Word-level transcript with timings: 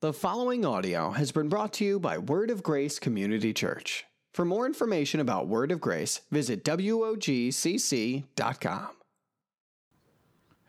The 0.00 0.14
following 0.14 0.64
audio 0.64 1.10
has 1.10 1.30
been 1.30 1.50
brought 1.50 1.74
to 1.74 1.84
you 1.84 2.00
by 2.00 2.16
Word 2.16 2.50
of 2.50 2.62
Grace 2.62 2.98
Community 2.98 3.52
Church. 3.52 4.06
For 4.32 4.46
more 4.46 4.64
information 4.64 5.20
about 5.20 5.46
Word 5.46 5.70
of 5.70 5.78
Grace, 5.78 6.22
visit 6.30 6.64
WOGCC.com. 6.64 7.48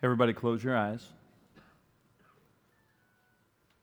Everybody, 0.04 0.34
close 0.34 0.62
your 0.62 0.76
eyes. 0.76 1.08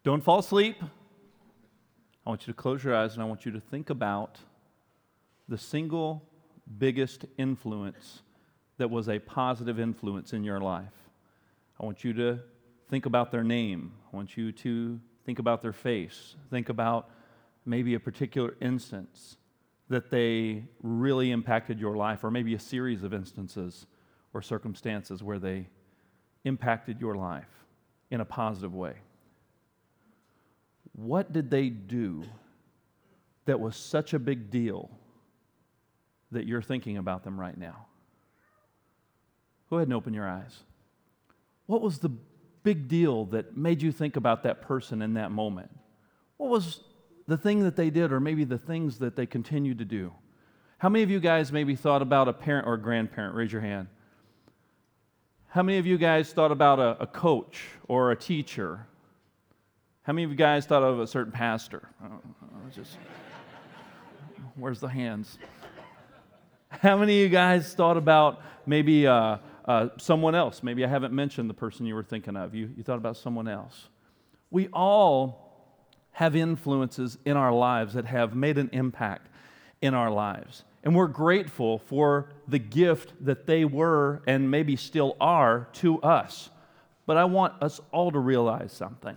Don't 0.04 0.22
fall 0.22 0.40
asleep. 0.40 0.76
I 0.82 2.28
want 2.28 2.46
you 2.46 2.52
to 2.52 2.56
close 2.58 2.84
your 2.84 2.94
eyes 2.94 3.14
and 3.14 3.22
I 3.22 3.24
want 3.24 3.46
you 3.46 3.52
to 3.52 3.60
think 3.60 3.88
about 3.88 4.36
the 5.48 5.56
single 5.56 6.28
biggest 6.76 7.24
influence 7.38 8.20
that 8.76 8.90
was 8.90 9.08
a 9.08 9.18
positive 9.18 9.80
influence 9.80 10.34
in 10.34 10.44
your 10.44 10.60
life. 10.60 11.08
I 11.80 11.86
want 11.86 12.04
you 12.04 12.12
to 12.12 12.38
think 12.90 13.06
about 13.06 13.30
their 13.30 13.44
name. 13.44 13.92
I 14.12 14.16
want 14.16 14.36
you 14.36 14.52
to 14.52 15.00
think 15.28 15.38
about 15.38 15.60
their 15.60 15.74
face. 15.74 16.36
Think 16.48 16.70
about 16.70 17.10
maybe 17.66 17.92
a 17.92 18.00
particular 18.00 18.54
instance 18.62 19.36
that 19.90 20.10
they 20.10 20.64
really 20.82 21.32
impacted 21.32 21.78
your 21.78 21.96
life, 21.96 22.24
or 22.24 22.30
maybe 22.30 22.54
a 22.54 22.58
series 22.58 23.02
of 23.02 23.12
instances 23.12 23.84
or 24.32 24.40
circumstances 24.40 25.22
where 25.22 25.38
they 25.38 25.68
impacted 26.44 26.98
your 26.98 27.14
life 27.14 27.66
in 28.10 28.22
a 28.22 28.24
positive 28.24 28.74
way. 28.74 28.94
What 30.92 31.30
did 31.30 31.50
they 31.50 31.68
do 31.68 32.24
that 33.44 33.60
was 33.60 33.76
such 33.76 34.14
a 34.14 34.18
big 34.18 34.50
deal 34.50 34.88
that 36.30 36.46
you're 36.46 36.62
thinking 36.62 36.96
about 36.96 37.22
them 37.22 37.38
right 37.38 37.58
now? 37.58 37.84
Go 39.68 39.76
ahead 39.76 39.88
and 39.88 39.94
open 39.94 40.14
your 40.14 40.26
eyes. 40.26 40.60
What 41.66 41.82
was 41.82 41.98
the 41.98 42.12
big 42.68 42.86
deal 42.86 43.24
that 43.24 43.56
made 43.56 43.80
you 43.80 43.90
think 43.90 44.16
about 44.16 44.42
that 44.42 44.60
person 44.60 45.00
in 45.00 45.14
that 45.14 45.30
moment? 45.30 45.70
What 46.36 46.50
was 46.50 46.80
the 47.26 47.38
thing 47.38 47.62
that 47.62 47.76
they 47.76 47.88
did, 47.88 48.12
or 48.12 48.20
maybe 48.20 48.44
the 48.44 48.58
things 48.58 48.98
that 48.98 49.16
they 49.16 49.24
continued 49.24 49.78
to 49.78 49.86
do? 49.86 50.12
How 50.76 50.90
many 50.90 51.02
of 51.02 51.10
you 51.10 51.18
guys 51.18 51.50
maybe 51.50 51.74
thought 51.76 52.02
about 52.02 52.28
a 52.28 52.32
parent 52.34 52.66
or 52.66 52.74
a 52.74 52.78
grandparent? 52.78 53.34
Raise 53.34 53.50
your 53.50 53.62
hand. 53.62 53.88
How 55.48 55.62
many 55.62 55.78
of 55.78 55.86
you 55.86 55.96
guys 55.96 56.30
thought 56.30 56.52
about 56.52 56.78
a, 56.78 56.98
a 57.00 57.06
coach 57.06 57.64
or 57.88 58.10
a 58.10 58.16
teacher? 58.16 58.86
How 60.02 60.12
many 60.12 60.24
of 60.24 60.30
you 60.30 60.36
guys 60.36 60.66
thought 60.66 60.82
of 60.82 61.00
a 61.00 61.06
certain 61.06 61.32
pastor? 61.32 61.88
Oh, 62.04 62.20
just, 62.74 62.98
where's 64.56 64.80
the 64.80 64.88
hands? 64.88 65.38
How 66.68 66.98
many 66.98 67.16
of 67.18 67.22
you 67.22 67.28
guys 67.30 67.72
thought 67.72 67.96
about 67.96 68.42
maybe 68.66 69.06
uh, 69.06 69.38
uh, 69.68 69.90
someone 69.98 70.34
else. 70.34 70.62
Maybe 70.62 70.82
I 70.84 70.88
haven't 70.88 71.12
mentioned 71.12 71.48
the 71.48 71.54
person 71.54 71.84
you 71.84 71.94
were 71.94 72.02
thinking 72.02 72.36
of. 72.36 72.54
You, 72.54 72.70
you 72.76 72.82
thought 72.82 72.96
about 72.96 73.18
someone 73.18 73.46
else. 73.46 73.88
We 74.50 74.68
all 74.68 75.44
have 76.12 76.34
influences 76.34 77.18
in 77.26 77.36
our 77.36 77.52
lives 77.52 77.92
that 77.92 78.06
have 78.06 78.34
made 78.34 78.56
an 78.56 78.70
impact 78.72 79.28
in 79.82 79.92
our 79.92 80.10
lives. 80.10 80.64
And 80.82 80.96
we're 80.96 81.06
grateful 81.06 81.78
for 81.78 82.30
the 82.48 82.58
gift 82.58 83.12
that 83.20 83.46
they 83.46 83.66
were 83.66 84.22
and 84.26 84.50
maybe 84.50 84.74
still 84.74 85.16
are 85.20 85.68
to 85.74 86.00
us. 86.00 86.48
But 87.04 87.18
I 87.18 87.24
want 87.24 87.62
us 87.62 87.78
all 87.92 88.10
to 88.10 88.18
realize 88.18 88.72
something. 88.72 89.16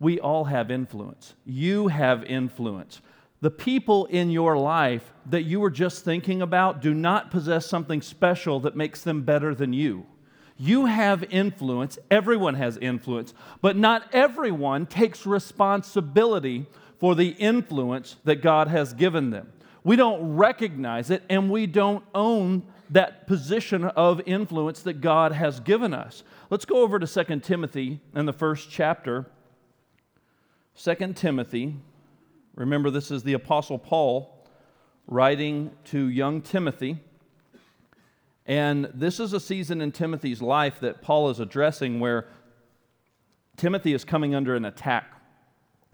We 0.00 0.18
all 0.18 0.44
have 0.44 0.72
influence. 0.72 1.34
You 1.46 1.86
have 1.86 2.24
influence 2.24 3.00
the 3.42 3.50
people 3.50 4.06
in 4.06 4.30
your 4.30 4.56
life 4.56 5.12
that 5.26 5.42
you 5.42 5.58
were 5.60 5.70
just 5.70 6.04
thinking 6.04 6.40
about 6.40 6.80
do 6.80 6.94
not 6.94 7.30
possess 7.30 7.66
something 7.66 8.00
special 8.00 8.60
that 8.60 8.76
makes 8.76 9.02
them 9.02 9.22
better 9.22 9.52
than 9.52 9.72
you. 9.72 10.06
You 10.56 10.86
have 10.86 11.24
influence, 11.24 11.98
everyone 12.08 12.54
has 12.54 12.76
influence, 12.76 13.34
but 13.60 13.76
not 13.76 14.08
everyone 14.14 14.86
takes 14.86 15.26
responsibility 15.26 16.66
for 16.98 17.16
the 17.16 17.30
influence 17.30 18.16
that 18.22 18.42
God 18.42 18.68
has 18.68 18.94
given 18.94 19.30
them. 19.30 19.52
We 19.82 19.96
don't 19.96 20.36
recognize 20.36 21.10
it 21.10 21.24
and 21.28 21.50
we 21.50 21.66
don't 21.66 22.04
own 22.14 22.62
that 22.90 23.26
position 23.26 23.86
of 23.86 24.20
influence 24.24 24.82
that 24.82 25.00
God 25.00 25.32
has 25.32 25.58
given 25.58 25.92
us. 25.92 26.22
Let's 26.48 26.64
go 26.64 26.76
over 26.76 27.00
to 27.00 27.24
2 27.24 27.40
Timothy 27.40 27.98
in 28.14 28.26
the 28.26 28.32
first 28.32 28.70
chapter. 28.70 29.26
2 30.80 31.12
Timothy 31.14 31.74
Remember, 32.54 32.90
this 32.90 33.10
is 33.10 33.22
the 33.22 33.32
Apostle 33.32 33.78
Paul 33.78 34.46
writing 35.06 35.70
to 35.84 36.08
young 36.08 36.42
Timothy. 36.42 36.98
And 38.46 38.90
this 38.92 39.20
is 39.20 39.32
a 39.32 39.40
season 39.40 39.80
in 39.80 39.92
Timothy's 39.92 40.42
life 40.42 40.80
that 40.80 41.00
Paul 41.00 41.30
is 41.30 41.40
addressing 41.40 42.00
where 42.00 42.28
Timothy 43.56 43.94
is 43.94 44.04
coming 44.04 44.34
under 44.34 44.54
an 44.54 44.64
attack. 44.64 45.06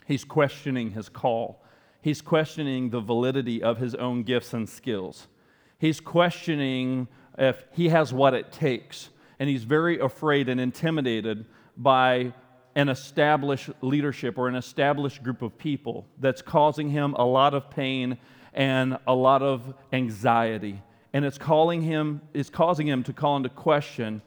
He's 0.07 0.25
questioning 0.25 0.93
his 0.93 1.09
call, 1.09 1.63
he's 2.01 2.23
questioning 2.23 2.91
the 2.91 3.01
validity 3.01 3.63
of 3.63 3.79
his 3.79 3.95
own 3.95 4.23
gifts 4.23 4.55
and 4.55 4.69
skills. 4.69 5.29
He's 5.79 6.01
questioning 6.01 7.07
if 7.37 7.65
he 7.73 7.91
has 7.91 8.13
what 8.13 8.35
it 8.35 8.51
takes. 8.51 9.11
And 9.39 9.49
he's 9.49 9.63
very 9.63 10.01
afraid 10.01 10.49
and 10.49 10.61
intimidated 10.61 11.47
by 11.77 12.33
an 12.79 12.89
established 12.89 13.71
leadership 13.81 14.39
or 14.39 14.47
an 14.47 14.55
established 14.55 15.21
group 15.25 15.43
of 15.43 15.59
people 15.59 16.07
that's 16.21 16.41
causing 16.41 16.89
him 16.89 17.13
a 17.15 17.25
lot 17.25 17.53
of 17.53 17.69
pain 17.69 18.17
and 18.55 18.97
a 19.05 19.13
lot 19.13 19.43
of 19.43 19.75
anxiety. 19.93 20.81
And 21.13 21.25
it's 21.25 21.39
calling 21.39 21.83
him, 21.83 22.21
it's 22.33 22.51
causing 22.51 22.87
him 22.87 23.03
to 23.03 23.13
call 23.13 23.37
into 23.37 23.49
question 23.49 24.23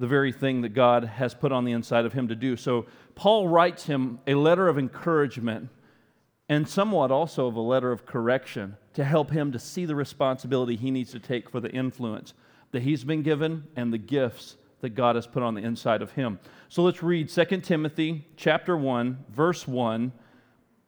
the 0.00 0.08
very 0.08 0.32
thing 0.32 0.62
that 0.62 0.70
God 0.70 1.04
has 1.04 1.32
put 1.32 1.52
on 1.52 1.64
the 1.64 1.70
inside 1.70 2.04
of 2.04 2.12
him 2.12 2.26
to 2.26 2.34
do. 2.34 2.56
So 2.56 2.86
Paul 3.14 3.46
writes 3.46 3.84
him 3.84 4.18
a 4.26 4.34
letter 4.34 4.66
of 4.66 4.78
encouragement 4.78 5.68
and 6.48 6.68
somewhat 6.68 7.12
also 7.12 7.46
of 7.46 7.54
a 7.54 7.60
letter 7.60 7.92
of 7.92 8.04
correction 8.04 8.76
to 8.94 9.04
help 9.04 9.30
him 9.30 9.52
to 9.52 9.60
see 9.60 9.84
the 9.84 9.94
responsibility 9.94 10.74
he 10.74 10.90
needs 10.90 11.12
to 11.12 11.20
take 11.20 11.48
for 11.48 11.60
the 11.60 11.70
influence 11.70 12.34
that 12.72 12.82
he's 12.82 13.04
been 13.04 13.22
given 13.22 13.62
and 13.76 13.92
the 13.92 13.98
gifts 13.98 14.56
that 14.80 14.94
God 14.94 15.16
has 15.16 15.26
put 15.26 15.42
on 15.42 15.54
the 15.54 15.62
inside 15.62 16.02
of 16.02 16.12
him. 16.12 16.38
So 16.68 16.82
let's 16.82 17.02
read 17.02 17.28
2 17.28 17.44
Timothy 17.60 18.26
chapter 18.36 18.76
1 18.76 19.24
verse 19.30 19.66
1. 19.66 20.12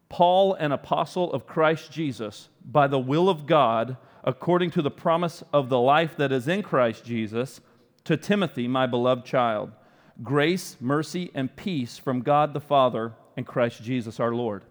Paul, 0.09 0.55
an 0.55 0.71
apostle 0.71 1.31
of 1.31 1.45
Christ 1.45 1.91
Jesus, 1.91 2.49
by 2.65 2.87
the 2.87 2.99
will 2.99 3.29
of 3.29 3.45
God, 3.45 3.95
according 4.23 4.71
to 4.71 4.81
the 4.81 4.91
promise 4.91 5.43
of 5.53 5.69
the 5.69 5.79
life 5.79 6.17
that 6.17 6.31
is 6.31 6.47
in 6.47 6.63
Christ 6.63 7.05
Jesus, 7.05 7.61
to 8.05 8.17
Timothy, 8.17 8.67
my 8.67 8.87
beloved 8.87 9.23
child, 9.23 9.71
grace, 10.23 10.77
mercy, 10.79 11.29
and 11.35 11.55
peace 11.55 11.99
from 11.99 12.21
God 12.21 12.53
the 12.53 12.59
Father 12.59 13.13
and 13.37 13.45
Christ 13.45 13.83
Jesus 13.83 14.19
our 14.19 14.33
Lord. 14.33 14.65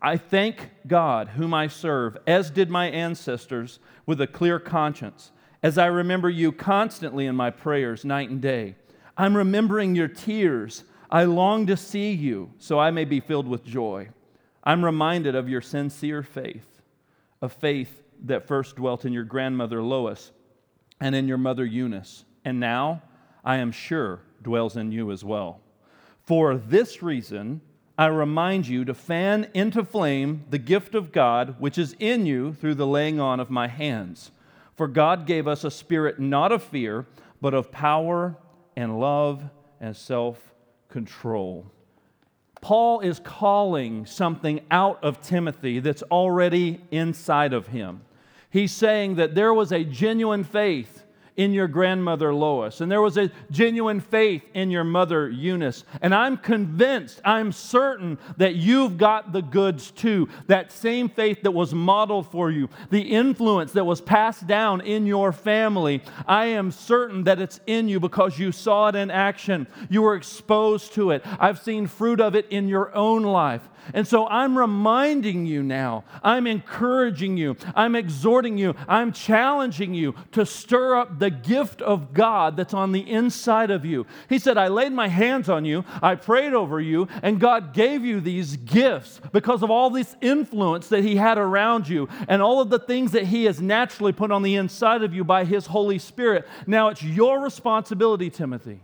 I 0.00 0.16
thank 0.16 0.70
God, 0.86 1.30
whom 1.30 1.52
I 1.52 1.66
serve, 1.66 2.16
as 2.24 2.50
did 2.50 2.70
my 2.70 2.88
ancestors, 2.88 3.80
with 4.06 4.20
a 4.20 4.28
clear 4.28 4.60
conscience 4.60 5.32
as 5.62 5.78
I 5.78 5.86
remember 5.86 6.30
you 6.30 6.52
constantly 6.52 7.26
in 7.26 7.34
my 7.34 7.50
prayers, 7.50 8.04
night 8.04 8.30
and 8.30 8.40
day. 8.40 8.76
I'm 9.16 9.36
remembering 9.36 9.94
your 9.94 10.08
tears. 10.08 10.84
I 11.10 11.24
long 11.24 11.66
to 11.66 11.76
see 11.76 12.12
you 12.12 12.50
so 12.58 12.78
I 12.78 12.90
may 12.90 13.04
be 13.04 13.20
filled 13.20 13.48
with 13.48 13.64
joy. 13.64 14.08
I'm 14.62 14.84
reminded 14.84 15.34
of 15.34 15.48
your 15.48 15.60
sincere 15.60 16.22
faith, 16.22 16.82
a 17.42 17.48
faith 17.48 18.02
that 18.24 18.46
first 18.46 18.76
dwelt 18.76 19.04
in 19.04 19.12
your 19.12 19.24
grandmother 19.24 19.82
Lois 19.82 20.30
and 21.00 21.14
in 21.14 21.28
your 21.28 21.38
mother 21.38 21.64
Eunice, 21.64 22.24
and 22.44 22.60
now 22.60 23.02
I 23.44 23.56
am 23.56 23.72
sure 23.72 24.20
dwells 24.42 24.76
in 24.76 24.92
you 24.92 25.10
as 25.10 25.24
well. 25.24 25.60
For 26.26 26.56
this 26.56 27.02
reason, 27.02 27.60
I 27.96 28.06
remind 28.06 28.68
you 28.68 28.84
to 28.84 28.94
fan 28.94 29.48
into 29.54 29.84
flame 29.84 30.44
the 30.50 30.58
gift 30.58 30.94
of 30.94 31.10
God 31.10 31.56
which 31.58 31.78
is 31.78 31.96
in 31.98 32.26
you 32.26 32.52
through 32.52 32.74
the 32.74 32.86
laying 32.86 33.18
on 33.18 33.40
of 33.40 33.50
my 33.50 33.66
hands. 33.66 34.30
For 34.78 34.86
God 34.86 35.26
gave 35.26 35.48
us 35.48 35.64
a 35.64 35.72
spirit 35.72 36.20
not 36.20 36.52
of 36.52 36.62
fear, 36.62 37.04
but 37.40 37.52
of 37.52 37.72
power 37.72 38.36
and 38.76 39.00
love 39.00 39.42
and 39.80 39.96
self 39.96 40.54
control. 40.88 41.66
Paul 42.60 43.00
is 43.00 43.18
calling 43.18 44.06
something 44.06 44.60
out 44.70 45.02
of 45.02 45.20
Timothy 45.20 45.80
that's 45.80 46.04
already 46.04 46.80
inside 46.92 47.52
of 47.52 47.66
him. 47.66 48.02
He's 48.50 48.70
saying 48.70 49.16
that 49.16 49.34
there 49.34 49.52
was 49.52 49.72
a 49.72 49.82
genuine 49.82 50.44
faith 50.44 51.02
in 51.38 51.52
your 51.52 51.68
grandmother 51.68 52.34
Lois, 52.34 52.80
and 52.80 52.90
there 52.90 53.00
was 53.00 53.16
a 53.16 53.30
genuine 53.52 54.00
faith 54.00 54.42
in 54.54 54.72
your 54.72 54.82
mother 54.82 55.30
Eunice. 55.30 55.84
And 56.02 56.12
I'm 56.12 56.36
convinced, 56.36 57.20
I'm 57.24 57.52
certain 57.52 58.18
that 58.38 58.56
you've 58.56 58.98
got 58.98 59.32
the 59.32 59.40
goods 59.40 59.92
too. 59.92 60.28
That 60.48 60.72
same 60.72 61.08
faith 61.08 61.42
that 61.42 61.52
was 61.52 61.72
modeled 61.72 62.30
for 62.32 62.50
you, 62.50 62.68
the 62.90 63.02
influence 63.02 63.70
that 63.72 63.84
was 63.84 64.00
passed 64.00 64.48
down 64.48 64.80
in 64.80 65.06
your 65.06 65.30
family, 65.30 66.02
I 66.26 66.46
am 66.46 66.72
certain 66.72 67.22
that 67.24 67.40
it's 67.40 67.60
in 67.68 67.88
you 67.88 68.00
because 68.00 68.36
you 68.36 68.50
saw 68.50 68.88
it 68.88 68.96
in 68.96 69.08
action. 69.08 69.68
You 69.88 70.02
were 70.02 70.16
exposed 70.16 70.92
to 70.94 71.12
it. 71.12 71.24
I've 71.38 71.60
seen 71.60 71.86
fruit 71.86 72.20
of 72.20 72.34
it 72.34 72.48
in 72.50 72.66
your 72.66 72.92
own 72.96 73.22
life. 73.22 73.62
And 73.94 74.06
so 74.06 74.26
I'm 74.26 74.56
reminding 74.56 75.46
you 75.46 75.62
now, 75.62 76.04
I'm 76.22 76.46
encouraging 76.46 77.36
you, 77.36 77.56
I'm 77.74 77.94
exhorting 77.94 78.58
you, 78.58 78.74
I'm 78.86 79.12
challenging 79.12 79.94
you 79.94 80.14
to 80.32 80.44
stir 80.44 80.96
up 80.96 81.18
the 81.18 81.30
gift 81.30 81.80
of 81.82 82.12
God 82.12 82.56
that's 82.56 82.74
on 82.74 82.92
the 82.92 83.08
inside 83.10 83.70
of 83.70 83.84
you. 83.84 84.06
He 84.28 84.38
said, 84.38 84.58
I 84.58 84.68
laid 84.68 84.92
my 84.92 85.08
hands 85.08 85.48
on 85.48 85.64
you, 85.64 85.84
I 86.02 86.14
prayed 86.14 86.54
over 86.54 86.80
you, 86.80 87.08
and 87.22 87.40
God 87.40 87.72
gave 87.72 88.04
you 88.04 88.20
these 88.20 88.56
gifts 88.56 89.20
because 89.32 89.62
of 89.62 89.70
all 89.70 89.90
this 89.90 90.16
influence 90.20 90.88
that 90.88 91.04
He 91.04 91.16
had 91.16 91.38
around 91.38 91.88
you 91.88 92.08
and 92.28 92.42
all 92.42 92.60
of 92.60 92.70
the 92.70 92.78
things 92.78 93.12
that 93.12 93.24
He 93.24 93.44
has 93.44 93.60
naturally 93.60 94.12
put 94.12 94.30
on 94.30 94.42
the 94.42 94.56
inside 94.56 95.02
of 95.02 95.14
you 95.14 95.24
by 95.24 95.44
His 95.44 95.66
Holy 95.66 95.98
Spirit. 95.98 96.46
Now 96.66 96.88
it's 96.88 97.02
your 97.02 97.40
responsibility, 97.40 98.30
Timothy, 98.30 98.80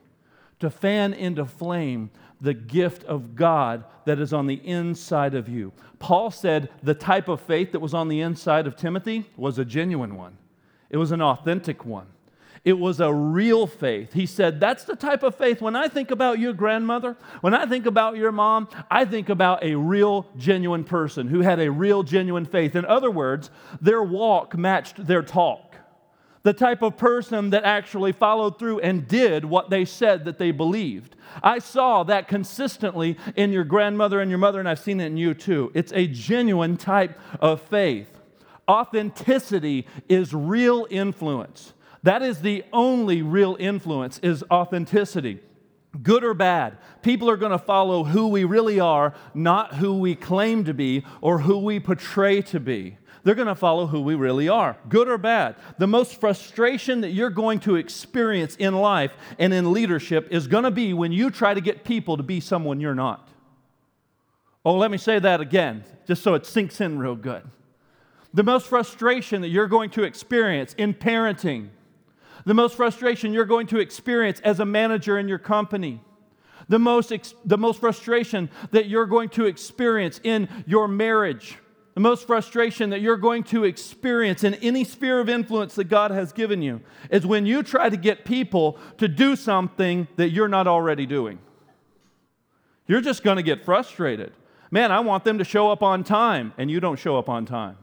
to 0.61 0.71
fan 0.71 1.13
into 1.13 1.45
flame 1.45 2.11
the 2.41 2.55
gift 2.55 3.05
of 3.05 3.35
God 3.35 3.85
that 4.05 4.19
is 4.19 4.33
on 4.33 4.47
the 4.47 4.61
inside 4.67 5.35
of 5.35 5.49
you. 5.49 5.73
Paul 5.99 6.31
said 6.31 6.69
the 6.83 6.95
type 6.95 7.29
of 7.29 7.41
faith 7.41 7.73
that 7.73 7.81
was 7.81 7.95
on 7.95 8.09
the 8.09 8.21
inside 8.21 8.67
of 8.67 8.77
Timothy 8.77 9.25
was 9.37 9.59
a 9.59 9.65
genuine 9.65 10.17
one, 10.17 10.39
it 10.91 10.97
was 10.97 11.13
an 11.13 11.23
authentic 11.23 11.85
one. 11.85 12.07
It 12.65 12.79
was 12.79 12.99
a 12.99 13.13
real 13.13 13.67
faith. 13.67 14.15
He 14.15 14.25
said, 14.25 14.59
That's 14.59 14.85
the 14.85 14.97
type 14.97 15.23
of 15.23 15.35
faith. 15.35 15.61
When 15.61 15.77
I 15.77 15.87
think 15.87 16.11
about 16.11 16.39
your 16.39 16.55
grandmother, 16.55 17.15
when 17.43 17.53
I 17.53 17.67
think 17.67 17.85
about 17.85 18.17
your 18.17 18.33
mom, 18.33 18.69
I 18.91 19.05
think 19.05 19.29
about 19.29 19.63
a 19.63 19.75
real, 19.75 20.27
genuine 20.39 20.83
person 20.83 21.29
who 21.29 21.41
had 21.41 21.61
a 21.61 21.71
real, 21.71 22.03
genuine 22.03 22.47
faith. 22.47 22.75
In 22.75 22.87
other 22.87 23.11
words, 23.11 23.51
their 23.83 24.03
walk 24.03 24.57
matched 24.57 25.07
their 25.07 25.21
talk. 25.21 25.74
The 26.45 26.53
type 26.53 26.83
of 26.83 26.99
person 26.99 27.51
that 27.51 27.65
actually 27.65 28.13
followed 28.13 28.59
through 28.59 28.81
and 28.81 29.09
did 29.09 29.47
what 29.47 29.71
they 29.71 29.87
said 29.87 30.27
that 30.27 30.39
they 30.39 30.51
believed. 30.51 31.17
I 31.43 31.59
saw 31.59 32.05
that 32.05 32.29
consistently 32.29 33.17
in 33.35 33.51
your 33.51 33.65
grandmother 33.65 34.21
and 34.21 34.31
your 34.31 34.39
mother, 34.39 34.61
and 34.61 34.69
I've 34.69 34.79
seen 34.79 35.01
it 35.01 35.07
in 35.07 35.17
you 35.17 35.33
too. 35.33 35.73
It's 35.75 35.93
a 35.95 36.07
genuine 36.07 36.77
type 36.77 37.19
of 37.41 37.63
faith. 37.63 38.09
Authenticity 38.69 39.87
is 40.07 40.35
real 40.35 40.87
influence. 40.91 41.73
That 42.03 42.21
is 42.21 42.43
the 42.43 42.63
only 42.75 43.23
real 43.23 43.57
influence 43.59 44.19
is 44.19 44.45
authenticity. 44.51 45.41
Good 46.03 46.25
or 46.25 46.35
bad, 46.35 46.77
people 47.03 47.31
are 47.31 47.37
going 47.37 47.53
to 47.53 47.59
follow 47.59 48.05
who 48.05 48.29
we 48.29 48.45
really 48.45 48.81
are, 48.81 49.15
not 49.33 49.77
who 49.77 49.99
we 49.99 50.15
claim 50.15 50.65
to 50.65 50.75
be 50.75 51.05
or 51.23 51.39
who 51.39 51.59
we 51.59 51.81
portray 51.81 52.43
to 52.43 52.61
be. 52.61 52.99
They're 53.25 53.35
going 53.35 53.49
to 53.49 53.55
follow 53.55 53.87
who 53.87 54.03
we 54.03 54.15
really 54.15 54.51
are, 54.51 54.77
good 54.89 55.09
or 55.09 55.17
bad. 55.17 55.57
The 55.79 55.87
most 55.87 56.21
frustration 56.21 57.01
that 57.01 57.11
you're 57.11 57.31
going 57.31 57.61
to 57.61 57.77
experience 57.77 58.55
in 58.57 58.75
life 58.75 59.17
and 59.39 59.53
in 59.53 59.73
leadership 59.73 60.29
is 60.31 60.47
going 60.47 60.65
to 60.65 60.71
be 60.71 60.93
when 60.93 61.11
you 61.11 61.31
try 61.31 61.55
to 61.55 61.63
get 61.63 61.85
people 61.85 62.19
to 62.19 62.23
be 62.23 62.39
someone 62.39 62.81
you're 62.81 62.95
not. 62.95 63.29
Oh, 64.63 64.77
let 64.77 64.91
me 64.91 64.99
say 64.99 65.19
that 65.19 65.41
again, 65.41 65.85
just 66.07 66.23
so 66.23 66.35
it 66.35 66.45
sinks 66.45 66.83
in 66.83 66.99
real 66.99 67.17
good. 67.17 67.43
The 68.35 68.43
most 68.43 68.67
frustration 68.67 69.41
that 69.41 69.49
you're 69.49 69.69
going 69.69 69.91
to 69.91 70.03
experience 70.03 70.75
in 70.75 70.93
parenting, 70.93 71.69
the 72.45 72.55
most 72.55 72.77
frustration 72.77 73.33
you're 73.33 73.47
going 73.47 73.69
to 73.69 73.79
experience 73.79 74.41
as 74.41 74.61
a 74.61 74.67
manager 74.67 75.19
in 75.19 75.29
your 75.29 75.39
company, 75.39 76.03
the 76.69 76.79
most, 76.79 77.11
ex- 77.11 77.35
the 77.45 77.59
most 77.59 77.81
frustration 77.81 78.51
that 78.71 78.87
you're 78.87 79.07
going 79.07 79.31
to 79.31 79.47
experience 79.47 80.21
in 80.25 80.49
your 80.67 80.89
marriage, 80.89 81.57
the 81.95 82.01
most 82.01 82.27
frustration 82.27 82.91
that 82.91 83.01
you're 83.01 83.17
going 83.17 83.45
to 83.45 83.65
experience 83.65 84.43
in 84.43 84.55
any 84.55 84.83
sphere 84.83 85.21
of 85.21 85.29
influence 85.29 85.77
that 85.77 85.85
God 85.85 86.11
has 86.11 86.33
given 86.33 86.61
you 86.61 86.81
is 87.09 87.25
when 87.25 87.47
you 87.47 87.63
try 87.63 87.89
to 87.89 87.97
get 87.97 88.25
people 88.25 88.79
to 88.99 89.07
do 89.07 89.37
something 89.37 90.09
that 90.17 90.31
you're 90.31 90.49
not 90.49 90.67
already 90.67 91.07
doing. 91.07 91.39
You're 92.87 93.01
just 93.01 93.23
going 93.23 93.37
to 93.37 93.43
get 93.43 93.65
frustrated. 93.65 94.33
Man, 94.71 94.91
I 94.91 95.01
want 95.01 95.25
them 95.25 95.39
to 95.39 95.45
show 95.45 95.71
up 95.71 95.85
on 95.85 96.03
time, 96.03 96.53
and 96.59 96.69
you 96.69 96.81
don't 96.81 96.99
show 96.99 97.17
up 97.17 97.29
on 97.29 97.47
time. 97.47 97.77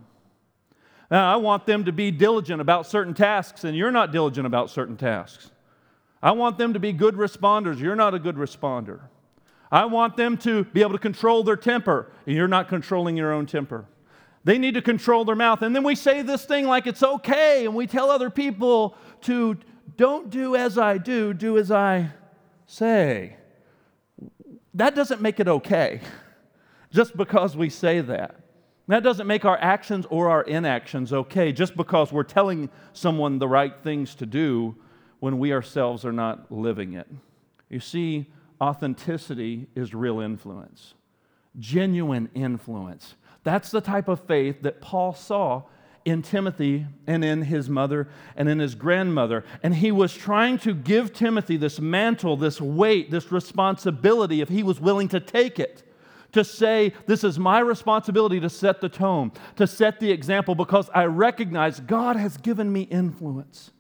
Now, 1.10 1.32
I 1.32 1.38
want 1.38 1.66
them 1.66 1.86
to 1.86 1.94
be 1.94 2.12
diligent 2.12 2.60
about 2.60 2.86
certain 2.86 3.14
tasks, 3.14 3.64
and 3.64 3.78
you're 3.78 3.92
not 3.92 4.12
diligent 4.12 4.46
about 4.46 4.70
certain 4.70 4.98
tasks. 4.98 5.52
I 6.22 6.32
want 6.32 6.58
them 6.58 6.74
to 6.74 6.80
be 6.80 6.92
good 6.92 7.16
responders. 7.16 7.80
You're 7.80 7.96
not 7.96 8.14
a 8.14 8.20
good 8.20 8.36
responder. 8.36 9.00
I 9.72 9.86
want 9.86 10.18
them 10.18 10.38
to 10.40 10.66
be 10.66 10.82
able 10.82 10.92
to 10.92 11.00
control 11.00 11.44
their 11.44 11.56
temper, 11.56 12.12
and 12.26 12.36
you're 12.36 12.48
not 12.48 12.68
controlling 12.68 13.16
your 13.16 13.32
own 13.32 13.46
temper. 13.46 13.86
They 14.44 14.58
need 14.58 14.74
to 14.74 14.82
control 14.82 15.24
their 15.26 15.36
mouth. 15.36 15.62
And 15.62 15.76
then 15.76 15.84
we 15.84 15.96
say 15.96 16.22
this 16.22 16.46
thing 16.46 16.68
like 16.68 16.88
it's 16.88 17.04
okay, 17.04 17.66
and 17.66 17.76
we 17.76 17.88
tell 17.88 18.10
other 18.10 18.30
people 18.30 18.96
to 19.22 19.58
don't 19.98 20.30
do 20.30 20.56
as 20.56 20.78
I 20.78 20.98
do, 20.98 21.34
do 21.34 21.58
as 21.58 21.72
I 21.72 22.12
say. 22.66 23.36
That 24.74 24.96
doesn't 24.96 25.22
make 25.22 25.40
it 25.40 25.48
okay, 25.48 26.02
just 26.92 27.16
because 27.16 27.56
we 27.56 27.70
say 27.70 28.02
that. 28.02 28.38
That 28.88 29.04
doesn't 29.04 29.28
make 29.28 29.46
our 29.46 29.58
actions 29.58 30.06
or 30.10 30.30
our 30.30 30.42
inactions 30.42 31.14
okay, 31.14 31.52
just 31.52 31.78
because 31.78 32.12
we're 32.12 32.24
telling 32.24 32.70
someone 32.94 33.40
the 33.40 33.48
right 33.48 33.74
things 33.84 34.16
to 34.16 34.26
do 34.26 34.76
when 35.20 35.38
we 35.38 35.54
ourselves 35.54 36.04
are 36.04 36.12
not 36.12 36.52
living 36.52 36.94
it. 36.94 37.08
You 37.70 37.80
see, 37.80 38.26
authenticity 38.60 39.68
is 39.76 39.94
real 39.94 40.20
influence, 40.20 40.96
genuine 41.60 42.30
influence. 42.34 43.16
That's 43.44 43.72
the 43.72 43.82
type 43.82 44.08
of 44.08 44.20
faith 44.22 44.62
that 44.62 44.82
Paul 44.82 45.14
saw 45.14 45.64
in 46.06 46.22
Timothy 46.22 46.88
and 47.06 47.24
in 47.24 47.44
his 47.44 47.70
mother 47.70 48.08
and 48.36 48.50
in 48.50 48.60
his 48.60 48.76
grandmother. 48.76 49.44
And 49.64 49.76
he 49.76 49.92
was 49.92 50.14
trying 50.14 50.58
to 50.60 50.74
give 50.74 51.14
Timothy 51.14 51.58
this 51.58 51.80
mantle, 51.80 52.38
this 52.38 52.60
weight, 52.60 53.12
this 53.12 53.32
responsibility, 53.32 54.42
if 54.42 54.50
he 54.50 54.64
was 54.64 54.80
willing 54.80 55.08
to 55.10 55.20
take 55.20 55.60
it. 55.60 55.84
To 56.34 56.46
say, 56.46 56.94
This 57.08 57.26
is 57.26 57.38
my 57.38 57.60
responsibility 57.60 58.40
to 58.40 58.50
set 58.50 58.80
the 58.80 58.88
tone, 58.88 59.34
to 59.58 59.68
set 59.68 60.00
the 60.00 60.12
example, 60.12 60.56
because 60.56 60.90
I 60.94 61.04
recognize 61.04 61.82
God 61.82 62.16
has 62.16 62.38
given 62.38 62.72
me 62.72 62.84
influence. 62.84 63.72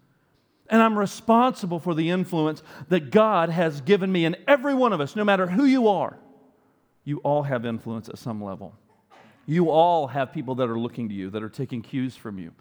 And 0.67 0.81
I'm 0.81 0.97
responsible 0.97 1.79
for 1.79 1.95
the 1.95 2.09
influence 2.09 2.61
that 2.89 3.09
God 3.09 3.49
has 3.49 3.79
given 3.81 4.11
me. 4.11 4.25
And 4.25 4.37
every 4.47 4.73
one 4.73 4.91
of 4.91 4.99
us, 4.99 5.15
no 5.15 5.23
matter 5.23 5.47
who 5.47 5.63
you 5.63 5.87
are, 5.87 6.17
you 7.05 7.19
all 7.19 7.43
have 7.43 7.65
influence 7.65 8.09
at 8.09 8.17
some 8.17 8.43
level. 8.43 8.75
You 9.45 9.69
all 9.69 10.07
have 10.07 10.31
people 10.31 10.55
that 10.55 10.69
are 10.69 10.79
looking 10.79 11.09
to 11.09 11.15
you, 11.15 11.29
that 11.31 11.43
are 11.43 11.49
taking 11.49 11.81
cues 11.81 12.15
from 12.15 12.39
you. 12.39 12.51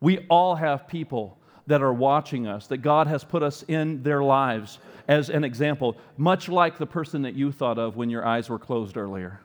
We 0.00 0.26
all 0.30 0.54
have 0.54 0.88
people 0.88 1.38
that 1.66 1.82
are 1.82 1.92
watching 1.92 2.46
us, 2.46 2.66
that 2.68 2.78
God 2.78 3.06
has 3.06 3.22
put 3.22 3.42
us 3.42 3.64
in 3.68 4.02
their 4.02 4.22
lives 4.22 4.78
as 5.06 5.30
an 5.30 5.44
example, 5.44 5.96
much 6.16 6.48
like 6.48 6.78
the 6.78 6.86
person 6.86 7.22
that 7.22 7.34
you 7.34 7.52
thought 7.52 7.78
of 7.78 7.96
when 7.96 8.10
your 8.10 8.26
eyes 8.26 8.48
were 8.48 8.58
closed 8.58 8.96
earlier. 8.96 9.40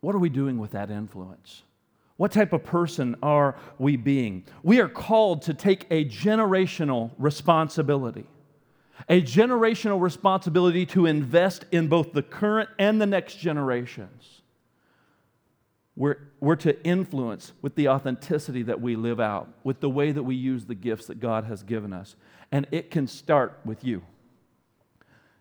What 0.00 0.14
are 0.14 0.18
we 0.18 0.28
doing 0.28 0.58
with 0.58 0.72
that 0.72 0.90
influence? 0.90 1.62
What 2.16 2.32
type 2.32 2.52
of 2.52 2.64
person 2.64 3.16
are 3.22 3.56
we 3.78 3.96
being? 3.96 4.44
We 4.62 4.80
are 4.80 4.88
called 4.88 5.42
to 5.42 5.54
take 5.54 5.86
a 5.90 6.04
generational 6.04 7.10
responsibility. 7.18 8.26
A 9.08 9.22
generational 9.22 10.00
responsibility 10.00 10.84
to 10.86 11.06
invest 11.06 11.64
in 11.72 11.88
both 11.88 12.12
the 12.12 12.22
current 12.22 12.68
and 12.78 13.00
the 13.00 13.06
next 13.06 13.36
generations. 13.36 14.39
We're, 16.00 16.16
we're 16.40 16.56
to 16.56 16.82
influence 16.82 17.52
with 17.60 17.74
the 17.74 17.88
authenticity 17.88 18.62
that 18.62 18.80
we 18.80 18.96
live 18.96 19.20
out, 19.20 19.50
with 19.62 19.80
the 19.80 19.90
way 19.90 20.12
that 20.12 20.22
we 20.22 20.34
use 20.34 20.64
the 20.64 20.74
gifts 20.74 21.04
that 21.08 21.20
God 21.20 21.44
has 21.44 21.62
given 21.62 21.92
us. 21.92 22.16
And 22.50 22.66
it 22.70 22.90
can 22.90 23.06
start 23.06 23.60
with 23.66 23.84
you. 23.84 24.00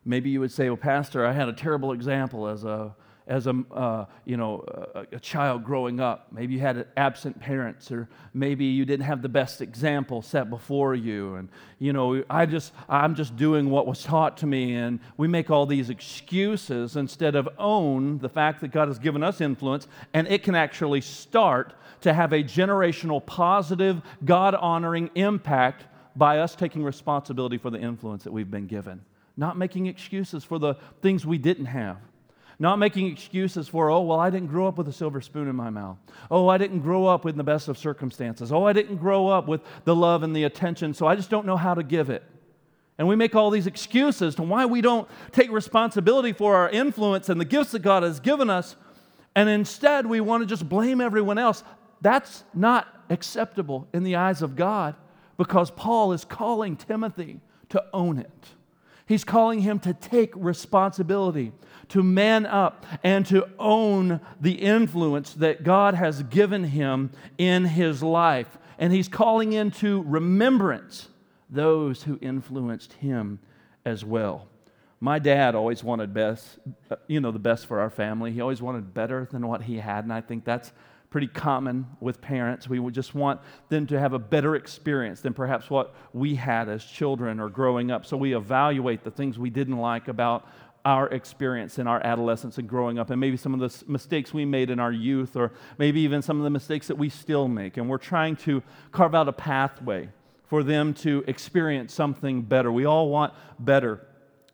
Maybe 0.04 0.30
you 0.32 0.42
would 0.42 0.52
say, 0.52 0.70
Well, 0.70 0.76
Pastor, 0.76 1.26
I 1.26 1.32
had 1.32 1.48
a 1.48 1.54
terrible 1.54 1.94
example 1.94 2.46
as 2.46 2.66
a 2.66 2.94
as 3.30 3.46
a, 3.46 3.64
uh, 3.72 4.06
you 4.26 4.36
know, 4.38 4.66
a, 4.96 5.16
a, 5.16 5.20
child 5.20 5.64
growing 5.64 6.00
up. 6.00 6.28
Maybe 6.32 6.56
you 6.56 6.60
had 6.60 6.88
absent 6.98 7.40
parents, 7.40 7.92
or 7.92 8.10
maybe 8.34 8.66
you 8.66 8.86
didn't 8.86 9.06
have 9.06 9.22
the 9.22 9.30
best 9.30 9.62
example 9.62 10.24
set 10.24 10.50
before 10.50 10.96
you. 10.96 11.36
And, 11.36 11.48
you 11.78 11.94
know, 11.94 12.24
I 12.28 12.48
just, 12.48 12.74
I'm 12.90 13.14
just 13.14 13.38
doing 13.38 13.70
what 13.70 13.86
was 13.86 14.02
taught 14.04 14.38
to 14.38 14.48
me. 14.48 14.74
And 14.74 15.00
we 15.16 15.28
make 15.28 15.52
all 15.52 15.68
these 15.68 15.92
excuses 15.92 16.96
instead 16.96 17.36
of 17.36 17.48
own 17.60 18.18
the 18.18 18.30
fact 18.30 18.62
that 18.62 18.72
God 18.72 18.88
has 18.88 18.98
given 18.98 19.22
us 19.22 19.42
influence. 19.42 19.88
And 20.12 20.28
it 20.28 20.42
can 20.42 20.56
actually 20.56 21.02
start 21.02 21.76
to 22.02 22.14
have 22.14 22.34
a 22.34 22.44
generational 22.44 23.24
positive, 23.24 24.02
God 24.26 24.56
honoring 24.56 25.12
impact 25.14 25.86
by 26.16 26.40
us 26.40 26.56
taking 26.56 26.84
responsibility 26.84 27.60
for 27.60 27.70
the 27.70 27.80
influence 27.80 28.24
that 28.24 28.34
we've 28.34 28.50
been 28.50 28.66
given. 28.66 29.02
Not 29.38 29.56
making 29.56 29.86
excuses 29.86 30.44
for 30.44 30.58
the 30.58 30.74
things 31.02 31.28
we 31.28 31.38
didn't 31.38 31.68
have 31.68 31.98
not 32.60 32.78
making 32.78 33.08
excuses 33.08 33.70
for, 33.70 33.90
oh, 33.90 34.02
well, 34.02 34.20
I 34.20 34.30
didn't 34.30 34.50
grow 34.50 34.68
up 34.68 34.78
with 34.78 34.88
a 34.90 34.94
silver 34.94 35.22
spoon 35.22 35.48
in 35.48 35.56
my 35.56 35.70
mouth. 35.70 35.98
Oh, 36.30 36.50
I 36.50 36.58
didn't 36.58 36.82
grow 36.82 37.06
up 37.06 37.26
in 37.26 37.38
the 37.38 37.44
best 37.44 37.70
of 37.70 37.78
circumstances. 37.78 38.52
Oh, 38.52 38.66
I 38.66 38.74
didn't 38.74 38.98
grow 38.98 39.30
up 39.30 39.48
with 39.48 39.62
the 39.86 39.96
love 39.96 40.24
and 40.24 40.36
the 40.36 40.44
attention, 40.44 40.94
so 40.94 41.08
I 41.08 41.16
just 41.16 41.30
don't 41.30 41.46
know 41.46 41.56
how 41.56 41.74
to 41.74 41.84
give 41.84 42.10
it. 42.10 42.24
And 42.98 43.08
we 43.08 43.16
make 43.16 43.34
all 43.34 43.50
these 43.50 43.66
excuses 43.66 44.36
to 44.36 44.44
why 44.44 44.66
we 44.66 44.82
don't 44.82 45.08
take 45.32 45.50
responsibility 45.50 46.34
for 46.34 46.58
our 46.58 46.70
influence 46.70 47.30
and 47.30 47.40
the 47.40 47.46
gifts 47.46 47.72
that 47.72 47.80
God 47.80 48.04
has 48.04 48.20
given 48.20 48.50
us. 48.50 48.76
And 49.36 49.48
instead, 49.48 50.06
we 50.06 50.20
want 50.20 50.44
to 50.44 50.46
just 50.46 50.68
blame 50.68 51.00
everyone 51.00 51.38
else. 51.38 51.64
That's 52.02 52.44
not 52.54 52.88
acceptable 53.10 53.88
in 53.94 54.04
the 54.04 54.18
eyes 54.18 54.42
of 54.42 54.58
God 54.58 54.96
because 55.38 55.72
Paul 55.72 56.12
is 56.12 56.26
calling 56.26 56.76
Timothy 56.76 57.40
to 57.70 57.82
own 57.94 58.20
it. 58.20 58.48
He's 59.06 59.24
calling 59.24 59.62
him 59.62 59.80
to 59.80 59.94
take 59.94 60.32
responsibility, 60.36 61.54
to 61.90 62.04
man 62.04 62.46
up, 62.46 62.86
and 63.04 63.26
to 63.28 63.48
own 63.60 64.22
the 64.40 64.54
influence 64.54 65.34
that 65.34 65.64
God 65.64 65.96
has 65.96 66.24
given 66.24 66.64
him 66.64 67.12
in 67.38 67.66
his 67.66 68.02
life. 68.02 68.58
And 68.78 68.94
he's 68.94 69.08
calling 69.08 69.54
into 69.54 70.04
remembrance 70.04 71.10
those 71.50 72.04
who 72.04 72.18
influenced 72.22 72.94
him 72.94 73.40
as 73.86 74.06
well. 74.06 74.48
My 75.02 75.18
dad 75.18 75.56
always 75.56 75.84
wanted 75.84 76.14
best, 76.14 76.60
uh, 76.92 76.98
you 77.08 77.22
know, 77.22 77.32
the 77.32 77.40
best 77.40 77.66
for 77.66 77.80
our 77.80 77.90
family. 77.90 78.32
He 78.32 78.42
always 78.42 78.62
wanted 78.62 78.94
better 78.94 79.28
than 79.32 79.48
what 79.48 79.64
he 79.64 79.78
had, 79.78 80.04
and 80.04 80.14
I 80.14 80.22
think 80.22 80.46
that's 80.46 80.72
pretty 81.10 81.28
common 81.28 81.88
with 82.00 82.22
parents. 82.22 82.70
We 82.70 82.80
would 82.80 82.94
just 82.94 83.16
want 83.16 83.42
them 83.70 83.88
to 83.88 84.00
have 84.00 84.14
a 84.14 84.20
better 84.20 84.56
experience 84.56 85.22
than 85.22 85.34
perhaps 85.34 85.70
what 85.70 85.96
we 86.14 86.36
had 86.36 86.70
as 86.70 86.84
children 86.84 87.40
or 87.40 87.50
growing 87.50 87.90
up. 87.90 88.06
So 88.06 88.16
we 88.16 88.36
evaluate 88.36 89.04
the 89.04 89.10
things 89.10 89.40
we 89.40 89.50
didn't 89.50 89.78
like 89.78 90.08
about 90.08 90.48
our 90.90 91.08
experience 91.10 91.78
in 91.78 91.86
our 91.86 92.04
adolescence 92.04 92.58
and 92.58 92.68
growing 92.68 92.98
up, 92.98 93.12
and 93.12 93.20
maybe 93.20 93.38
some 93.38 93.54
of 93.54 93.60
the 93.60 93.84
mistakes 93.88 94.34
we 94.34 94.44
made 94.44 94.72
in 94.72 94.80
our 94.80 94.92
youth, 94.92 95.36
or 95.36 95.52
maybe 95.78 96.00
even 96.02 96.24
some 96.24 96.38
of 96.38 96.44
the 96.44 96.50
mistakes 96.50 96.88
that 96.88 96.96
we 96.96 97.10
still 97.10 97.48
make. 97.48 97.78
And 97.78 97.88
we're 97.88 98.00
trying 98.00 98.36
to 98.38 98.64
carve 98.92 99.14
out 99.14 99.28
a 99.28 99.32
pathway 99.32 100.10
for 100.48 100.64
them 100.64 100.96
to 100.96 101.24
experience 101.28 101.94
something 101.94 102.42
better. 102.42 102.72
We 102.72 102.86
all 102.86 103.10
want 103.10 103.36
better. 103.60 104.04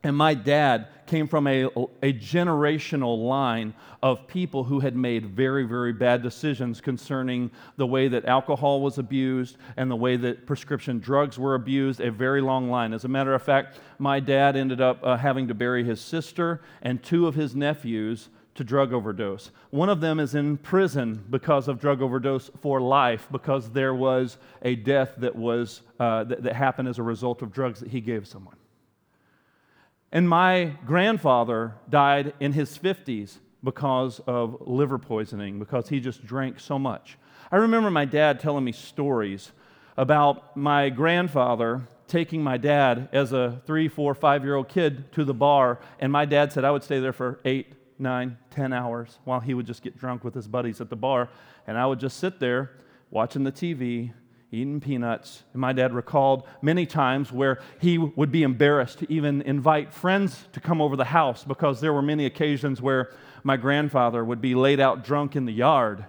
And 0.06 0.16
my 0.16 0.34
dad 0.34 0.86
came 1.06 1.26
from 1.26 1.48
a, 1.48 1.64
a 1.64 2.12
generational 2.12 3.26
line 3.26 3.74
of 4.04 4.28
people 4.28 4.62
who 4.62 4.78
had 4.78 4.94
made 4.94 5.26
very, 5.26 5.64
very 5.64 5.92
bad 5.92 6.22
decisions 6.22 6.80
concerning 6.80 7.50
the 7.76 7.88
way 7.88 8.06
that 8.06 8.24
alcohol 8.24 8.80
was 8.80 8.98
abused 8.98 9.56
and 9.76 9.90
the 9.90 9.96
way 9.96 10.16
that 10.16 10.46
prescription 10.46 11.00
drugs 11.00 11.40
were 11.40 11.56
abused, 11.56 12.00
a 12.00 12.12
very 12.12 12.40
long 12.40 12.70
line. 12.70 12.92
As 12.92 13.04
a 13.04 13.08
matter 13.08 13.34
of 13.34 13.42
fact, 13.42 13.80
my 13.98 14.20
dad 14.20 14.54
ended 14.54 14.80
up 14.80 15.00
uh, 15.02 15.16
having 15.16 15.48
to 15.48 15.54
bury 15.54 15.82
his 15.82 16.00
sister 16.00 16.60
and 16.82 17.02
two 17.02 17.26
of 17.26 17.34
his 17.34 17.56
nephews 17.56 18.28
to 18.54 18.62
drug 18.62 18.92
overdose. 18.92 19.50
One 19.70 19.88
of 19.88 20.00
them 20.00 20.20
is 20.20 20.36
in 20.36 20.56
prison 20.58 21.24
because 21.30 21.66
of 21.66 21.80
drug 21.80 22.00
overdose 22.00 22.48
for 22.60 22.80
life 22.80 23.26
because 23.32 23.70
there 23.70 23.92
was 23.96 24.38
a 24.62 24.76
death 24.76 25.14
that 25.18 25.34
was 25.34 25.82
uh, 25.98 26.22
that, 26.22 26.44
that 26.44 26.54
happened 26.54 26.86
as 26.86 27.00
a 27.00 27.02
result 27.02 27.42
of 27.42 27.52
drugs 27.52 27.80
that 27.80 27.88
he 27.88 28.00
gave 28.00 28.28
someone. 28.28 28.54
And 30.12 30.28
my 30.28 30.76
grandfather 30.86 31.74
died 31.88 32.34
in 32.40 32.52
his 32.52 32.78
50s 32.78 33.38
because 33.62 34.20
of 34.26 34.56
liver 34.60 34.98
poisoning, 34.98 35.58
because 35.58 35.88
he 35.88 36.00
just 36.00 36.24
drank 36.24 36.60
so 36.60 36.78
much. 36.78 37.18
I 37.50 37.56
remember 37.56 37.90
my 37.90 38.04
dad 38.04 38.40
telling 38.40 38.64
me 38.64 38.72
stories 38.72 39.52
about 39.96 40.56
my 40.56 40.90
grandfather 40.90 41.88
taking 42.08 42.42
my 42.42 42.56
dad 42.56 43.08
as 43.12 43.32
a 43.32 43.60
three, 43.66 43.88
four, 43.88 44.14
five 44.14 44.44
year 44.44 44.54
old 44.54 44.68
kid 44.68 45.10
to 45.12 45.24
the 45.24 45.34
bar, 45.34 45.80
and 45.98 46.12
my 46.12 46.24
dad 46.24 46.52
said 46.52 46.64
I 46.64 46.70
would 46.70 46.84
stay 46.84 47.00
there 47.00 47.12
for 47.12 47.40
eight, 47.44 47.72
nine, 47.98 48.38
ten 48.50 48.72
hours 48.72 49.18
while 49.24 49.40
he 49.40 49.54
would 49.54 49.66
just 49.66 49.82
get 49.82 49.98
drunk 49.98 50.22
with 50.22 50.34
his 50.34 50.46
buddies 50.46 50.80
at 50.80 50.90
the 50.90 50.96
bar, 50.96 51.28
and 51.66 51.76
I 51.76 51.86
would 51.86 51.98
just 51.98 52.18
sit 52.18 52.38
there 52.38 52.72
watching 53.10 53.44
the 53.44 53.52
TV 53.52 54.12
eating 54.52 54.80
peanuts. 54.80 55.42
And 55.52 55.60
my 55.60 55.72
dad 55.72 55.92
recalled 55.92 56.44
many 56.62 56.86
times 56.86 57.32
where 57.32 57.60
he 57.80 57.98
would 57.98 58.30
be 58.30 58.42
embarrassed 58.42 59.00
to 59.00 59.12
even 59.12 59.42
invite 59.42 59.92
friends 59.92 60.46
to 60.52 60.60
come 60.60 60.80
over 60.80 60.96
the 60.96 61.04
house 61.04 61.44
because 61.44 61.80
there 61.80 61.92
were 61.92 62.02
many 62.02 62.26
occasions 62.26 62.80
where 62.80 63.12
my 63.42 63.56
grandfather 63.56 64.24
would 64.24 64.40
be 64.40 64.54
laid 64.54 64.80
out 64.80 65.04
drunk 65.04 65.36
in 65.36 65.44
the 65.44 65.52
yard 65.52 66.04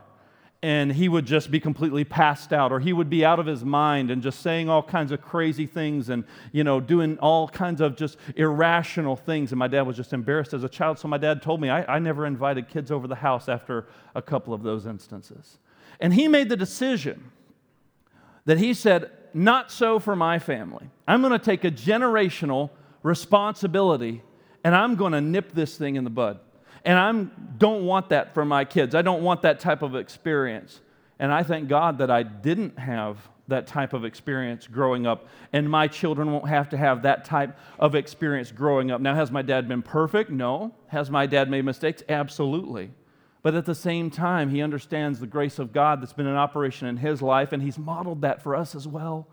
and 0.64 0.92
he 0.92 1.08
would 1.08 1.26
just 1.26 1.52
be 1.52 1.60
completely 1.60 2.04
passed 2.04 2.52
out 2.52 2.72
or 2.72 2.80
he 2.80 2.92
would 2.92 3.10
be 3.10 3.24
out 3.24 3.40
of 3.40 3.46
his 3.46 3.64
mind 3.64 4.10
and 4.10 4.24
just 4.24 4.42
saying 4.42 4.70
all 4.70 4.82
kinds 4.82 5.12
of 5.12 5.22
crazy 5.22 5.68
things 5.68 6.10
and 6.10 6.24
you 6.52 6.64
know 6.64 6.80
doing 6.80 7.18
all 7.20 7.48
kinds 7.48 7.80
of 7.80 7.96
just 7.96 8.18
irrational 8.36 9.16
things. 9.16 9.52
And 9.52 9.60
my 9.60 9.68
dad 9.68 9.84
was 9.84 9.96
just 9.96 10.14
embarrassed 10.14 10.54
as 10.54 10.64
a 10.64 10.70
child. 10.70 10.98
So 10.98 11.08
my 11.08 11.18
dad 11.18 11.42
told 11.42 11.62
me 11.62 11.70
I, 11.70 11.96
I 11.96 12.00
never 12.00 12.26
invited 12.26 12.70
kids 12.70 12.92
over 12.92 13.08
the 13.08 13.16
house 13.16 13.48
after 13.48 13.88
a 14.16 14.22
couple 14.22 14.54
of 14.54 14.64
those 14.64 14.86
instances. 14.86 15.60
And 16.00 16.14
he 16.14 16.28
made 16.28 16.50
the 16.50 16.58
decision 16.58 17.32
that 18.48 18.58
he 18.58 18.74
said, 18.74 19.12
Not 19.36 19.72
so 19.72 20.00
for 20.00 20.16
my 20.16 20.40
family. 20.40 20.90
I'm 21.08 21.22
going 21.22 21.34
to 21.34 21.40
take 21.40 21.64
a 21.64 21.70
generational 21.70 22.72
responsibility 23.04 24.24
and 24.64 24.76
I'm 24.76 24.96
going 24.96 25.14
to 25.14 25.22
nip 25.22 25.52
this 25.54 25.78
thing 25.78 25.96
in 25.96 26.04
the 26.04 26.10
bud. 26.10 26.40
And 26.84 26.98
I 26.98 27.32
don't 27.58 27.86
want 27.86 28.10
that 28.10 28.34
for 28.34 28.44
my 28.44 28.66
kids. 28.66 28.96
I 28.96 29.02
don't 29.02 29.22
want 29.22 29.44
that 29.44 29.60
type 29.60 29.82
of 29.82 29.96
experience. 29.96 30.82
And 31.20 31.32
I 31.32 31.44
thank 31.44 31.68
God 31.68 32.00
that 32.00 32.10
I 32.10 32.24
didn't 32.24 32.80
have 32.80 33.18
that 33.48 33.68
type 33.68 33.94
of 33.94 34.04
experience 34.04 34.68
growing 34.68 35.08
up, 35.08 35.28
and 35.54 35.70
my 35.70 35.88
children 35.88 36.32
won't 36.32 36.50
have 36.50 36.70
to 36.70 36.78
have 36.78 37.04
that 37.04 37.24
type 37.24 37.58
of 37.80 37.96
experience 37.96 38.52
growing 38.52 38.92
up. 38.92 39.00
Now, 39.00 39.16
has 39.16 39.32
my 39.32 39.42
dad 39.42 39.70
been 39.70 39.82
perfect? 39.82 40.30
No. 40.30 40.76
Has 40.88 41.10
my 41.10 41.26
dad 41.26 41.50
made 41.50 41.64
mistakes? 41.64 42.04
Absolutely. 42.10 42.92
But 43.48 43.56
at 43.56 43.66
the 43.66 43.76
same 43.76 44.10
time, 44.10 44.50
he 44.50 44.62
understands 44.62 45.22
the 45.22 45.26
grace 45.26 45.58
of 45.58 45.72
God 45.72 46.02
that's 46.02 46.12
been 46.12 46.28
in 46.28 46.36
operation 46.36 46.86
in 46.86 46.98
his 46.98 47.22
life, 47.22 47.54
and 47.54 47.64
he's 47.64 47.78
modeled 47.78 48.24
that 48.24 48.42
for 48.42 48.58
us 48.58 48.76
as 48.76 48.86
well. 48.86 49.26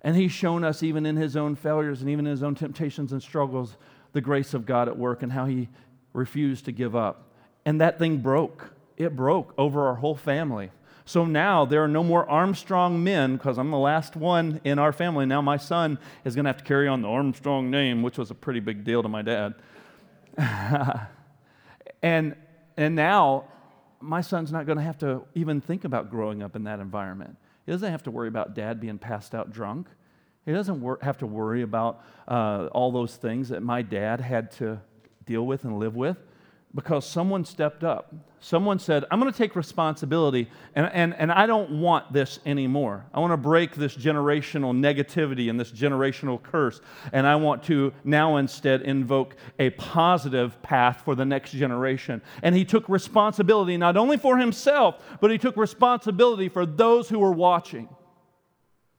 And 0.00 0.16
he's 0.16 0.32
shown 0.32 0.64
us, 0.64 0.82
even 0.82 1.04
in 1.04 1.16
his 1.16 1.36
own 1.36 1.54
failures 1.54 2.00
and 2.00 2.08
even 2.08 2.26
in 2.26 2.30
his 2.30 2.42
own 2.42 2.54
temptations 2.54 3.12
and 3.12 3.22
struggles, 3.22 3.76
the 4.14 4.22
grace 4.22 4.54
of 4.54 4.64
God 4.64 4.88
at 4.88 4.96
work 4.96 5.22
and 5.22 5.30
how 5.30 5.44
he 5.44 5.68
refused 6.14 6.64
to 6.64 6.72
give 6.72 6.96
up. 6.96 7.30
And 7.66 7.78
that 7.82 7.98
thing 7.98 8.16
broke. 8.22 8.72
It 8.96 9.14
broke 9.14 9.52
over 9.58 9.86
our 9.86 9.96
whole 9.96 10.16
family. 10.16 10.70
So 11.04 11.26
now 11.26 11.66
there 11.66 11.84
are 11.84 11.88
no 11.88 12.02
more 12.02 12.26
Armstrong 12.30 13.04
men 13.04 13.36
because 13.36 13.58
I'm 13.58 13.70
the 13.70 13.76
last 13.76 14.16
one 14.16 14.62
in 14.64 14.78
our 14.78 14.94
family. 14.94 15.26
Now 15.26 15.42
my 15.42 15.58
son 15.58 15.98
is 16.24 16.34
going 16.34 16.46
to 16.46 16.48
have 16.48 16.56
to 16.56 16.64
carry 16.64 16.88
on 16.88 17.02
the 17.02 17.08
Armstrong 17.10 17.70
name, 17.70 18.02
which 18.02 18.16
was 18.16 18.30
a 18.30 18.34
pretty 18.34 18.60
big 18.60 18.82
deal 18.82 19.02
to 19.02 19.10
my 19.10 19.20
dad. 19.20 19.56
and 22.02 22.34
and 22.76 22.94
now 22.94 23.44
my 24.00 24.20
son's 24.20 24.52
not 24.52 24.66
going 24.66 24.78
to 24.78 24.84
have 24.84 24.98
to 24.98 25.22
even 25.34 25.60
think 25.60 25.84
about 25.84 26.10
growing 26.10 26.42
up 26.42 26.54
in 26.56 26.64
that 26.64 26.80
environment. 26.80 27.36
He 27.64 27.72
doesn't 27.72 27.90
have 27.90 28.02
to 28.04 28.10
worry 28.10 28.28
about 28.28 28.54
dad 28.54 28.80
being 28.80 28.98
passed 28.98 29.34
out 29.34 29.50
drunk. 29.50 29.88
He 30.44 30.52
doesn't 30.52 30.80
wor- 30.80 30.98
have 31.02 31.18
to 31.18 31.26
worry 31.26 31.62
about 31.62 32.04
uh, 32.28 32.68
all 32.72 32.92
those 32.92 33.16
things 33.16 33.48
that 33.48 33.62
my 33.62 33.82
dad 33.82 34.20
had 34.20 34.52
to 34.52 34.80
deal 35.24 35.44
with 35.44 35.64
and 35.64 35.78
live 35.78 35.96
with 35.96 36.18
because 36.74 37.06
someone 37.06 37.44
stepped 37.44 37.84
up. 37.84 38.14
Someone 38.38 38.78
said, 38.78 39.04
I'm 39.10 39.18
going 39.18 39.32
to 39.32 39.36
take 39.36 39.56
responsibility, 39.56 40.48
and, 40.74 40.90
and, 40.92 41.14
and 41.14 41.32
I 41.32 41.46
don't 41.46 41.80
want 41.80 42.12
this 42.12 42.38
anymore. 42.44 43.06
I 43.14 43.18
want 43.18 43.32
to 43.32 43.36
break 43.38 43.74
this 43.74 43.96
generational 43.96 44.76
negativity 44.76 45.48
and 45.48 45.58
this 45.58 45.72
generational 45.72 46.40
curse, 46.40 46.80
and 47.12 47.26
I 47.26 47.36
want 47.36 47.62
to 47.64 47.92
now 48.04 48.36
instead 48.36 48.82
invoke 48.82 49.36
a 49.58 49.70
positive 49.70 50.60
path 50.62 51.02
for 51.04 51.14
the 51.14 51.24
next 51.24 51.52
generation. 51.52 52.20
And 52.42 52.54
he 52.54 52.64
took 52.64 52.88
responsibility 52.88 53.76
not 53.78 53.96
only 53.96 54.18
for 54.18 54.36
himself, 54.36 55.02
but 55.20 55.30
he 55.30 55.38
took 55.38 55.56
responsibility 55.56 56.48
for 56.48 56.66
those 56.66 57.08
who 57.08 57.18
were 57.18 57.32
watching. 57.32 57.88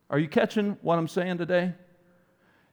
Are 0.09 0.19
you 0.19 0.27
catching 0.27 0.77
what 0.81 0.97
I'm 0.97 1.07
saying 1.07 1.37
today? 1.37 1.73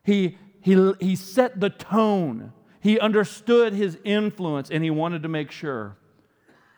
He, 0.03 0.39
he, 0.61 0.93
he 1.01 1.15
set 1.15 1.61
the 1.61 1.71
tone 1.71 2.53
he 2.85 3.01
understood 3.01 3.73
his 3.73 3.97
influence 4.05 4.71
and 4.71 4.85
he 4.85 4.91
wanted 4.91 5.23
to 5.23 5.29
make 5.29 5.51
sure 5.51 5.97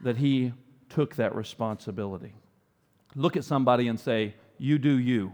that 0.02 0.16
he 0.16 0.52
took 0.88 1.16
that 1.16 1.34
responsibility. 1.34 2.32
Look 3.16 3.36
at 3.36 3.42
somebody 3.42 3.88
and 3.88 3.98
say, 3.98 4.36
You 4.56 4.78
do 4.78 4.96
you. 4.96 5.32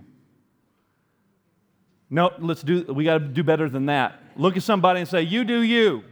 No, 2.08 2.30
let's 2.38 2.62
do, 2.62 2.84
we 2.84 3.04
got 3.04 3.18
to 3.18 3.24
do 3.26 3.42
better 3.42 3.68
than 3.68 3.84
that. 3.86 4.18
Look 4.34 4.56
at 4.56 4.62
somebody 4.62 5.00
and 5.00 5.08
say, 5.08 5.20
You 5.20 5.44
do 5.44 5.60
you. 5.60 6.04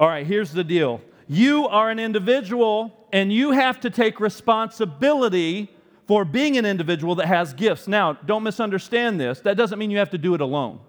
All 0.00 0.08
right, 0.08 0.26
here's 0.26 0.52
the 0.52 0.64
deal 0.64 1.02
you 1.28 1.68
are 1.68 1.90
an 1.90 1.98
individual 1.98 3.06
and 3.12 3.30
you 3.30 3.50
have 3.50 3.80
to 3.80 3.90
take 3.90 4.18
responsibility 4.18 5.70
for 6.06 6.24
being 6.24 6.56
an 6.56 6.64
individual 6.64 7.16
that 7.16 7.26
has 7.26 7.52
gifts. 7.52 7.86
Now, 7.86 8.14
don't 8.14 8.44
misunderstand 8.44 9.20
this. 9.20 9.40
That 9.40 9.58
doesn't 9.58 9.78
mean 9.78 9.90
you 9.90 9.98
have 9.98 10.10
to 10.10 10.18
do 10.18 10.32
it 10.32 10.40
alone. 10.40 10.80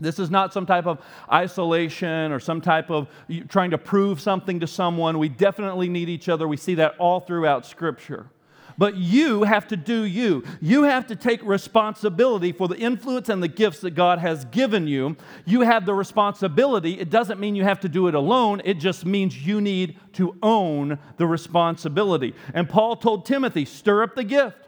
This 0.00 0.18
is 0.18 0.30
not 0.30 0.52
some 0.52 0.64
type 0.64 0.86
of 0.86 1.00
isolation 1.32 2.30
or 2.30 2.38
some 2.38 2.60
type 2.60 2.90
of 2.90 3.08
trying 3.48 3.70
to 3.72 3.78
prove 3.78 4.20
something 4.20 4.60
to 4.60 4.66
someone. 4.66 5.18
We 5.18 5.28
definitely 5.28 5.88
need 5.88 6.08
each 6.08 6.28
other. 6.28 6.46
We 6.46 6.56
see 6.56 6.74
that 6.76 6.94
all 6.98 7.20
throughout 7.20 7.66
Scripture. 7.66 8.30
But 8.78 8.96
you 8.96 9.42
have 9.42 9.66
to 9.68 9.76
do 9.76 10.04
you. 10.04 10.44
You 10.60 10.84
have 10.84 11.08
to 11.08 11.16
take 11.16 11.42
responsibility 11.42 12.52
for 12.52 12.68
the 12.68 12.78
influence 12.78 13.28
and 13.28 13.42
the 13.42 13.48
gifts 13.48 13.80
that 13.80 13.90
God 13.90 14.20
has 14.20 14.44
given 14.44 14.86
you. 14.86 15.16
You 15.44 15.62
have 15.62 15.84
the 15.84 15.94
responsibility. 15.94 17.00
It 17.00 17.10
doesn't 17.10 17.40
mean 17.40 17.56
you 17.56 17.64
have 17.64 17.80
to 17.80 17.88
do 17.88 18.06
it 18.06 18.14
alone, 18.14 18.62
it 18.64 18.74
just 18.74 19.04
means 19.04 19.44
you 19.44 19.60
need 19.60 19.98
to 20.12 20.36
own 20.44 21.00
the 21.16 21.26
responsibility. 21.26 22.34
And 22.54 22.68
Paul 22.68 22.94
told 22.94 23.26
Timothy, 23.26 23.64
stir 23.64 24.04
up 24.04 24.14
the 24.14 24.22
gift. 24.22 24.67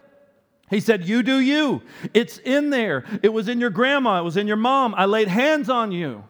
He 0.70 0.80
said, 0.80 1.04
You 1.04 1.22
do 1.22 1.40
you. 1.40 1.82
It's 2.14 2.38
in 2.38 2.70
there. 2.70 3.04
It 3.22 3.30
was 3.30 3.48
in 3.48 3.60
your 3.60 3.70
grandma. 3.70 4.20
It 4.20 4.24
was 4.24 4.36
in 4.36 4.46
your 4.46 4.56
mom. 4.56 4.94
I 4.96 5.04
laid 5.04 5.28
hands 5.28 5.68
on 5.68 5.92
you. 5.92 6.24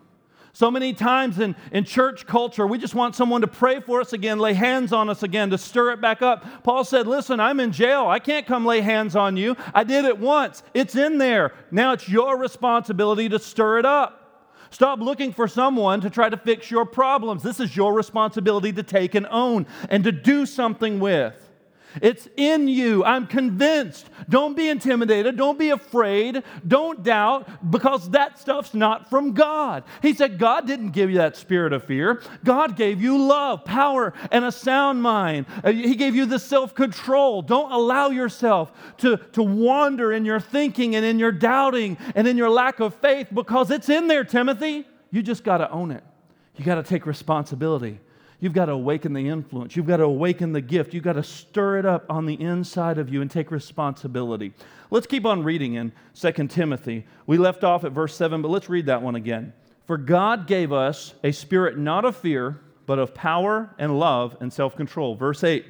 So 0.53 0.71
many 0.71 0.95
times 0.95 1.39
in, 1.39 1.55
in 1.71 1.85
church 1.85 2.27
culture, 2.27 2.67
we 2.67 2.77
just 2.77 2.95
want 2.95 3.15
someone 3.15 3.43
to 3.43 3.47
pray 3.47 3.81
for 3.81 4.01
us 4.01 4.13
again, 4.13 4.39
lay 4.41 4.53
hands 4.53 4.93
on 4.93 5.09
us 5.09 5.23
again, 5.23 5.51
to 5.51 5.59
stir 5.59 5.93
it 5.93 6.01
back 6.01 6.23
up. 6.23 6.65
Paul 6.65 6.85
said, 6.85 7.07
Listen, 7.07 7.39
I'm 7.39 7.61
in 7.61 7.71
jail. 7.71 8.09
I 8.09 8.19
can't 8.19 8.47
come 8.47 8.67
lay 8.67 8.81
hands 8.81 9.15
on 9.15 9.37
you. 9.37 9.57
I 9.75 9.85
did 9.85 10.05
it 10.07 10.19
once, 10.19 10.63
it's 10.75 10.97
in 10.97 11.19
there. 11.19 11.53
Now 11.71 11.93
it's 11.93 12.09
your 12.09 12.37
responsibility 12.39 13.29
to 13.29 13.39
stir 13.39 13.79
it 13.79 13.87
up. 13.87 14.17
Stop 14.71 15.01
looking 15.01 15.33
for 15.33 15.49
someone 15.49 16.01
to 16.01 16.11
try 16.11 16.29
to 16.29 16.37
fix 16.37 16.71
your 16.71 16.87
problems. 16.87 17.43
This 17.43 17.61
is 17.61 17.77
your 17.77 17.93
responsibility 17.93 18.73
to 18.73 18.83
take 18.85 19.15
and 19.17 19.27
own 19.31 19.67
and 19.89 20.05
to 20.05 20.13
do 20.13 20.47
something 20.47 21.01
with. 21.01 21.50
It's 22.01 22.29
in 22.37 22.69
you. 22.69 23.05
I'm 23.05 23.27
convinced. 23.27 24.09
Don't 24.29 24.57
be 24.57 24.69
intimidated. 24.69 25.37
Don't 25.37 25.59
be 25.59 25.71
afraid. 25.71 26.43
Don't 26.67 27.03
doubt 27.03 27.71
because 27.71 28.11
that 28.11 28.39
stuff's 28.39 28.75
not 28.75 29.11
from 29.11 29.33
God. 29.33 29.85
He 30.03 30.15
said 30.15 30.39
God 30.39 30.67
didn't 30.67 30.91
give 30.91 31.11
you 31.11 31.19
that 31.19 31.37
spirit 31.37 31.73
of 31.73 31.85
fear. 31.85 32.23
God 32.45 32.77
gave 32.77 33.01
you 33.01 33.19
love, 33.19 33.65
power, 33.65 34.13
and 34.31 34.45
a 34.45 34.53
sound 34.53 35.03
mind. 35.03 35.47
Uh, 35.65 35.73
he 35.73 35.95
gave 35.95 36.15
you 36.15 36.27
the 36.27 36.39
self 36.39 36.75
control. 36.75 37.43
Don't 37.43 37.73
allow 37.73 38.11
yourself 38.11 38.73
to, 38.99 39.17
to 39.33 39.43
wander 39.43 40.13
in 40.13 40.25
your 40.25 40.41
thinking 40.41 40.97
and 40.97 41.05
in 41.05 41.19
your 41.19 41.33
doubting 41.33 41.97
and 42.15 42.29
in 42.29 42.37
your 42.37 42.51
lack 42.51 42.81
of 42.81 42.95
faith 42.95 43.29
because 43.33 43.71
it's 43.71 43.89
in 43.89 44.07
there, 44.07 44.25
Timothy. 44.25 44.87
You 45.11 45.23
just 45.23 45.45
got 45.45 45.59
to 45.59 45.71
own 45.71 45.91
it. 45.91 46.05
You 46.57 46.65
got 46.65 46.77
to 46.77 46.83
take 46.83 47.07
responsibility. 47.07 48.01
You've 48.41 48.55
got 48.55 48.67
to 48.67 48.73
awaken 48.73 49.13
the 49.13 49.29
influence. 49.29 49.77
You've 49.77 49.87
got 49.87 49.99
to 49.99 50.05
awaken 50.05 50.53
the 50.53 50.63
gift. 50.63 50.95
You've 50.95 51.05
got 51.05 51.13
to 51.13 51.23
stir 51.23 51.79
it 51.79 51.87
up 51.87 52.07
on 52.09 52.25
the 52.25 52.41
inside 52.41 52.97
of 52.97 53.13
you 53.13 53.21
and 53.21 53.31
take 53.31 53.51
responsibility. 53.51 54.55
Let's 54.91 55.07
keep 55.07 55.27
on 55.27 55.45
reading 55.45 55.75
in 55.75 55.93
2 56.15 56.49
Timothy. 56.49 57.07
We 57.27 57.37
left 57.37 57.65
off 57.65 57.85
at 57.85 57.93
verse 57.93 58.17
7, 58.17 58.41
but 58.41 58.51
let's 58.51 58.71
read 58.71 58.87
that 58.87 59.03
one 59.03 59.15
again. 59.15 59.53
For 59.87 59.99
God 59.99 60.47
gave 60.47 60.73
us 60.73 61.15
a 61.23 61.33
spirit 61.33 61.77
not 61.77 62.07
of 62.07 62.17
fear, 62.17 62.61
but 62.87 62.99
of 62.99 63.15
power 63.15 63.75
and 63.79 63.99
love 63.99 64.37
and 64.41 64.53
self 64.53 64.75
control. 64.75 65.15
Verse 65.15 65.45
8. 65.45 65.67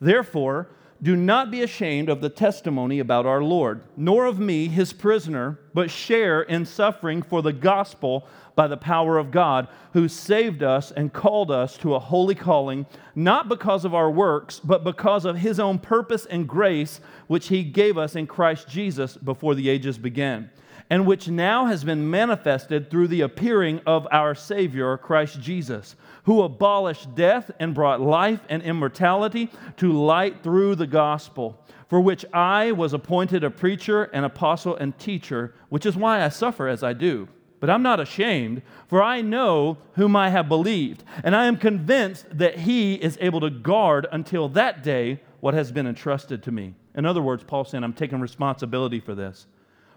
Therefore, 0.00 0.68
do 1.02 1.16
not 1.16 1.50
be 1.50 1.62
ashamed 1.62 2.08
of 2.08 2.20
the 2.20 2.30
testimony 2.30 3.00
about 3.00 3.26
our 3.26 3.42
Lord, 3.42 3.82
nor 3.96 4.24
of 4.24 4.38
me, 4.38 4.68
his 4.68 4.92
prisoner, 4.92 5.58
but 5.74 5.90
share 5.90 6.42
in 6.42 6.64
suffering 6.64 7.20
for 7.20 7.42
the 7.42 7.52
gospel 7.52 8.26
by 8.56 8.66
the 8.66 8.76
power 8.76 9.18
of 9.18 9.30
God, 9.30 9.68
who 9.92 10.08
saved 10.08 10.62
us 10.62 10.90
and 10.90 11.12
called 11.12 11.50
us 11.50 11.76
to 11.78 11.94
a 11.94 12.00
holy 12.00 12.34
calling, 12.34 12.86
not 13.14 13.48
because 13.48 13.84
of 13.84 13.94
our 13.94 14.10
works, 14.10 14.58
but 14.58 14.82
because 14.82 15.24
of 15.24 15.36
his 15.36 15.60
own 15.60 15.78
purpose 15.78 16.26
and 16.26 16.48
grace, 16.48 17.00
which 17.28 17.48
he 17.48 17.62
gave 17.62 17.96
us 17.96 18.16
in 18.16 18.26
Christ 18.26 18.66
Jesus 18.66 19.16
before 19.16 19.54
the 19.54 19.68
ages 19.68 19.98
began, 19.98 20.50
and 20.90 21.06
which 21.06 21.28
now 21.28 21.66
has 21.66 21.84
been 21.84 22.10
manifested 22.10 22.90
through 22.90 23.08
the 23.08 23.20
appearing 23.20 23.80
of 23.86 24.08
our 24.10 24.34
Savior, 24.34 24.96
Christ 24.96 25.40
Jesus, 25.40 25.94
who 26.24 26.42
abolished 26.42 27.14
death 27.14 27.50
and 27.60 27.74
brought 27.74 28.00
life 28.00 28.40
and 28.48 28.62
immortality 28.62 29.50
to 29.76 29.92
light 29.92 30.42
through 30.42 30.74
the 30.74 30.86
gospel 30.86 31.62
for 31.88 32.00
which 32.00 32.24
I 32.32 32.72
was 32.72 32.92
appointed 32.92 33.44
a 33.44 33.50
preacher, 33.50 34.04
an 34.04 34.24
apostle, 34.24 34.74
and 34.74 34.98
teacher, 34.98 35.54
which 35.68 35.86
is 35.86 35.96
why 35.96 36.24
I 36.24 36.30
suffer 36.30 36.66
as 36.66 36.82
I 36.82 36.92
do. 36.92 37.28
But 37.58 37.70
I'm 37.70 37.82
not 37.82 38.00
ashamed, 38.00 38.62
for 38.86 39.02
I 39.02 39.22
know 39.22 39.78
whom 39.94 40.14
I 40.14 40.28
have 40.28 40.48
believed, 40.48 41.02
and 41.24 41.34
I 41.34 41.46
am 41.46 41.56
convinced 41.56 42.26
that 42.30 42.58
he 42.60 42.94
is 42.94 43.16
able 43.20 43.40
to 43.40 43.50
guard 43.50 44.06
until 44.12 44.48
that 44.50 44.82
day 44.82 45.20
what 45.40 45.54
has 45.54 45.72
been 45.72 45.86
entrusted 45.86 46.42
to 46.42 46.52
me. 46.52 46.74
In 46.94 47.06
other 47.06 47.22
words, 47.22 47.44
Paul 47.44 47.64
saying, 47.64 47.84
I'm 47.84 47.92
taking 47.92 48.20
responsibility 48.20 49.00
for 49.00 49.14
this. 49.14 49.46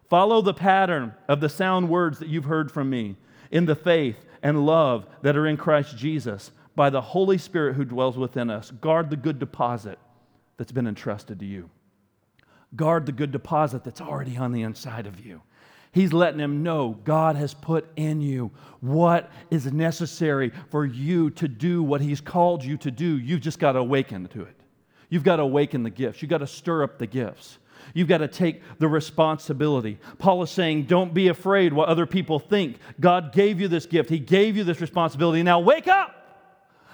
Follow 0.10 0.42
the 0.42 0.54
pattern 0.54 1.13
of 1.28 1.39
the 1.39 1.50
sound 1.50 1.89
words 1.89 2.20
that 2.20 2.30
you've 2.30 2.46
heard 2.46 2.72
from 2.72 2.89
me 2.89 3.16
in 3.51 3.66
the 3.66 3.75
faith 3.75 4.25
and 4.42 4.66
love 4.66 5.06
that 5.22 5.38
are 5.38 5.48
in 5.48 5.58
Christ 5.58 5.98
Jesus 5.98 6.51
by 6.75 6.89
the 6.89 7.01
Holy 7.01 7.38
Spirit 7.38 7.75
who 7.75 7.86
dwells 7.86 8.18
within 8.18 8.50
us. 8.50 8.72
Guard 8.72 9.10
the 9.10 9.18
good 9.18 9.38
deposit 9.38 10.00
that's 10.58 10.72
been 10.72 10.88
entrusted 10.88 11.39
to 11.39 11.46
you. 11.46 11.70
Guard 12.75 13.06
the 13.06 13.12
good 13.12 13.32
deposit 13.32 13.84
that's 13.84 14.01
already 14.01 14.38
on 14.38 14.51
the 14.51 14.62
inside 14.62 15.08
of 15.08 15.25
you. 15.25 15.42
He's 15.91 16.13
letting 16.13 16.39
him 16.39 16.62
know 16.62 17.00
God 17.03 17.36
has 17.36 17.53
put 17.53 17.88
in 17.96 18.22
you 18.22 18.51
what 18.79 19.31
is 19.50 19.72
necessary 19.72 20.51
for 20.69 20.86
you 20.86 21.31
to 21.31 21.48
do 21.48 21.81
what 21.81 22.01
He's 22.01 22.22
called 22.22 22.63
you 22.63 22.77
to 22.77 22.91
do. 22.91 23.17
You've 23.17 23.41
just 23.41 23.60
got 23.60 23.74
to 23.74 23.79
awaken 23.79 24.27
to 24.27 24.43
it. 24.43 24.55
You've 25.10 25.24
got 25.24 25.38
to 25.38 25.43
awaken 25.43 25.84
the 25.84 25.89
gifts. 25.89 26.22
You've 26.22 26.29
got 26.29 26.39
to 26.39 26.48
stir 26.48 26.84
up 26.84 27.00
the 27.00 27.08
gifts. 27.08 27.58
You've 27.93 28.08
got 28.08 28.19
to 28.19 28.27
take 28.27 28.62
the 28.77 28.88
responsibility. 28.88 29.98
Paul 30.19 30.43
is 30.43 30.51
saying, 30.51 30.84
don't 30.84 31.13
be 31.13 31.29
afraid 31.29 31.74
what 31.74 31.89
other 31.89 32.05
people 32.05 32.38
think. 32.38 32.77
God 33.00 33.31
gave 33.31 33.60
you 33.60 33.67
this 33.67 33.86
gift, 33.86 34.10
He 34.10 34.19
gave 34.19 34.55
you 34.55 34.63
this 34.63 34.81
responsibility. 34.81 35.41
Now 35.43 35.60
wake 35.60 35.88
up. 35.88 36.15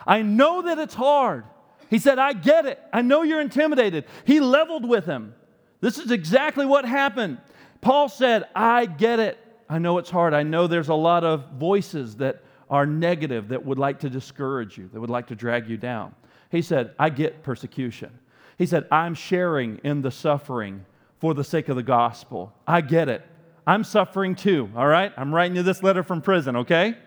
I 0.07 0.21
know 0.21 0.61
that 0.63 0.77
it's 0.77 0.93
hard. 0.93 1.45
He 1.89 1.99
said, 1.99 2.19
I 2.19 2.33
get 2.33 2.65
it. 2.65 2.79
I 2.93 3.01
know 3.01 3.23
you're 3.23 3.41
intimidated. 3.41 4.05
He 4.23 4.39
leveled 4.39 4.87
with 4.87 5.05
him. 5.05 5.35
This 5.81 5.97
is 5.97 6.11
exactly 6.11 6.65
what 6.65 6.85
happened. 6.85 7.39
Paul 7.85 8.09
said, 8.09 8.45
I 8.55 8.87
get 8.87 9.19
it. 9.19 9.37
I 9.69 9.77
know 9.77 9.99
it's 9.99 10.09
hard. 10.09 10.33
I 10.33 10.41
know 10.41 10.65
there's 10.65 10.89
a 10.89 10.95
lot 10.95 11.23
of 11.23 11.51
voices 11.51 12.15
that 12.15 12.41
are 12.67 12.87
negative 12.87 13.49
that 13.49 13.63
would 13.63 13.77
like 13.77 13.99
to 13.99 14.09
discourage 14.09 14.75
you, 14.75 14.89
that 14.91 14.99
would 14.99 15.11
like 15.11 15.27
to 15.27 15.35
drag 15.35 15.69
you 15.69 15.77
down. 15.77 16.15
He 16.49 16.63
said, 16.63 16.95
I 16.97 17.09
get 17.11 17.43
persecution. 17.43 18.09
He 18.57 18.65
said, 18.65 18.87
I'm 18.89 19.13
sharing 19.13 19.77
in 19.83 20.01
the 20.01 20.09
suffering 20.09 20.83
for 21.19 21.35
the 21.35 21.43
sake 21.43 21.69
of 21.69 21.75
the 21.75 21.83
gospel. 21.83 22.51
I 22.65 22.81
get 22.81 23.07
it. 23.07 23.21
I'm 23.67 23.83
suffering 23.83 24.33
too, 24.33 24.67
all 24.75 24.87
right? 24.87 25.13
I'm 25.15 25.31
writing 25.31 25.55
you 25.55 25.61
this 25.61 25.83
letter 25.83 26.01
from 26.01 26.23
prison, 26.23 26.55
okay? 26.55 26.97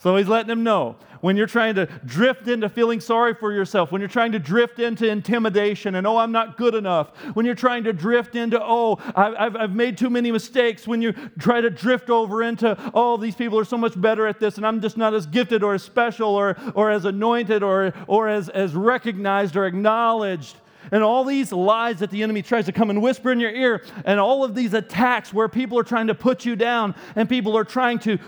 So 0.00 0.16
he's 0.16 0.28
letting 0.28 0.48
them 0.48 0.64
know. 0.64 0.96
When 1.20 1.36
you're 1.36 1.46
trying 1.46 1.74
to 1.74 1.84
drift 2.06 2.48
into 2.48 2.70
feeling 2.70 3.00
sorry 3.00 3.34
for 3.34 3.52
yourself, 3.52 3.92
when 3.92 4.00
you're 4.00 4.08
trying 4.08 4.32
to 4.32 4.38
drift 4.38 4.78
into 4.78 5.06
intimidation 5.06 5.96
and, 5.96 6.06
oh, 6.06 6.16
I'm 6.16 6.32
not 6.32 6.56
good 6.56 6.74
enough, 6.74 7.08
when 7.34 7.44
you're 7.44 7.54
trying 7.54 7.84
to 7.84 7.92
drift 7.92 8.34
into, 8.34 8.58
oh, 8.62 8.98
I've, 9.14 9.54
I've 9.54 9.74
made 9.74 9.98
too 9.98 10.08
many 10.08 10.32
mistakes, 10.32 10.88
when 10.88 11.02
you 11.02 11.12
try 11.38 11.60
to 11.60 11.68
drift 11.68 12.08
over 12.08 12.42
into, 12.42 12.74
oh, 12.94 13.18
these 13.18 13.34
people 13.34 13.58
are 13.58 13.66
so 13.66 13.76
much 13.76 14.00
better 14.00 14.26
at 14.26 14.40
this 14.40 14.56
and 14.56 14.66
I'm 14.66 14.80
just 14.80 14.96
not 14.96 15.12
as 15.12 15.26
gifted 15.26 15.62
or 15.62 15.74
as 15.74 15.82
special 15.82 16.30
or, 16.30 16.56
or 16.74 16.90
as 16.90 17.04
anointed 17.04 17.62
or, 17.62 17.92
or 18.06 18.26
as, 18.26 18.48
as 18.48 18.74
recognized 18.74 19.54
or 19.54 19.66
acknowledged 19.66 20.56
and 20.90 21.02
all 21.02 21.24
these 21.24 21.52
lies 21.52 21.98
that 22.00 22.10
the 22.10 22.22
enemy 22.22 22.42
tries 22.42 22.66
to 22.66 22.72
come 22.72 22.90
and 22.90 23.02
whisper 23.02 23.32
in 23.32 23.40
your 23.40 23.50
ear, 23.50 23.84
and 24.04 24.18
all 24.20 24.44
of 24.44 24.54
these 24.54 24.74
attacks 24.74 25.32
where 25.32 25.48
people 25.48 25.78
are 25.78 25.84
trying 25.84 26.08
to 26.08 26.14
put 26.14 26.44
you 26.44 26.56
down 26.56 26.94
and 27.16 27.28
people 27.28 27.56
are 27.56 27.64
trying 27.64 27.98
to 28.00 28.18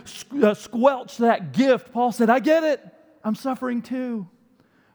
uh, 0.42 0.54
squelch 0.54 1.18
that 1.18 1.52
gift. 1.52 1.92
Paul 1.92 2.12
said, 2.12 2.30
I 2.30 2.38
get 2.38 2.64
it. 2.64 2.84
I'm 3.24 3.34
suffering 3.34 3.82
too 3.82 4.28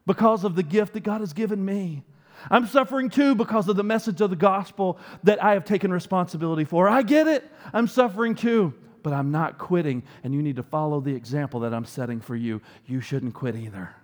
because 0.05 0.43
of 0.43 0.55
the 0.55 0.63
gift 0.63 0.93
that 0.93 1.03
God 1.03 1.21
has 1.21 1.33
given 1.33 1.63
me. 1.63 2.03
I'm 2.49 2.67
suffering 2.67 3.09
too 3.09 3.35
because 3.35 3.67
of 3.67 3.75
the 3.75 3.83
message 3.83 4.21
of 4.21 4.29
the 4.29 4.35
gospel 4.35 4.99
that 5.23 5.43
I 5.43 5.53
have 5.53 5.65
taken 5.65 5.91
responsibility 5.91 6.65
for. 6.65 6.87
I 6.87 7.01
get 7.01 7.27
it. 7.27 7.49
I'm 7.73 7.87
suffering 7.87 8.35
too, 8.35 8.73
but 9.03 9.11
I'm 9.11 9.31
not 9.31 9.57
quitting, 9.57 10.03
and 10.23 10.33
you 10.33 10.41
need 10.41 10.55
to 10.57 10.63
follow 10.63 10.99
the 10.99 11.15
example 11.15 11.61
that 11.61 11.73
I'm 11.73 11.85
setting 11.85 12.21
for 12.21 12.35
you. 12.35 12.61
You 12.85 13.01
shouldn't 13.01 13.33
quit 13.33 13.55
either. 13.55 13.95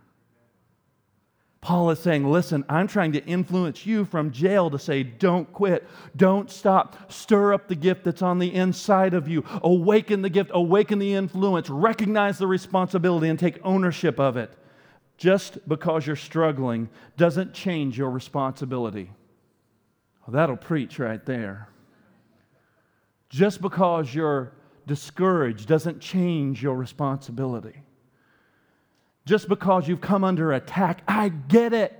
Paul 1.64 1.92
is 1.92 2.00
saying, 2.00 2.30
Listen, 2.30 2.66
I'm 2.68 2.88
trying 2.88 3.14
to 3.14 3.26
influence 3.26 3.86
you 3.86 4.04
from 4.04 4.32
jail 4.32 4.70
to 4.70 4.78
say, 4.78 5.02
Don't 5.02 5.52
quit. 5.54 5.88
Don't 6.14 6.52
stop. 6.52 7.10
Stir 7.10 7.54
up 7.54 7.70
the 7.70 7.76
gift 7.76 8.04
that's 8.04 8.22
on 8.22 8.38
the 8.38 8.54
inside 8.54 9.14
of 9.14 9.30
you. 9.30 9.46
Awaken 9.64 10.22
the 10.22 10.30
gift, 10.30 10.52
awaken 10.54 11.00
the 11.00 11.14
influence, 11.14 11.70
recognize 11.70 12.38
the 12.38 12.48
responsibility, 12.48 13.30
and 13.30 13.40
take 13.40 13.60
ownership 13.64 14.20
of 14.20 14.36
it. 14.36 14.52
Just 15.18 15.66
because 15.66 16.06
you're 16.06 16.18
struggling 16.18 16.90
doesn't 17.16 17.54
change 17.54 17.98
your 17.98 18.10
responsibility. 18.10 19.10
Well, 20.28 20.34
that'll 20.34 20.58
preach 20.58 21.00
right 21.00 21.26
there. 21.26 21.70
Just 23.30 23.62
because 23.62 24.14
you're 24.14 24.52
discouraged 24.86 25.70
doesn't 25.70 26.02
change 26.02 26.62
your 26.62 26.76
responsibility 26.76 27.84
just 29.26 29.48
because 29.48 29.88
you've 29.88 30.02
come 30.02 30.24
under 30.24 30.52
attack. 30.52 31.04
I 31.08 31.30
get 31.30 31.74
it. 31.74 32.00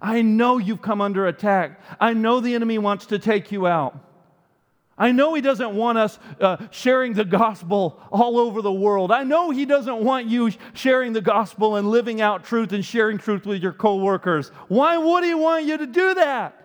I 0.00 0.22
know 0.22 0.58
you've 0.58 0.82
come 0.82 1.00
under 1.00 1.26
attack. 1.26 1.80
I 2.00 2.12
know 2.12 2.40
the 2.40 2.54
enemy 2.54 2.78
wants 2.78 3.06
to 3.06 3.18
take 3.18 3.52
you 3.52 3.66
out. 3.66 4.08
I 4.98 5.10
know 5.10 5.34
he 5.34 5.40
doesn't 5.40 5.74
want 5.74 5.98
us 5.98 6.18
uh, 6.40 6.58
sharing 6.70 7.14
the 7.14 7.24
gospel 7.24 8.00
all 8.12 8.38
over 8.38 8.60
the 8.60 8.72
world. 8.72 9.10
I 9.10 9.24
know 9.24 9.50
he 9.50 9.64
doesn't 9.64 10.04
want 10.04 10.26
you 10.26 10.50
sharing 10.74 11.12
the 11.12 11.22
gospel 11.22 11.76
and 11.76 11.88
living 11.90 12.20
out 12.20 12.44
truth 12.44 12.72
and 12.72 12.84
sharing 12.84 13.18
truth 13.18 13.46
with 13.46 13.62
your 13.62 13.72
coworkers. 13.72 14.50
Why 14.68 14.98
would 14.98 15.24
he 15.24 15.34
want 15.34 15.64
you 15.64 15.78
to 15.78 15.86
do 15.86 16.14
that? 16.14 16.61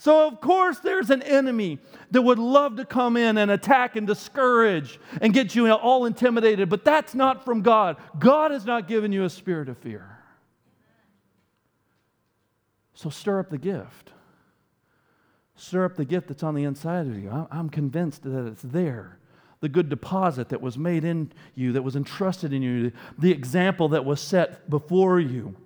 So, 0.00 0.28
of 0.28 0.40
course, 0.40 0.78
there's 0.78 1.10
an 1.10 1.22
enemy 1.22 1.80
that 2.12 2.22
would 2.22 2.38
love 2.38 2.76
to 2.76 2.84
come 2.84 3.16
in 3.16 3.36
and 3.36 3.50
attack 3.50 3.96
and 3.96 4.06
discourage 4.06 5.00
and 5.20 5.34
get 5.34 5.56
you 5.56 5.68
all 5.72 6.04
intimidated, 6.04 6.68
but 6.68 6.84
that's 6.84 7.16
not 7.16 7.44
from 7.44 7.62
God. 7.62 7.96
God 8.16 8.52
has 8.52 8.64
not 8.64 8.86
given 8.86 9.10
you 9.10 9.24
a 9.24 9.30
spirit 9.30 9.68
of 9.68 9.76
fear. 9.78 10.18
So, 12.94 13.10
stir 13.10 13.40
up 13.40 13.50
the 13.50 13.58
gift. 13.58 14.12
Stir 15.56 15.84
up 15.84 15.96
the 15.96 16.04
gift 16.04 16.28
that's 16.28 16.44
on 16.44 16.54
the 16.54 16.62
inside 16.62 17.08
of 17.08 17.18
you. 17.18 17.48
I'm 17.50 17.68
convinced 17.68 18.22
that 18.22 18.46
it's 18.46 18.62
there. 18.62 19.18
the 19.60 19.68
good 19.68 19.88
deposit 19.88 20.50
that 20.50 20.60
was 20.60 20.78
made 20.78 21.04
in 21.04 21.32
you, 21.54 21.72
that 21.72 21.82
was 21.82 21.96
entrusted 21.96 22.52
in 22.52 22.62
you, 22.62 22.92
the 23.18 23.32
example 23.32 23.88
that 23.88 24.04
was 24.04 24.20
set 24.20 24.70
before 24.70 25.18
you. 25.18 25.56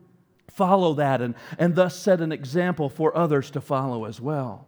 Follow 0.55 0.95
that 0.95 1.23
and, 1.23 1.35
and 1.59 1.75
thus 1.75 1.97
set 1.97 2.21
an 2.21 2.31
example 2.31 2.89
for 2.89 3.17
others 3.17 3.51
to 3.53 3.61
follow 3.61 4.05
as 4.05 4.21
well. 4.21 4.67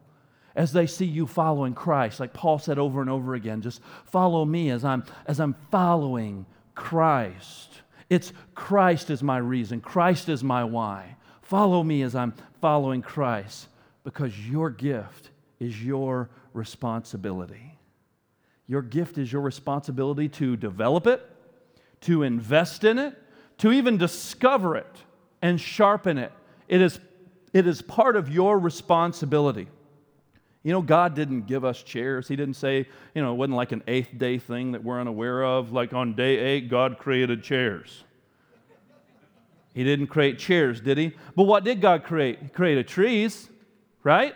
As 0.56 0.72
they 0.72 0.86
see 0.86 1.04
you 1.04 1.26
following 1.26 1.74
Christ, 1.74 2.20
like 2.20 2.32
Paul 2.32 2.58
said 2.58 2.78
over 2.78 3.00
and 3.00 3.10
over 3.10 3.34
again, 3.34 3.60
just 3.60 3.82
follow 4.06 4.44
me 4.44 4.70
as 4.70 4.84
I'm, 4.84 5.04
as 5.26 5.40
I'm 5.40 5.54
following 5.70 6.46
Christ. 6.74 7.82
It's 8.08 8.32
Christ 8.54 9.10
is 9.10 9.22
my 9.22 9.38
reason, 9.38 9.80
Christ 9.80 10.28
is 10.28 10.42
my 10.42 10.64
why. 10.64 11.16
Follow 11.42 11.82
me 11.82 12.02
as 12.02 12.14
I'm 12.14 12.32
following 12.60 13.02
Christ 13.02 13.68
because 14.04 14.48
your 14.48 14.70
gift 14.70 15.30
is 15.60 15.84
your 15.84 16.30
responsibility. 16.54 17.78
Your 18.66 18.80
gift 18.80 19.18
is 19.18 19.30
your 19.30 19.42
responsibility 19.42 20.30
to 20.30 20.56
develop 20.56 21.06
it, 21.06 21.20
to 22.02 22.22
invest 22.22 22.84
in 22.84 22.98
it, 22.98 23.14
to 23.58 23.72
even 23.72 23.98
discover 23.98 24.76
it 24.76 25.03
and 25.44 25.60
sharpen 25.60 26.16
it. 26.16 26.32
It 26.68 26.80
is, 26.80 26.98
it 27.52 27.66
is 27.66 27.82
part 27.82 28.16
of 28.16 28.30
your 28.30 28.58
responsibility. 28.58 29.68
You 30.62 30.72
know, 30.72 30.80
God 30.80 31.14
didn't 31.14 31.42
give 31.42 31.66
us 31.66 31.82
chairs. 31.82 32.26
He 32.26 32.34
didn't 32.34 32.54
say, 32.54 32.88
you 33.14 33.20
know, 33.20 33.34
it 33.34 33.36
wasn't 33.36 33.56
like 33.56 33.70
an 33.72 33.82
eighth 33.86 34.16
day 34.16 34.38
thing 34.38 34.72
that 34.72 34.82
we're 34.82 34.98
unaware 34.98 35.44
of. 35.44 35.70
Like 35.70 35.92
on 35.92 36.14
day 36.14 36.38
eight, 36.38 36.70
God 36.70 36.96
created 36.96 37.42
chairs. 37.42 38.04
He 39.74 39.84
didn't 39.84 40.06
create 40.06 40.38
chairs, 40.38 40.80
did 40.80 40.96
he? 40.96 41.12
But 41.36 41.42
what 41.42 41.62
did 41.62 41.82
God 41.82 42.04
create? 42.04 42.38
He 42.40 42.48
created 42.48 42.88
trees, 42.88 43.50
right? 44.02 44.34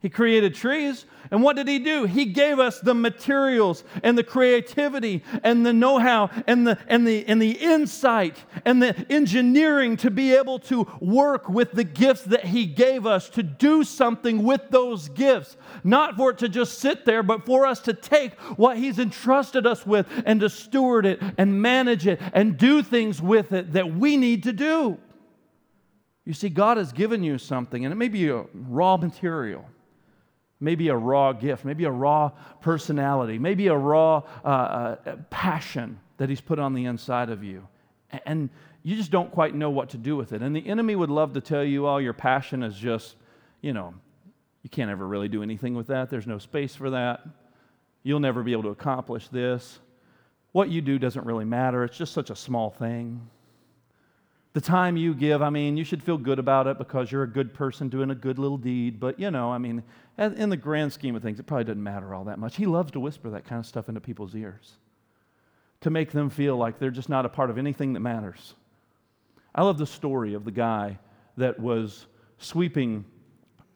He 0.00 0.08
created 0.08 0.54
trees. 0.54 1.04
And 1.30 1.42
what 1.42 1.56
did 1.56 1.68
he 1.68 1.78
do? 1.78 2.06
He 2.06 2.24
gave 2.24 2.58
us 2.58 2.80
the 2.80 2.94
materials 2.94 3.84
and 4.02 4.16
the 4.16 4.24
creativity 4.24 5.22
and 5.44 5.64
the 5.64 5.74
know 5.74 5.98
how 5.98 6.30
and 6.46 6.66
the, 6.66 6.78
and, 6.88 7.06
the, 7.06 7.26
and 7.26 7.40
the 7.40 7.50
insight 7.50 8.42
and 8.64 8.82
the 8.82 8.96
engineering 9.10 9.98
to 9.98 10.10
be 10.10 10.34
able 10.34 10.58
to 10.60 10.88
work 11.00 11.50
with 11.50 11.72
the 11.72 11.84
gifts 11.84 12.22
that 12.22 12.46
he 12.46 12.64
gave 12.64 13.04
us, 13.04 13.28
to 13.30 13.42
do 13.42 13.84
something 13.84 14.42
with 14.42 14.62
those 14.70 15.10
gifts. 15.10 15.58
Not 15.84 16.16
for 16.16 16.30
it 16.30 16.38
to 16.38 16.48
just 16.48 16.78
sit 16.78 17.04
there, 17.04 17.22
but 17.22 17.44
for 17.44 17.66
us 17.66 17.80
to 17.80 17.92
take 17.92 18.32
what 18.56 18.78
he's 18.78 18.98
entrusted 18.98 19.66
us 19.66 19.84
with 19.84 20.06
and 20.24 20.40
to 20.40 20.48
steward 20.48 21.04
it 21.04 21.20
and 21.36 21.60
manage 21.60 22.06
it 22.06 22.20
and 22.32 22.56
do 22.56 22.82
things 22.82 23.20
with 23.20 23.52
it 23.52 23.74
that 23.74 23.94
we 23.94 24.16
need 24.16 24.44
to 24.44 24.54
do. 24.54 24.96
You 26.24 26.32
see, 26.32 26.48
God 26.48 26.78
has 26.78 26.90
given 26.90 27.22
you 27.22 27.36
something, 27.36 27.84
and 27.84 27.92
it 27.92 27.96
may 27.96 28.08
be 28.08 28.30
a 28.30 28.46
raw 28.54 28.96
material 28.96 29.66
maybe 30.60 30.88
a 30.88 30.96
raw 30.96 31.32
gift, 31.32 31.64
maybe 31.64 31.84
a 31.84 31.90
raw 31.90 32.30
personality, 32.60 33.38
maybe 33.38 33.66
a 33.68 33.76
raw 33.76 34.22
uh, 34.44 34.48
uh, 34.48 35.16
passion 35.30 35.98
that 36.18 36.28
He's 36.28 36.40
put 36.40 36.58
on 36.58 36.74
the 36.74 36.84
inside 36.84 37.30
of 37.30 37.42
you. 37.42 37.66
And 38.26 38.50
you 38.82 38.96
just 38.96 39.10
don't 39.10 39.30
quite 39.30 39.54
know 39.54 39.70
what 39.70 39.90
to 39.90 39.96
do 39.96 40.16
with 40.16 40.32
it. 40.32 40.42
And 40.42 40.54
the 40.54 40.66
enemy 40.66 40.96
would 40.96 41.10
love 41.10 41.32
to 41.34 41.40
tell 41.40 41.64
you, 41.64 41.86
oh, 41.86 41.98
your 41.98 42.12
passion 42.12 42.62
is 42.62 42.76
just, 42.76 43.16
you 43.60 43.72
know, 43.72 43.94
you 44.62 44.70
can't 44.70 44.90
ever 44.90 45.06
really 45.06 45.28
do 45.28 45.42
anything 45.42 45.74
with 45.74 45.86
that. 45.88 46.10
There's 46.10 46.26
no 46.26 46.38
space 46.38 46.74
for 46.74 46.90
that. 46.90 47.20
You'll 48.02 48.20
never 48.20 48.42
be 48.42 48.52
able 48.52 48.64
to 48.64 48.70
accomplish 48.70 49.28
this. 49.28 49.78
What 50.52 50.68
you 50.68 50.80
do 50.80 50.98
doesn't 50.98 51.24
really 51.24 51.44
matter. 51.44 51.84
It's 51.84 51.96
just 51.96 52.12
such 52.12 52.30
a 52.30 52.36
small 52.36 52.70
thing. 52.70 53.20
The 54.52 54.60
time 54.60 54.96
you 54.96 55.14
give, 55.14 55.42
I 55.42 55.50
mean, 55.50 55.76
you 55.76 55.84
should 55.84 56.02
feel 56.02 56.18
good 56.18 56.40
about 56.40 56.66
it 56.66 56.76
because 56.76 57.12
you're 57.12 57.22
a 57.22 57.28
good 57.28 57.54
person 57.54 57.88
doing 57.88 58.10
a 58.10 58.16
good 58.16 58.38
little 58.38 58.58
deed. 58.58 58.98
But, 58.98 59.20
you 59.20 59.30
know, 59.30 59.52
I 59.52 59.58
mean, 59.58 59.84
in 60.18 60.50
the 60.50 60.56
grand 60.56 60.92
scheme 60.92 61.14
of 61.14 61.22
things, 61.22 61.38
it 61.38 61.44
probably 61.44 61.64
doesn't 61.64 61.82
matter 61.82 62.14
all 62.14 62.24
that 62.24 62.38
much. 62.38 62.56
He 62.56 62.66
loves 62.66 62.90
to 62.92 63.00
whisper 63.00 63.30
that 63.30 63.44
kind 63.44 63.60
of 63.60 63.66
stuff 63.66 63.88
into 63.88 64.00
people's 64.00 64.34
ears 64.34 64.76
to 65.80 65.90
make 65.90 66.10
them 66.10 66.28
feel 66.28 66.56
like 66.56 66.78
they're 66.78 66.90
just 66.90 67.08
not 67.08 67.24
a 67.24 67.28
part 67.28 67.48
of 67.48 67.58
anything 67.58 67.94
that 67.94 68.00
matters. 68.00 68.54
I 69.54 69.62
love 69.62 69.78
the 69.78 69.86
story 69.86 70.34
of 70.34 70.44
the 70.44 70.50
guy 70.50 70.98
that 71.36 71.58
was 71.58 72.06
sweeping 72.38 73.04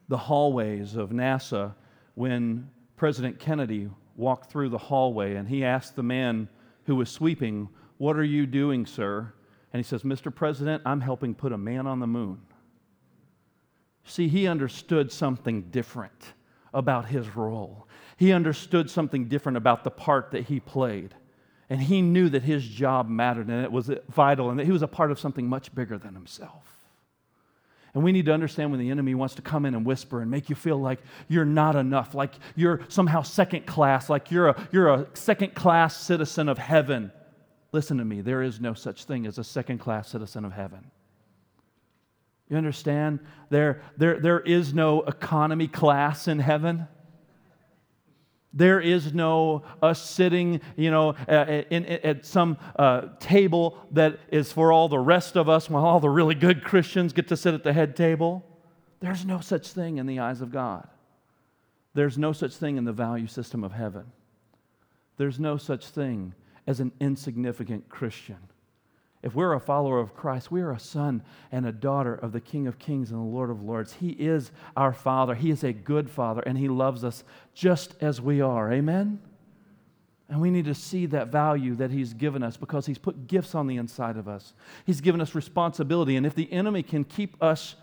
the 0.09 0.17
hallways 0.17 0.97
of 0.97 1.11
NASA 1.11 1.75
when 2.15 2.69
President 2.97 3.39
Kennedy 3.39 3.89
walked 4.17 4.51
through 4.51 4.69
the 4.69 4.79
hallway 4.79 5.35
and 5.35 5.49
he 5.49 5.65
asked 5.65 5.97
the 5.97 6.03
man 6.03 6.49
who 6.85 6.97
was 6.97 7.09
sweeping, 7.09 7.69
What 7.99 8.17
are 8.17 8.25
you 8.25 8.47
doing, 8.47 8.87
sir? 8.87 9.33
And 9.75 9.85
he 9.85 9.89
says, 9.89 10.05
Mr. 10.05 10.33
President, 10.33 10.85
I'm 10.87 11.01
helping 11.01 11.35
put 11.35 11.53
a 11.53 11.59
man 11.59 11.89
on 11.89 11.99
the 11.99 12.07
moon. 12.07 12.41
See, 14.05 14.29
he 14.29 14.47
understood 14.47 15.11
something 15.11 15.63
different 15.63 16.33
about 16.73 17.07
his 17.07 17.35
role. 17.35 17.89
He 18.17 18.33
understood 18.33 18.89
something 18.89 19.27
different 19.27 19.59
about 19.59 19.83
the 19.83 19.91
part 19.91 20.31
that 20.31 20.45
he 20.45 20.61
played. 20.61 21.13
And 21.69 21.81
he 21.81 22.03
knew 22.03 22.29
that 22.29 22.45
his 22.45 22.65
job 22.65 23.09
mattered 23.09 23.49
and 23.49 23.65
it 23.65 23.73
was 23.73 23.91
vital 24.09 24.51
and 24.51 24.61
that 24.61 24.65
he 24.65 24.71
was 24.71 24.83
a 24.83 24.87
part 24.87 25.11
of 25.11 25.19
something 25.19 25.49
much 25.49 25.75
bigger 25.75 25.99
than 25.99 26.15
himself. 26.15 26.87
And 27.95 28.05
we 28.05 28.13
need 28.13 28.27
to 28.27 28.33
understand 28.33 28.71
when 28.71 28.79
the 28.79 28.91
enemy 28.91 29.17
wants 29.17 29.35
to 29.35 29.43
come 29.43 29.67
in 29.67 29.75
and 29.75 29.85
whisper 29.85 30.21
and 30.21 30.31
make 30.31 30.49
you 30.49 30.55
feel 30.55 30.79
like 30.79 31.01
you're 31.27 31.45
not 31.45 31.75
enough, 31.75 32.15
like 32.15 32.35
you're 32.55 32.83
somehow 32.87 33.23
second 33.23 33.67
class, 33.67 34.09
like 34.09 34.31
you're 34.31 34.51
a, 34.51 34.69
you're 34.71 34.89
a 34.89 35.07
second 35.15 35.57
class 35.57 35.97
citizen 35.97 36.49
of 36.49 36.59
heaven. 36.59 37.11
Listen 37.75 37.99
to 37.99 38.05
me, 38.05 38.21
there 38.21 38.41
is 38.41 38.61
no 38.61 38.73
such 38.73 39.03
thing 39.03 39.27
as 39.27 39.37
a 39.39 39.43
second 39.43 39.79
class 39.79 40.09
citizen 40.09 40.45
of 40.45 40.53
heaven. 40.53 40.93
You 42.49 42.57
understand? 42.57 43.19
There, 43.51 43.83
there, 43.97 44.21
there 44.21 44.39
is 44.39 44.73
no 44.73 45.03
economy 45.03 45.67
class 45.67 46.29
in 46.29 46.39
heaven. 46.39 46.87
There 48.53 48.81
is 48.81 49.13
no 49.13 49.65
us 49.83 50.01
sitting, 50.09 50.61
you 50.77 50.93
know, 50.93 51.17
in, 51.27 51.85
in, 51.85 51.87
at 51.87 52.25
some 52.25 52.59
uh, 52.79 53.09
table 53.19 53.77
that 53.91 54.21
is 54.31 54.53
for 54.53 54.71
all 54.71 54.89
the 54.89 55.01
rest 55.01 55.37
of 55.37 55.49
us 55.49 55.69
while 55.69 55.85
all 55.85 55.99
the 55.99 56.09
really 56.09 56.37
good 56.37 56.63
Christians 56.63 57.13
get 57.13 57.27
to 57.27 57.37
sit 57.37 57.55
at 57.55 57.65
the 57.65 57.73
head 57.73 57.97
table. 57.97 58.45
There's 59.01 59.25
no 59.25 59.41
such 59.41 59.67
thing 59.67 59.99
in 59.99 60.07
the 60.07 60.21
eyes 60.21 60.41
of 60.41 60.53
God. 60.53 60.87
There's 61.93 62.19
no 62.19 62.33
such 62.33 62.55
thing 62.55 62.77
in 62.77 62.85
the 62.85 62.93
value 62.93 63.27
system 63.27 63.65
of 63.65 63.73
heaven. 63.73 64.13
There's 65.17 65.41
no 65.41 65.57
such 65.57 65.89
thing 65.89 66.35
as 66.67 66.81
an 66.81 66.93
insignificant 67.01 67.89
Christian. 67.89 68.39
If 69.25 69.35
we're 69.35 69.55
a 69.55 69.61
follower 69.61 70.01
of 70.01 70.15
Christ, 70.15 70.51
we 70.51 70.61
are 70.61 70.73
a 70.73 70.79
son 70.79 71.23
and 71.51 71.65
a 71.65 71.73
daughter 71.73 72.15
of 72.15 72.33
the 72.33 72.43
King 72.43 72.67
of 72.67 72.79
Kings 72.79 73.11
and 73.11 73.19
the 73.19 73.25
Lord 73.25 73.49
of 73.49 73.63
Lords. 73.63 73.95
He 73.95 74.11
is 74.11 74.51
our 74.77 74.93
Father. 74.93 75.35
He 75.35 75.51
is 75.51 75.65
a 75.65 75.73
good 75.73 76.11
Father, 76.11 76.43
and 76.45 76.59
He 76.59 76.69
loves 76.69 77.05
us 77.05 77.25
just 77.55 77.95
as 78.03 78.21
we 78.21 78.43
are. 78.43 78.71
Amen? 78.71 79.19
And 80.29 80.43
we 80.43 80.51
need 80.51 80.67
to 80.67 80.75
see 80.75 81.07
that 81.07 81.29
value 81.29 81.75
that 81.77 81.91
He's 81.91 82.13
given 82.13 82.43
us 82.43 82.59
because 82.59 82.85
He's 82.85 82.99
put 82.99 83.27
gifts 83.27 83.55
on 83.55 83.67
the 83.67 83.79
inside 83.79 84.19
of 84.19 84.29
us. 84.29 84.53
He's 84.85 85.01
given 85.01 85.23
us 85.23 85.35
responsibility. 85.35 86.17
And 86.17 86.27
if 86.27 86.35
the 86.35 86.53
enemy 86.53 86.83
can 86.83 87.05
keep 87.05 87.43
us 87.43 87.77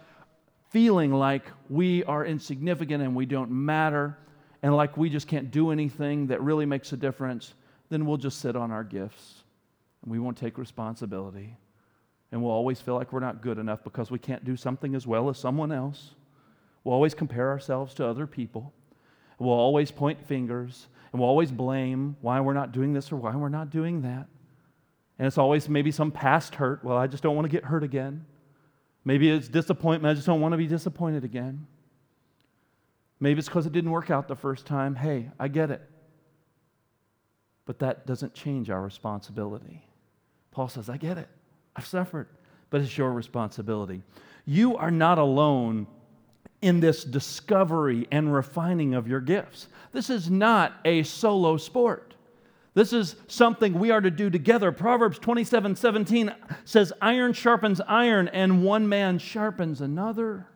feeling 0.69 1.11
like 1.11 1.43
we 1.69 2.03
are 2.03 2.23
insignificant 2.23 3.01
and 3.01 3.15
we 3.15 3.25
don't 3.25 3.49
matter 3.49 4.15
and 4.61 4.75
like 4.75 4.95
we 4.95 5.09
just 5.09 5.27
can't 5.27 5.49
do 5.49 5.71
anything 5.71 6.27
that 6.27 6.39
really 6.41 6.67
makes 6.67 6.93
a 6.93 6.97
difference, 6.97 7.55
then 7.91 8.05
we'll 8.05 8.17
just 8.17 8.39
sit 8.39 8.55
on 8.55 8.71
our 8.71 8.85
gifts 8.85 9.43
and 10.01 10.11
we 10.11 10.17
won't 10.17 10.37
take 10.37 10.57
responsibility. 10.57 11.57
And 12.31 12.41
we'll 12.41 12.53
always 12.53 12.79
feel 12.79 12.95
like 12.95 13.11
we're 13.11 13.19
not 13.19 13.41
good 13.41 13.57
enough 13.57 13.83
because 13.83 14.09
we 14.09 14.17
can't 14.17 14.45
do 14.45 14.55
something 14.55 14.95
as 14.95 15.05
well 15.05 15.29
as 15.29 15.37
someone 15.37 15.73
else. 15.73 16.15
We'll 16.83 16.95
always 16.95 17.13
compare 17.13 17.49
ourselves 17.49 17.93
to 17.95 18.07
other 18.07 18.25
people. 18.25 18.73
We'll 19.37 19.51
always 19.51 19.91
point 19.91 20.25
fingers 20.25 20.87
and 21.11 21.19
we'll 21.19 21.29
always 21.29 21.51
blame 21.51 22.15
why 22.21 22.39
we're 22.39 22.53
not 22.53 22.71
doing 22.71 22.93
this 22.93 23.11
or 23.11 23.17
why 23.17 23.35
we're 23.35 23.49
not 23.49 23.69
doing 23.69 24.03
that. 24.03 24.27
And 25.19 25.27
it's 25.27 25.37
always 25.37 25.67
maybe 25.67 25.91
some 25.91 26.11
past 26.11 26.55
hurt. 26.55 26.85
Well, 26.85 26.97
I 26.97 27.07
just 27.07 27.21
don't 27.21 27.35
want 27.35 27.45
to 27.45 27.51
get 27.51 27.65
hurt 27.65 27.83
again. 27.83 28.25
Maybe 29.03 29.29
it's 29.29 29.49
disappointment. 29.49 30.09
I 30.09 30.15
just 30.15 30.25
don't 30.25 30.39
want 30.39 30.53
to 30.53 30.57
be 30.57 30.67
disappointed 30.67 31.25
again. 31.25 31.67
Maybe 33.19 33.39
it's 33.39 33.49
because 33.49 33.65
it 33.65 33.73
didn't 33.73 33.91
work 33.91 34.09
out 34.09 34.29
the 34.29 34.35
first 34.35 34.65
time. 34.65 34.95
Hey, 34.95 35.29
I 35.37 35.49
get 35.49 35.69
it. 35.69 35.90
But 37.65 37.79
that 37.79 38.05
doesn't 38.05 38.33
change 38.33 38.69
our 38.69 38.81
responsibility. 38.81 39.85
Paul 40.51 40.67
says, 40.67 40.89
I 40.89 40.97
get 40.97 41.17
it. 41.17 41.29
I've 41.75 41.85
suffered, 41.85 42.27
but 42.69 42.81
it's 42.81 42.97
your 42.97 43.11
responsibility. 43.11 44.01
You 44.45 44.75
are 44.77 44.91
not 44.91 45.17
alone 45.17 45.87
in 46.61 46.79
this 46.79 47.03
discovery 47.03 48.07
and 48.11 48.33
refining 48.33 48.93
of 48.93 49.07
your 49.07 49.19
gifts. 49.19 49.67
This 49.91 50.09
is 50.09 50.29
not 50.29 50.73
a 50.85 51.03
solo 51.03 51.57
sport. 51.57 52.15
This 52.73 52.93
is 52.93 53.15
something 53.27 53.73
we 53.73 53.91
are 53.91 53.99
to 53.99 54.11
do 54.11 54.29
together. 54.29 54.71
Proverbs 54.71 55.19
27 55.19 55.75
17 55.75 56.33
says, 56.63 56.93
Iron 57.01 57.33
sharpens 57.33 57.81
iron, 57.81 58.27
and 58.29 58.63
one 58.63 58.87
man 58.87 59.17
sharpens 59.17 59.81
another. 59.81 60.47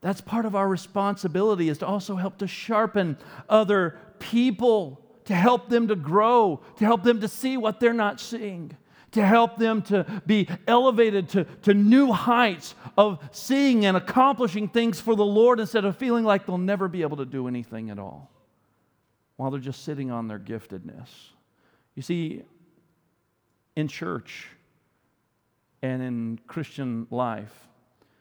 That's 0.00 0.20
part 0.20 0.44
of 0.44 0.56
our 0.56 0.68
responsibility, 0.68 1.68
is 1.68 1.78
to 1.78 1.86
also 1.86 2.16
help 2.16 2.38
to 2.38 2.48
sharpen 2.48 3.16
other 3.48 3.98
people 4.18 5.03
to 5.24 5.34
help 5.34 5.68
them 5.68 5.88
to 5.88 5.96
grow, 5.96 6.60
to 6.76 6.84
help 6.84 7.02
them 7.02 7.20
to 7.20 7.28
see 7.28 7.56
what 7.56 7.80
they're 7.80 7.92
not 7.92 8.20
seeing, 8.20 8.76
to 9.12 9.24
help 9.24 9.58
them 9.58 9.80
to 9.82 10.04
be 10.26 10.48
elevated 10.66 11.28
to, 11.30 11.44
to 11.62 11.72
new 11.72 12.12
heights 12.12 12.74
of 12.98 13.18
seeing 13.32 13.86
and 13.86 13.96
accomplishing 13.96 14.68
things 14.68 15.00
for 15.00 15.14
the 15.14 15.24
Lord 15.24 15.60
instead 15.60 15.84
of 15.84 15.96
feeling 15.96 16.24
like 16.24 16.46
they'll 16.46 16.58
never 16.58 16.88
be 16.88 17.02
able 17.02 17.16
to 17.18 17.24
do 17.24 17.48
anything 17.48 17.90
at 17.90 17.98
all. 17.98 18.30
while 19.36 19.50
they're 19.50 19.60
just 19.60 19.84
sitting 19.84 20.10
on 20.10 20.28
their 20.28 20.38
giftedness. 20.38 21.08
You 21.94 22.02
see, 22.02 22.42
in 23.76 23.88
church 23.88 24.48
and 25.82 26.02
in 26.02 26.40
Christian 26.46 27.06
life, 27.10 27.68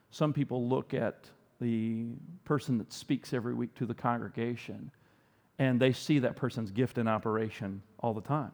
some 0.09 0.33
people 0.33 0.67
look 0.67 0.93
at 0.93 1.25
the 1.59 2.05
person 2.43 2.77
that 2.79 2.91
speaks 2.91 3.33
every 3.33 3.53
week 3.53 3.73
to 3.75 3.85
the 3.85 3.93
congregation 3.93 4.91
and 5.59 5.79
they 5.79 5.93
see 5.93 6.19
that 6.19 6.35
person's 6.35 6.71
gift 6.71 6.97
in 6.97 7.07
operation 7.07 7.81
all 7.99 8.13
the 8.13 8.21
time. 8.21 8.51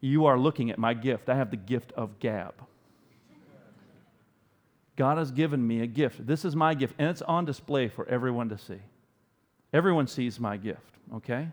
You 0.00 0.26
are 0.26 0.38
looking 0.38 0.70
at 0.70 0.78
my 0.78 0.94
gift. 0.94 1.28
I 1.28 1.36
have 1.36 1.50
the 1.50 1.56
gift 1.56 1.92
of 1.92 2.18
gab. 2.18 2.54
God 4.96 5.18
has 5.18 5.30
given 5.30 5.66
me 5.66 5.80
a 5.80 5.86
gift. 5.86 6.26
This 6.26 6.44
is 6.44 6.54
my 6.54 6.74
gift, 6.74 6.94
and 6.98 7.08
it's 7.08 7.22
on 7.22 7.44
display 7.44 7.88
for 7.88 8.06
everyone 8.08 8.48
to 8.50 8.58
see. 8.58 8.80
Everyone 9.72 10.06
sees 10.06 10.40
my 10.40 10.56
gift, 10.56 10.96
okay? 11.14 11.48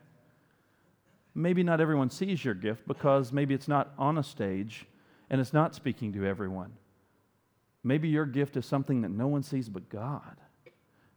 Maybe 1.36 1.64
not 1.64 1.80
everyone 1.80 2.10
sees 2.10 2.44
your 2.44 2.56
gift 2.56 2.88
because 2.88 3.32
maybe 3.32 3.54
it's 3.54 3.68
not 3.68 3.94
on 3.98 4.18
a 4.18 4.24
stage 4.24 4.86
and 5.30 5.40
it's 5.40 5.54
not 5.54 5.76
speaking 5.76 6.14
to 6.14 6.26
everyone. 6.26 6.74
Maybe 7.84 8.10
your 8.10 8.26
gift 8.26 8.58
is 8.58 8.66
something 8.66 9.02
that 9.02 9.12
no 9.12 9.28
one 9.28 9.44
sees 9.44 9.70
but 9.70 9.88
God. 9.88 10.38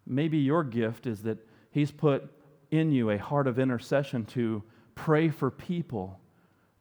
Maybe 0.07 0.39
your 0.39 0.63
gift 0.63 1.07
is 1.07 1.23
that 1.23 1.39
He's 1.71 1.91
put 1.91 2.31
in 2.71 2.93
you 2.93 3.11
a 3.11 3.19
heart 3.19 3.47
of 3.47 3.59
intercession 3.59 4.25
to 4.27 4.63
pray 4.95 5.29
for 5.29 5.51
people 5.51 6.21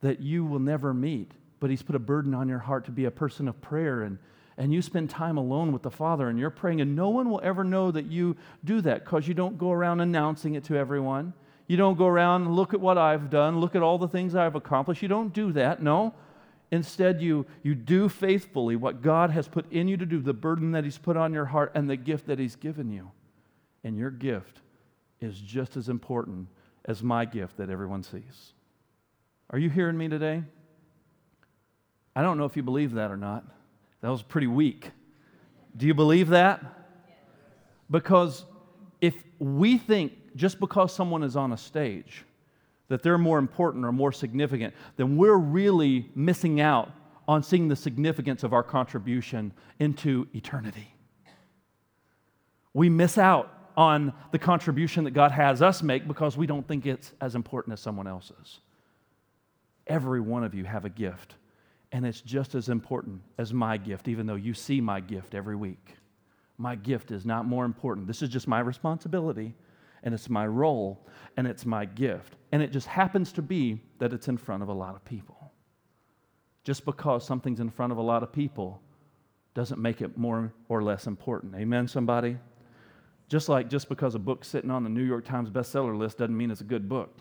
that 0.02 0.20
you 0.20 0.46
will 0.46 0.60
never 0.60 0.94
meet, 0.94 1.32
but 1.60 1.70
He's 1.70 1.84
put 1.84 1.96
a 1.96 2.00
burden 2.00 2.34
on 2.34 2.48
your 2.48 2.60
heart 2.60 2.86
to 2.86 2.92
be 2.92 3.06
a 3.06 3.12
person 3.12 3.48
of 3.48 3.60
prayer 3.62 4.04
and 4.04 4.18
and 4.60 4.74
you 4.74 4.82
spend 4.82 5.10
time 5.10 5.38
alone 5.38 5.72
with 5.72 5.84
the 5.84 5.90
Father 5.90 6.28
and 6.28 6.38
you're 6.38 6.50
praying, 6.50 6.82
and 6.82 6.94
no 6.94 7.08
one 7.08 7.30
will 7.30 7.40
ever 7.42 7.64
know 7.64 7.92
that 7.92 8.08
you 8.08 8.36
do 8.66 8.82
that 8.82 9.06
because 9.06 9.26
you 9.26 9.34
don't 9.34 9.58
go 9.58 9.72
around 9.72 10.02
announcing 10.02 10.56
it 10.56 10.66
to 10.66 10.76
everyone. 10.76 11.34
You 11.66 11.78
don't 11.78 11.98
go 11.98 12.08
around, 12.08 12.54
look 12.54 12.74
at 12.74 12.82
what 12.82 12.98
I've 12.98 13.30
done, 13.30 13.62
look 13.62 13.74
at 13.74 13.82
all 13.82 13.98
the 13.98 14.10
things 14.10 14.36
I've 14.36 14.56
accomplished. 14.56 15.02
You 15.02 15.08
don't 15.08 15.32
do 15.32 15.54
that, 15.54 15.82
no. 15.82 16.14
Instead, 16.72 17.22
you, 17.22 17.46
you 17.64 17.74
do 17.74 18.10
faithfully 18.10 18.76
what 18.76 19.02
God 19.02 19.32
has 19.32 19.48
put 19.48 19.72
in 19.72 19.88
you 19.88 19.96
to 19.96 20.06
do, 20.06 20.20
the 20.20 20.34
burden 20.34 20.74
that 20.74 20.84
He's 20.84 20.98
put 20.98 21.16
on 21.16 21.32
your 21.32 21.46
heart, 21.46 21.72
and 21.74 21.90
the 21.90 21.96
gift 21.96 22.28
that 22.28 22.38
He's 22.38 22.58
given 22.58 22.92
you. 22.92 23.12
And 23.86 23.98
your 23.98 24.12
gift 24.12 24.60
is 25.22 25.40
just 25.40 25.78
as 25.78 25.90
important 25.90 26.48
as 26.86 27.04
my 27.04 27.26
gift 27.26 27.58
that 27.58 27.70
everyone 27.70 28.04
sees. 28.04 28.54
Are 29.50 29.60
you 29.60 29.70
hearing 29.70 29.98
me 29.98 30.08
today? 30.08 30.44
I 32.16 32.22
don't 32.22 32.38
know 32.38 32.46
if 32.46 32.56
you 32.56 32.64
believe 32.64 32.94
that 32.94 33.12
or 33.12 33.18
not. 33.18 33.46
That 34.02 34.10
was 34.10 34.22
pretty 34.22 34.48
weak. 34.48 34.92
Do 35.76 35.86
you 35.86 35.94
believe 35.94 36.30
that? 36.30 36.64
Because 37.90 38.46
if 39.02 39.16
we 39.40 39.78
think 39.78 40.14
just 40.36 40.60
because 40.60 40.94
someone 40.94 41.24
is 41.24 41.36
on 41.36 41.52
a 41.54 41.58
stage 41.58 42.24
that 42.88 43.04
they're 43.04 43.18
more 43.18 43.40
important 43.40 43.86
or 43.86 43.92
more 43.92 44.12
significant, 44.12 44.74
then 44.98 45.18
we're 45.18 45.38
really 45.38 46.10
missing 46.16 46.60
out 46.60 46.92
on 47.28 47.44
seeing 47.44 47.68
the 47.68 47.76
significance 47.76 48.44
of 48.44 48.54
our 48.54 48.64
contribution 48.64 49.54
into 49.80 50.28
eternity. 50.34 50.94
We 52.74 52.90
miss 52.90 53.18
out 53.18 53.54
on 53.80 54.12
the 54.34 54.38
contribution 54.38 55.06
that 55.06 55.12
God 55.12 55.32
has 55.32 55.62
us 55.62 55.82
make 55.82 56.06
because 56.06 56.36
we 56.36 56.46
don't 56.46 56.68
think 56.68 56.86
it's 56.86 57.14
as 57.22 57.34
important 57.34 57.72
as 57.72 57.80
someone 57.80 58.08
else's. 58.08 58.60
Every 59.88 60.20
one 60.20 60.44
of 60.44 60.54
you 60.54 60.66
have 60.66 60.84
a 60.84 60.90
gift 60.90 61.36
and 61.94 62.06
it's 62.06 62.20
just 62.20 62.56
as 62.56 62.68
important 62.68 63.22
as 63.38 63.54
my 63.54 63.78
gift, 63.78 64.10
even 64.10 64.28
though 64.28 64.36
you 64.36 64.54
see 64.54 64.82
my 64.82 65.00
gift 65.00 65.34
every 65.34 65.56
week. 65.56 65.96
My 66.58 66.76
gift 66.76 67.10
is 67.10 67.26
not 67.26 67.46
more 67.46 67.64
important. 67.64 68.06
This 68.06 68.22
is 68.22 68.28
just 68.28 68.50
my 68.50 68.60
responsibility, 68.60 69.56
and 70.04 70.14
it's 70.14 70.30
my 70.30 70.46
role, 70.46 71.08
and 71.38 71.48
it's 71.48 71.66
my 71.66 71.86
gift. 71.86 72.36
And 72.52 72.62
it 72.62 72.74
just 72.74 72.86
happens 72.86 73.32
to 73.32 73.42
be 73.42 73.82
that 74.00 74.12
it's 74.12 74.28
in 74.28 74.38
front 74.38 74.62
of 74.62 74.68
a 74.68 74.74
lot 74.74 74.94
of 74.94 75.06
people. 75.06 75.54
Just 76.66 76.84
because 76.84 77.26
something's 77.26 77.62
in 77.62 77.70
front 77.70 77.94
of 77.94 77.98
a 77.98 78.02
lot 78.02 78.24
of 78.24 78.34
people 78.34 78.82
doesn't 79.54 79.82
make 79.82 80.02
it 80.02 80.18
more 80.18 80.54
or 80.68 80.84
less 80.84 81.08
important. 81.08 81.56
Amen, 81.56 81.88
somebody? 81.88 82.38
Just 83.30 83.48
like 83.48 83.70
just 83.70 83.88
because 83.88 84.16
a 84.16 84.20
book's 84.20 84.48
sitting 84.48 84.72
on 84.72 84.84
the 84.84 84.90
New 84.90 85.04
York 85.04 85.24
Times 85.24 85.50
bestseller 85.50 85.98
list 85.98 86.18
doesn't 86.18 86.36
mean 86.36 86.50
it's 86.50 86.62
a 86.62 86.66
good 86.66 86.90
book. 86.90 87.16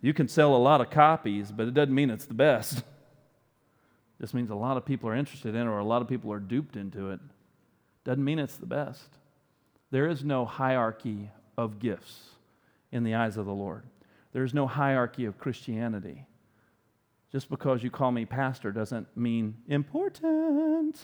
You 0.00 0.14
can 0.14 0.28
sell 0.28 0.56
a 0.56 0.58
lot 0.58 0.80
of 0.80 0.90
copies, 0.90 1.52
but 1.52 1.68
it 1.68 1.74
doesn't 1.74 1.94
mean 1.94 2.10
it's 2.10 2.24
the 2.24 2.34
best. 2.34 2.82
Just 4.20 4.32
means 4.32 4.50
a 4.50 4.54
lot 4.54 4.78
of 4.78 4.86
people 4.86 5.10
are 5.10 5.14
interested 5.14 5.54
in 5.54 5.62
it 5.62 5.70
or 5.70 5.78
a 5.78 5.84
lot 5.84 6.00
of 6.00 6.08
people 6.08 6.32
are 6.32 6.40
duped 6.40 6.76
into 6.76 7.10
it. 7.10 7.20
Doesn't 8.04 8.24
mean 8.24 8.38
it's 8.38 8.56
the 8.56 8.66
best. 8.66 9.08
There 9.90 10.08
is 10.08 10.24
no 10.24 10.46
hierarchy 10.46 11.30
of 11.58 11.78
gifts 11.78 12.30
in 12.92 13.04
the 13.04 13.14
eyes 13.14 13.36
of 13.36 13.44
the 13.44 13.52
Lord. 13.52 13.82
There's 14.32 14.54
no 14.54 14.66
hierarchy 14.66 15.26
of 15.26 15.38
Christianity. 15.38 16.24
Just 17.30 17.50
because 17.50 17.82
you 17.82 17.90
call 17.90 18.12
me 18.12 18.24
pastor 18.24 18.72
doesn't 18.72 19.14
mean 19.16 19.56
important. 19.68 20.98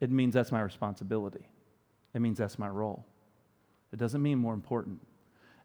It 0.00 0.10
means 0.10 0.34
that's 0.34 0.50
my 0.50 0.60
responsibility. 0.60 1.46
It 2.18 2.20
means 2.20 2.38
that's 2.38 2.58
my 2.58 2.68
role. 2.68 3.06
It 3.92 4.00
doesn't 4.00 4.20
mean 4.20 4.38
more 4.38 4.52
important. 4.52 4.98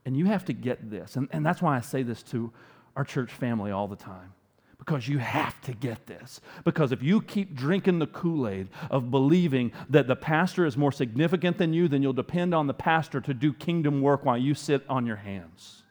And 0.06 0.16
you 0.16 0.28
have 0.28 0.46
to 0.46 0.54
get 0.54 0.92
this. 0.92 1.16
And, 1.16 1.28
and 1.32 1.44
that's 1.44 1.64
why 1.64 1.76
I 1.76 1.82
say 1.82 2.04
this 2.04 2.22
to 2.26 2.54
our 2.96 3.04
church 3.04 3.32
family 3.32 3.72
all 3.72 3.88
the 3.88 3.96
time. 3.96 4.34
Because 4.78 5.08
you 5.08 5.18
have 5.18 5.60
to 5.62 5.74
get 5.74 6.06
this. 6.06 6.42
Because 6.64 6.92
if 6.92 7.02
you 7.02 7.24
keep 7.24 7.56
drinking 7.56 7.98
the 7.98 8.06
Kool 8.06 8.48
Aid 8.48 8.68
of 8.92 9.10
believing 9.10 9.72
that 9.90 10.06
the 10.06 10.16
pastor 10.16 10.68
is 10.68 10.78
more 10.78 10.92
significant 10.92 11.58
than 11.58 11.74
you, 11.74 11.88
then 11.88 12.04
you'll 12.04 12.14
depend 12.14 12.54
on 12.54 12.68
the 12.68 12.74
pastor 12.76 13.20
to 13.22 13.34
do 13.34 13.52
kingdom 13.52 14.00
work 14.00 14.24
while 14.24 14.38
you 14.38 14.54
sit 14.54 14.84
on 14.88 15.08
your 15.08 15.16
hands. 15.16 15.82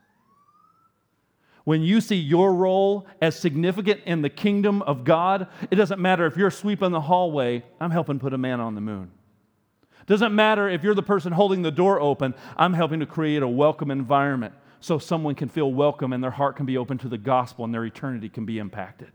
When 1.65 1.83
you 1.83 2.01
see 2.01 2.15
your 2.15 2.55
role 2.55 3.09
as 3.21 3.37
significant 3.37 4.03
in 4.07 4.23
the 4.23 4.31
kingdom 4.31 4.81
of 4.83 5.03
God, 5.03 5.49
it 5.73 5.75
doesn't 5.75 5.99
matter 6.01 6.25
if 6.25 6.37
you're 6.37 6.53
sweeping 6.53 6.93
the 6.93 7.01
hallway, 7.01 7.65
I'm 7.81 7.91
helping 7.91 8.21
put 8.21 8.33
a 8.33 8.39
man 8.39 8.61
on 8.61 8.77
the 8.77 8.81
moon. 8.81 9.11
Doesn't 10.07 10.35
matter 10.35 10.69
if 10.69 10.83
you're 10.83 10.95
the 10.95 11.03
person 11.03 11.33
holding 11.33 11.63
the 11.63 11.71
door 11.71 12.01
open, 12.01 12.35
I'm 12.57 12.75
helping 12.75 13.01
to 13.01 13.07
create 13.07 13.43
a 13.43 13.49
welcome 13.49 13.91
environment 13.91 14.55
so 14.81 14.99
someone 14.99 15.35
can 15.35 15.49
feel 15.49 15.73
welcome 15.73 16.13
and 16.13 16.23
their 16.23 16.33
heart 16.33 16.57
can 16.57 16.67
be 16.67 16.77
open 16.77 16.99
to 16.99 17.09
the 17.09 17.19
gospel 17.19 17.65
and 17.65 17.73
their 17.73 17.85
eternity 17.85 18.29
can 18.29 18.45
be 18.45 18.59
impacted. 18.59 19.13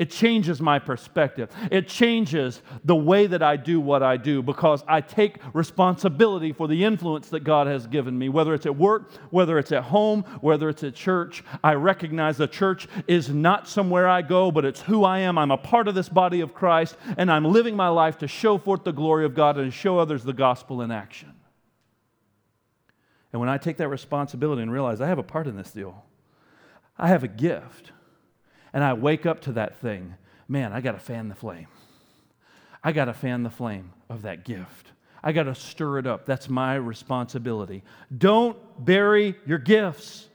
It 0.00 0.08
changes 0.08 0.62
my 0.62 0.78
perspective. 0.78 1.50
It 1.70 1.86
changes 1.86 2.62
the 2.86 2.96
way 2.96 3.26
that 3.26 3.42
I 3.42 3.56
do 3.56 3.82
what 3.82 4.02
I 4.02 4.16
do 4.16 4.40
because 4.42 4.82
I 4.88 5.02
take 5.02 5.36
responsibility 5.52 6.54
for 6.54 6.66
the 6.66 6.84
influence 6.84 7.28
that 7.28 7.40
God 7.40 7.66
has 7.66 7.86
given 7.86 8.18
me, 8.18 8.30
whether 8.30 8.54
it's 8.54 8.64
at 8.64 8.78
work, 8.78 9.12
whether 9.28 9.58
it's 9.58 9.72
at 9.72 9.82
home, 9.82 10.22
whether 10.40 10.70
it's 10.70 10.82
at 10.84 10.94
church. 10.94 11.44
I 11.62 11.74
recognize 11.74 12.38
the 12.38 12.48
church 12.48 12.88
is 13.08 13.28
not 13.28 13.68
somewhere 13.68 14.08
I 14.08 14.22
go, 14.22 14.50
but 14.50 14.64
it's 14.64 14.80
who 14.80 15.04
I 15.04 15.18
am. 15.18 15.36
I'm 15.36 15.50
a 15.50 15.58
part 15.58 15.86
of 15.86 15.94
this 15.94 16.08
body 16.08 16.40
of 16.40 16.54
Christ, 16.54 16.96
and 17.18 17.30
I'm 17.30 17.44
living 17.44 17.76
my 17.76 17.88
life 17.88 18.16
to 18.20 18.26
show 18.26 18.56
forth 18.56 18.84
the 18.84 18.92
glory 18.92 19.26
of 19.26 19.34
God 19.34 19.58
and 19.58 19.70
show 19.70 19.98
others 19.98 20.24
the 20.24 20.32
gospel 20.32 20.80
in 20.80 20.90
action. 20.90 21.34
And 23.34 23.40
when 23.40 23.50
I 23.50 23.58
take 23.58 23.76
that 23.76 23.88
responsibility 23.88 24.62
and 24.62 24.72
realize 24.72 25.02
I 25.02 25.08
have 25.08 25.18
a 25.18 25.22
part 25.22 25.46
in 25.46 25.58
this 25.58 25.72
deal, 25.72 26.06
I 26.96 27.08
have 27.08 27.22
a 27.22 27.28
gift 27.28 27.92
and 28.72 28.84
I 28.84 28.92
wake 28.92 29.26
up 29.26 29.40
to 29.42 29.52
that 29.52 29.80
thing, 29.80 30.14
man, 30.48 30.72
I 30.72 30.80
got 30.80 30.92
to 30.92 30.98
fan 30.98 31.28
the 31.28 31.34
flame. 31.34 31.68
I 32.82 32.92
got 32.92 33.06
to 33.06 33.14
fan 33.14 33.42
the 33.42 33.50
flame 33.50 33.92
of 34.08 34.22
that 34.22 34.44
gift. 34.44 34.92
I 35.22 35.32
got 35.32 35.44
to 35.44 35.54
stir 35.54 35.98
it 35.98 36.06
up. 36.06 36.24
That's 36.24 36.48
my 36.48 36.76
responsibility. 36.76 37.82
Don't 38.16 38.56
bury 38.82 39.34
your 39.46 39.58
gifts. 39.58 40.28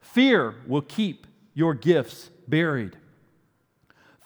Fear 0.00 0.54
will 0.66 0.82
keep 0.82 1.26
your 1.54 1.74
gifts 1.74 2.30
buried. 2.46 2.96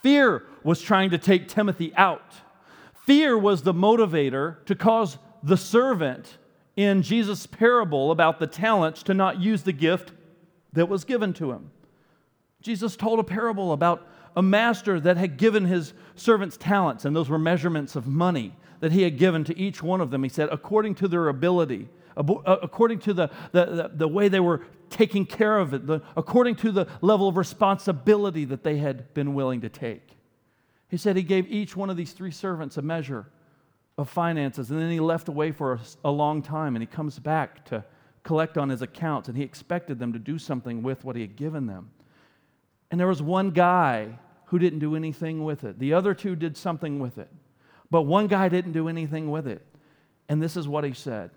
Fear 0.02 0.44
was 0.62 0.82
trying 0.82 1.10
to 1.10 1.18
take 1.18 1.48
Timothy 1.48 1.94
out. 1.96 2.34
Fear 3.06 3.38
was 3.38 3.62
the 3.62 3.72
motivator 3.72 4.64
to 4.66 4.74
cause 4.74 5.18
the 5.42 5.56
servant 5.56 6.36
in 6.76 7.02
Jesus' 7.02 7.46
parable 7.46 8.10
about 8.10 8.38
the 8.38 8.46
talents 8.46 9.02
to 9.04 9.14
not 9.14 9.40
use 9.40 9.62
the 9.62 9.72
gift 9.72 10.12
that 10.74 10.88
was 10.88 11.04
given 11.04 11.32
to 11.34 11.52
him. 11.52 11.70
Jesus 12.62 12.96
told 12.96 13.18
a 13.18 13.24
parable 13.24 13.72
about 13.72 14.06
a 14.36 14.42
master 14.42 15.00
that 15.00 15.16
had 15.16 15.36
given 15.36 15.64
his 15.64 15.92
servants 16.14 16.56
talents, 16.56 17.04
and 17.04 17.14
those 17.14 17.28
were 17.28 17.38
measurements 17.38 17.96
of 17.96 18.06
money 18.06 18.54
that 18.80 18.92
he 18.92 19.02
had 19.02 19.18
given 19.18 19.44
to 19.44 19.58
each 19.58 19.82
one 19.82 20.00
of 20.00 20.10
them. 20.10 20.22
He 20.22 20.28
said, 20.28 20.48
according 20.50 20.96
to 20.96 21.08
their 21.08 21.28
ability, 21.28 21.88
uh, 22.16 22.22
according 22.62 22.98
to 23.00 23.14
the, 23.14 23.30
the, 23.52 23.90
the, 23.94 24.08
way 24.08 24.28
they 24.28 24.40
were 24.40 24.62
taking 24.90 25.24
care 25.24 25.58
of 25.58 25.74
it, 25.74 25.86
the, 25.86 26.00
according 26.16 26.56
to 26.56 26.72
the 26.72 26.86
level 27.00 27.28
of 27.28 27.36
responsibility 27.36 28.44
that 28.44 28.62
they 28.62 28.78
had 28.78 29.12
been 29.14 29.34
willing 29.34 29.60
to 29.60 29.68
take. 29.68 30.16
He 30.88 30.96
said 30.96 31.16
he 31.16 31.22
gave 31.22 31.50
each 31.50 31.76
one 31.76 31.90
of 31.90 31.96
these 31.96 32.12
three 32.12 32.30
servants 32.30 32.76
a 32.76 32.82
measure 32.82 33.26
of 33.96 34.08
finances, 34.08 34.70
and 34.70 34.80
then 34.80 34.90
he 34.90 35.00
left 35.00 35.28
away 35.28 35.52
for 35.52 35.74
a, 35.74 35.80
a 36.08 36.10
long 36.10 36.42
time, 36.42 36.74
and 36.76 36.82
he 36.82 36.86
comes 36.86 37.18
back 37.18 37.64
to 37.66 37.84
collect 38.22 38.58
on 38.58 38.68
his 38.68 38.82
accounts, 38.82 39.28
and 39.28 39.36
he 39.36 39.44
expected 39.44 39.98
them 39.98 40.12
to 40.12 40.18
do 40.18 40.38
something 40.38 40.82
with 40.82 41.04
what 41.04 41.16
he 41.16 41.22
had 41.22 41.36
given 41.36 41.66
them. 41.66 41.90
And 42.90 42.98
there 42.98 43.06
was 43.06 43.22
one 43.22 43.50
guy 43.50 44.18
who 44.46 44.58
didn't 44.58 44.78
do 44.78 44.96
anything 44.96 45.44
with 45.44 45.64
it. 45.64 45.78
The 45.78 45.92
other 45.92 46.14
two 46.14 46.34
did 46.34 46.56
something 46.56 47.00
with 47.00 47.18
it. 47.18 47.30
But 47.90 48.02
one 48.02 48.26
guy 48.26 48.48
didn't 48.48 48.72
do 48.72 48.88
anything 48.88 49.30
with 49.30 49.46
it. 49.46 49.64
And 50.28 50.42
this 50.42 50.56
is 50.56 50.68
what 50.68 50.84
he 50.84 50.92
said 50.92 51.30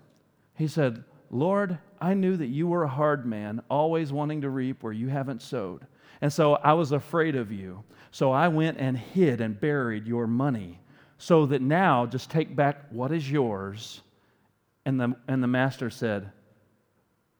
He 0.54 0.68
said, 0.68 1.04
Lord, 1.30 1.78
I 2.00 2.14
knew 2.14 2.36
that 2.36 2.48
you 2.48 2.66
were 2.66 2.84
a 2.84 2.88
hard 2.88 3.24
man, 3.24 3.62
always 3.70 4.12
wanting 4.12 4.42
to 4.42 4.50
reap 4.50 4.82
where 4.82 4.92
you 4.92 5.08
haven't 5.08 5.40
sowed. 5.40 5.86
And 6.20 6.32
so 6.32 6.54
I 6.54 6.74
was 6.74 6.92
afraid 6.92 7.36
of 7.36 7.50
you. 7.50 7.84
So 8.10 8.30
I 8.32 8.48
went 8.48 8.78
and 8.78 8.96
hid 8.96 9.40
and 9.40 9.58
buried 9.58 10.06
your 10.06 10.26
money, 10.26 10.78
so 11.16 11.46
that 11.46 11.62
now 11.62 12.04
just 12.04 12.30
take 12.30 12.54
back 12.54 12.84
what 12.90 13.12
is 13.12 13.30
yours. 13.30 14.02
And 14.84 15.00
the, 15.00 15.16
and 15.26 15.42
the 15.42 15.48
master 15.48 15.88
said, 15.88 16.30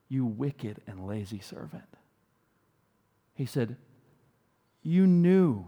You 0.08 0.24
wicked 0.24 0.80
and 0.86 1.06
lazy 1.06 1.40
servant. 1.40 1.84
He 3.34 3.44
said, 3.44 3.76
You 4.82 5.06
knew 5.06 5.64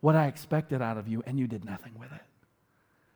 what 0.00 0.16
I 0.16 0.26
expected 0.26 0.82
out 0.82 0.96
of 0.96 1.08
you, 1.08 1.22
and 1.26 1.38
you 1.38 1.46
did 1.46 1.64
nothing 1.64 1.92
with 1.98 2.10
it. 2.12 2.22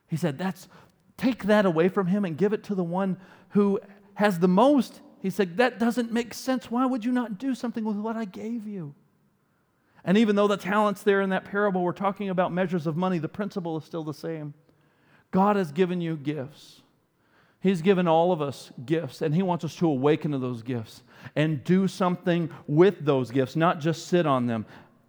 He 0.06 0.16
said, 0.16 0.38
That's 0.38 0.68
take 1.16 1.44
that 1.44 1.66
away 1.66 1.88
from 1.88 2.06
him 2.06 2.24
and 2.24 2.36
give 2.36 2.52
it 2.52 2.64
to 2.64 2.74
the 2.74 2.84
one 2.84 3.16
who 3.50 3.80
has 4.14 4.38
the 4.38 4.48
most. 4.48 5.00
He 5.20 5.30
said, 5.30 5.56
That 5.56 5.78
doesn't 5.78 6.12
make 6.12 6.34
sense. 6.34 6.70
Why 6.70 6.86
would 6.86 7.04
you 7.04 7.12
not 7.12 7.38
do 7.38 7.54
something 7.54 7.84
with 7.84 7.96
what 7.96 8.16
I 8.16 8.24
gave 8.24 8.66
you? 8.66 8.94
And 10.04 10.18
even 10.18 10.36
though 10.36 10.48
the 10.48 10.58
talents 10.58 11.02
there 11.02 11.22
in 11.22 11.30
that 11.30 11.46
parable, 11.46 11.82
we're 11.82 11.92
talking 11.92 12.28
about 12.28 12.52
measures 12.52 12.86
of 12.86 12.96
money, 12.96 13.18
the 13.18 13.28
principle 13.28 13.78
is 13.78 13.84
still 13.84 14.04
the 14.04 14.12
same. 14.12 14.52
God 15.30 15.56
has 15.56 15.72
given 15.72 16.00
you 16.00 16.16
gifts. 16.16 16.82
He's 17.60 17.80
given 17.80 18.06
all 18.06 18.30
of 18.30 18.42
us 18.42 18.70
gifts, 18.84 19.22
and 19.22 19.34
He 19.34 19.42
wants 19.42 19.64
us 19.64 19.74
to 19.76 19.88
awaken 19.88 20.32
to 20.32 20.38
those 20.38 20.62
gifts 20.62 21.02
and 21.34 21.64
do 21.64 21.88
something 21.88 22.50
with 22.66 23.06
those 23.06 23.30
gifts, 23.30 23.56
not 23.56 23.80
just 23.80 24.06
sit 24.06 24.26
on 24.26 24.46
them 24.46 24.66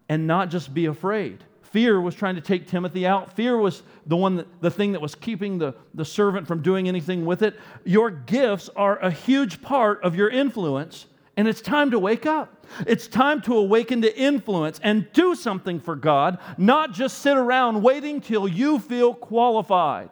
and 0.09 0.27
not 0.27 0.49
just 0.49 0.73
be 0.73 0.85
afraid. 0.85 1.43
Fear 1.61 1.99
was 1.99 2.15
trying 2.15 2.35
to 2.35 2.41
take 2.41 2.67
Timothy 2.67 3.05
out. 3.05 3.35
Fear 3.35 3.57
was 3.57 3.83
the 4.05 4.15
one 4.15 4.37
that, 4.37 4.61
the 4.61 4.71
thing 4.71 4.93
that 4.93 5.01
was 5.01 5.13
keeping 5.13 5.57
the, 5.57 5.75
the 5.93 6.05
servant 6.05 6.47
from 6.47 6.61
doing 6.61 6.87
anything 6.87 7.25
with 7.25 7.41
it. 7.41 7.59
Your 7.83 8.09
gifts 8.09 8.69
are 8.75 8.97
a 8.99 9.11
huge 9.11 9.61
part 9.61 10.01
of 10.03 10.15
your 10.15 10.29
influence, 10.29 11.07
and 11.35 11.47
it's 11.47 11.61
time 11.61 11.91
to 11.91 11.99
wake 11.99 12.25
up. 12.25 12.65
It's 12.87 13.07
time 13.07 13.41
to 13.41 13.57
awaken 13.57 14.03
to 14.03 14.17
influence 14.17 14.79
and 14.83 15.11
do 15.11 15.35
something 15.35 15.79
for 15.79 15.95
God, 15.95 16.37
not 16.57 16.93
just 16.93 17.19
sit 17.19 17.35
around 17.35 17.81
waiting 17.81 18.21
till 18.21 18.47
you 18.47 18.79
feel 18.79 19.13
qualified. 19.13 20.11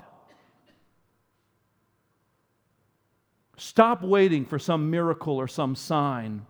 Stop 3.56 4.02
waiting 4.02 4.46
for 4.46 4.60
some 4.60 4.90
miracle 4.90 5.38
or 5.38 5.48
some 5.48 5.76
sign. 5.76 6.46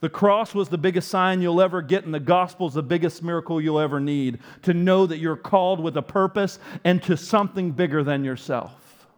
The 0.00 0.08
cross 0.08 0.54
was 0.54 0.68
the 0.68 0.78
biggest 0.78 1.08
sign 1.08 1.42
you'll 1.42 1.60
ever 1.60 1.82
get, 1.82 2.04
and 2.04 2.14
the 2.14 2.20
gospel 2.20 2.68
is 2.68 2.74
the 2.74 2.82
biggest 2.82 3.22
miracle 3.22 3.60
you'll 3.60 3.80
ever 3.80 3.98
need 3.98 4.38
to 4.62 4.72
know 4.72 5.06
that 5.06 5.18
you're 5.18 5.36
called 5.36 5.80
with 5.80 5.96
a 5.96 6.02
purpose 6.02 6.60
and 6.84 7.02
to 7.04 7.16
something 7.16 7.72
bigger 7.72 8.04
than 8.04 8.24
yourself. 8.24 9.08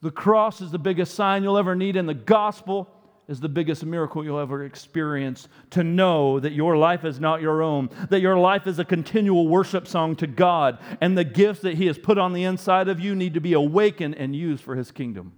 The 0.00 0.10
cross 0.10 0.60
is 0.60 0.70
the 0.70 0.78
biggest 0.78 1.14
sign 1.14 1.42
you'll 1.42 1.58
ever 1.58 1.74
need, 1.74 1.96
and 1.96 2.08
the 2.08 2.14
gospel 2.14 2.88
is 3.28 3.40
the 3.40 3.48
biggest 3.48 3.84
miracle 3.84 4.24
you'll 4.24 4.38
ever 4.38 4.64
experience 4.64 5.48
to 5.70 5.84
know 5.84 6.40
that 6.40 6.52
your 6.52 6.78
life 6.78 7.04
is 7.04 7.20
not 7.20 7.42
your 7.42 7.62
own, 7.62 7.90
that 8.08 8.20
your 8.20 8.38
life 8.38 8.66
is 8.66 8.78
a 8.78 8.84
continual 8.84 9.46
worship 9.46 9.86
song 9.86 10.16
to 10.16 10.26
God, 10.26 10.78
and 11.02 11.18
the 11.18 11.24
gifts 11.24 11.60
that 11.60 11.74
He 11.74 11.86
has 11.86 11.98
put 11.98 12.16
on 12.16 12.32
the 12.32 12.44
inside 12.44 12.88
of 12.88 12.98
you 12.98 13.14
need 13.14 13.34
to 13.34 13.40
be 13.40 13.52
awakened 13.52 14.14
and 14.14 14.34
used 14.34 14.64
for 14.64 14.74
His 14.74 14.90
kingdom. 14.90 15.34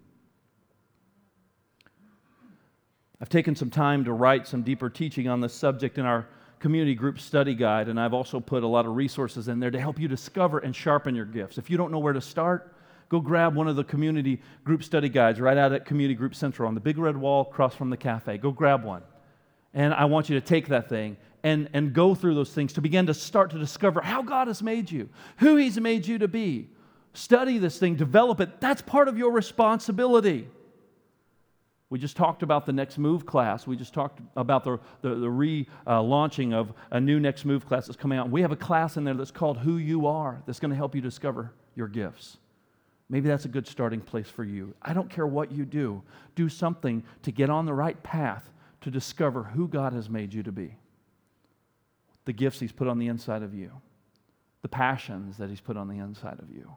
I've 3.21 3.29
taken 3.29 3.55
some 3.55 3.71
time 3.71 4.05
to 4.05 4.13
write 4.13 4.47
some 4.47 4.63
deeper 4.63 4.89
teaching 4.89 5.29
on 5.29 5.41
this 5.41 5.53
subject 5.53 5.99
in 5.99 6.07
our 6.07 6.27
community 6.59 6.95
group 6.95 7.21
study 7.21 7.55
guide, 7.55 7.89
and 7.89 8.01
I've 8.01 8.15
also 8.15 8.41
put 8.41 8.63
a 8.63 8.67
lot 8.67 8.87
of 8.87 8.97
resources 8.97 9.49
in 9.49 9.61
there 9.61 9.71
to 9.71 9.81
help 9.81 9.99
you 9.99 10.09
discover 10.09 10.59
and 10.59 10.75
sharpen 10.75 11.15
your 11.15 11.27
gifts. 11.27 11.59
If 11.59 11.69
you 11.69 11.77
don't 11.77 11.91
know 11.91 11.99
where 11.99 12.13
to 12.15 12.21
start, 12.21 12.75
go 13.09 13.21
grab 13.21 13.55
one 13.55 13.69
of 13.69 13.77
the 13.77 13.85
community 13.85 14.41
group 14.65 14.83
study 14.83 15.09
guides 15.09 15.41
right 15.41 15.59
out 15.59 15.73
at 15.73 15.85
Community 15.85 16.15
Group 16.15 16.35
Central 16.35 16.67
on 16.69 16.75
the 16.75 16.81
big 16.81 16.97
red 16.97 17.17
wall 17.17 17.43
across 17.43 17.75
from 17.75 17.91
the 17.91 17.97
cafe. 17.97 18.39
Go 18.39 18.53
grab 18.53 18.85
one. 18.85 19.03
And 19.75 19.93
I 19.93 20.07
want 20.07 20.29
you 20.29 20.41
to 20.41 20.45
take 20.45 20.69
that 20.69 20.89
thing 20.89 21.17
and, 21.43 21.69
and 21.73 21.93
go 21.93 22.15
through 22.15 22.35
those 22.35 22.53
things 22.53 22.73
to 22.75 22.81
begin 22.81 23.07
to 23.07 23.15
start 23.15 23.51
to 23.51 23.59
discover 23.59 24.01
how 24.01 24.23
God 24.23 24.49
has 24.49 24.63
made 24.63 24.91
you, 24.91 25.09
who 25.39 25.57
He's 25.57 25.79
made 25.79 26.07
you 26.07 26.19
to 26.19 26.29
be. 26.29 26.69
Study 27.13 27.59
this 27.59 27.79
thing, 27.79 27.97
develop 27.97 28.41
it. 28.41 28.61
That's 28.61 28.83
part 28.83 29.09
of 29.09 29.19
your 29.19 29.33
responsibility. 29.33 30.49
We 31.91 31.99
just 31.99 32.17
talked 32.17 32.45
about 32.45 32.67
the 32.67 32.73
Next 32.73 32.99
Move 32.99 33.27
class. 33.27 33.67
We 33.67 33.77
just 33.77 33.93
talked 33.93 34.21
about 34.37 34.63
the, 34.63 34.79
the, 35.03 35.17
the 35.17 35.27
relaunching 35.27 36.53
uh, 36.53 36.57
of 36.57 36.73
a 36.93 37.01
new 37.01 37.19
Next 37.19 37.45
Move 37.45 37.67
class 37.67 37.87
that's 37.87 37.97
coming 37.97 38.17
out. 38.17 38.31
We 38.31 38.43
have 38.43 38.53
a 38.53 38.57
class 38.57 38.97
in 38.97 39.03
there 39.03 39.15
that's 39.15 39.33
called 39.33 39.59
Who 39.59 39.77
You 39.77 40.07
Are 40.07 40.41
that's 40.47 40.61
going 40.61 40.71
to 40.71 40.77
help 40.77 40.95
you 40.95 41.01
discover 41.01 41.53
your 41.75 41.89
gifts. 41.89 42.39
Maybe 43.09 43.29
that's 43.29 43.45
a 43.45 43.49
good 43.49 43.67
starting 43.67 44.01
place 44.01 44.29
for 44.29 44.45
you. 44.45 44.73
I 44.81 44.93
don't 44.93 45.11
care 45.11 45.27
what 45.27 45.51
you 45.51 45.65
do, 45.65 46.03
do 46.37 46.49
something 46.49 47.03
to 47.23 47.33
get 47.33 47.51
on 47.51 47.67
the 47.67 47.75
right 47.75 48.01
path 48.05 48.49
to 48.83 48.91
discover 48.91 49.43
who 49.43 49.67
God 49.67 49.93
has 49.93 50.09
made 50.09 50.33
you 50.33 50.45
to 50.45 50.53
be, 50.53 50.77
the 52.25 52.33
gifts 52.33 52.61
He's 52.61 52.71
put 52.71 52.87
on 52.87 53.01
the 53.01 53.09
inside 53.09 53.43
of 53.43 53.53
you, 53.53 53.73
the 54.63 54.69
passions 54.69 55.39
that 55.39 55.51
He's 55.51 55.61
put 55.61 55.77
on 55.77 55.89
the 55.89 55.99
inside 55.99 56.39
of 56.39 56.51
you, 56.55 56.71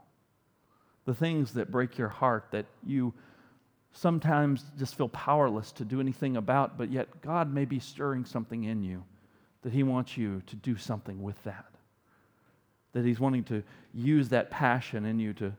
the 1.05 1.13
things 1.13 1.53
that 1.53 1.69
break 1.69 1.99
your 1.99 2.09
heart 2.09 2.47
that 2.49 2.65
you 2.83 3.13
sometimes 3.93 4.65
just 4.77 4.95
feel 4.95 5.09
powerless 5.09 5.71
to 5.73 5.85
do 5.85 5.99
anything 5.99 6.35
about, 6.35 6.77
but 6.77 6.91
yet 6.91 7.21
God 7.21 7.53
may 7.53 7.65
be 7.65 7.79
stirring 7.79 8.25
something 8.25 8.63
in 8.63 8.83
you 8.83 9.03
that 9.61 9.71
He 9.71 9.83
wants 9.83 10.17
you 10.17 10.41
to 10.47 10.55
do 10.55 10.75
something 10.75 11.21
with 11.21 11.41
that. 11.43 11.65
That 12.93 13.05
He's 13.05 13.19
wanting 13.19 13.43
to 13.45 13.63
use 13.93 14.29
that 14.29 14.51
passion 14.51 15.05
in 15.05 15.19
you 15.19 15.33
to, 15.33 15.53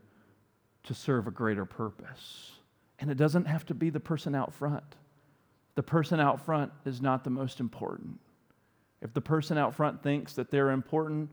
to 0.84 0.94
serve 0.94 1.26
a 1.26 1.30
greater 1.30 1.64
purpose. 1.64 2.50
And 2.98 3.10
it 3.10 3.16
doesn't 3.16 3.46
have 3.46 3.64
to 3.66 3.74
be 3.74 3.90
the 3.90 4.00
person 4.00 4.34
out 4.34 4.52
front. 4.52 4.84
The 5.76 5.82
person 5.82 6.20
out 6.20 6.44
front 6.44 6.72
is 6.84 7.00
not 7.00 7.24
the 7.24 7.30
most 7.30 7.60
important. 7.60 8.18
If 9.00 9.12
the 9.12 9.20
person 9.20 9.58
out 9.58 9.74
front 9.74 10.02
thinks 10.02 10.34
that 10.34 10.50
they're 10.50 10.70
important, 10.70 11.30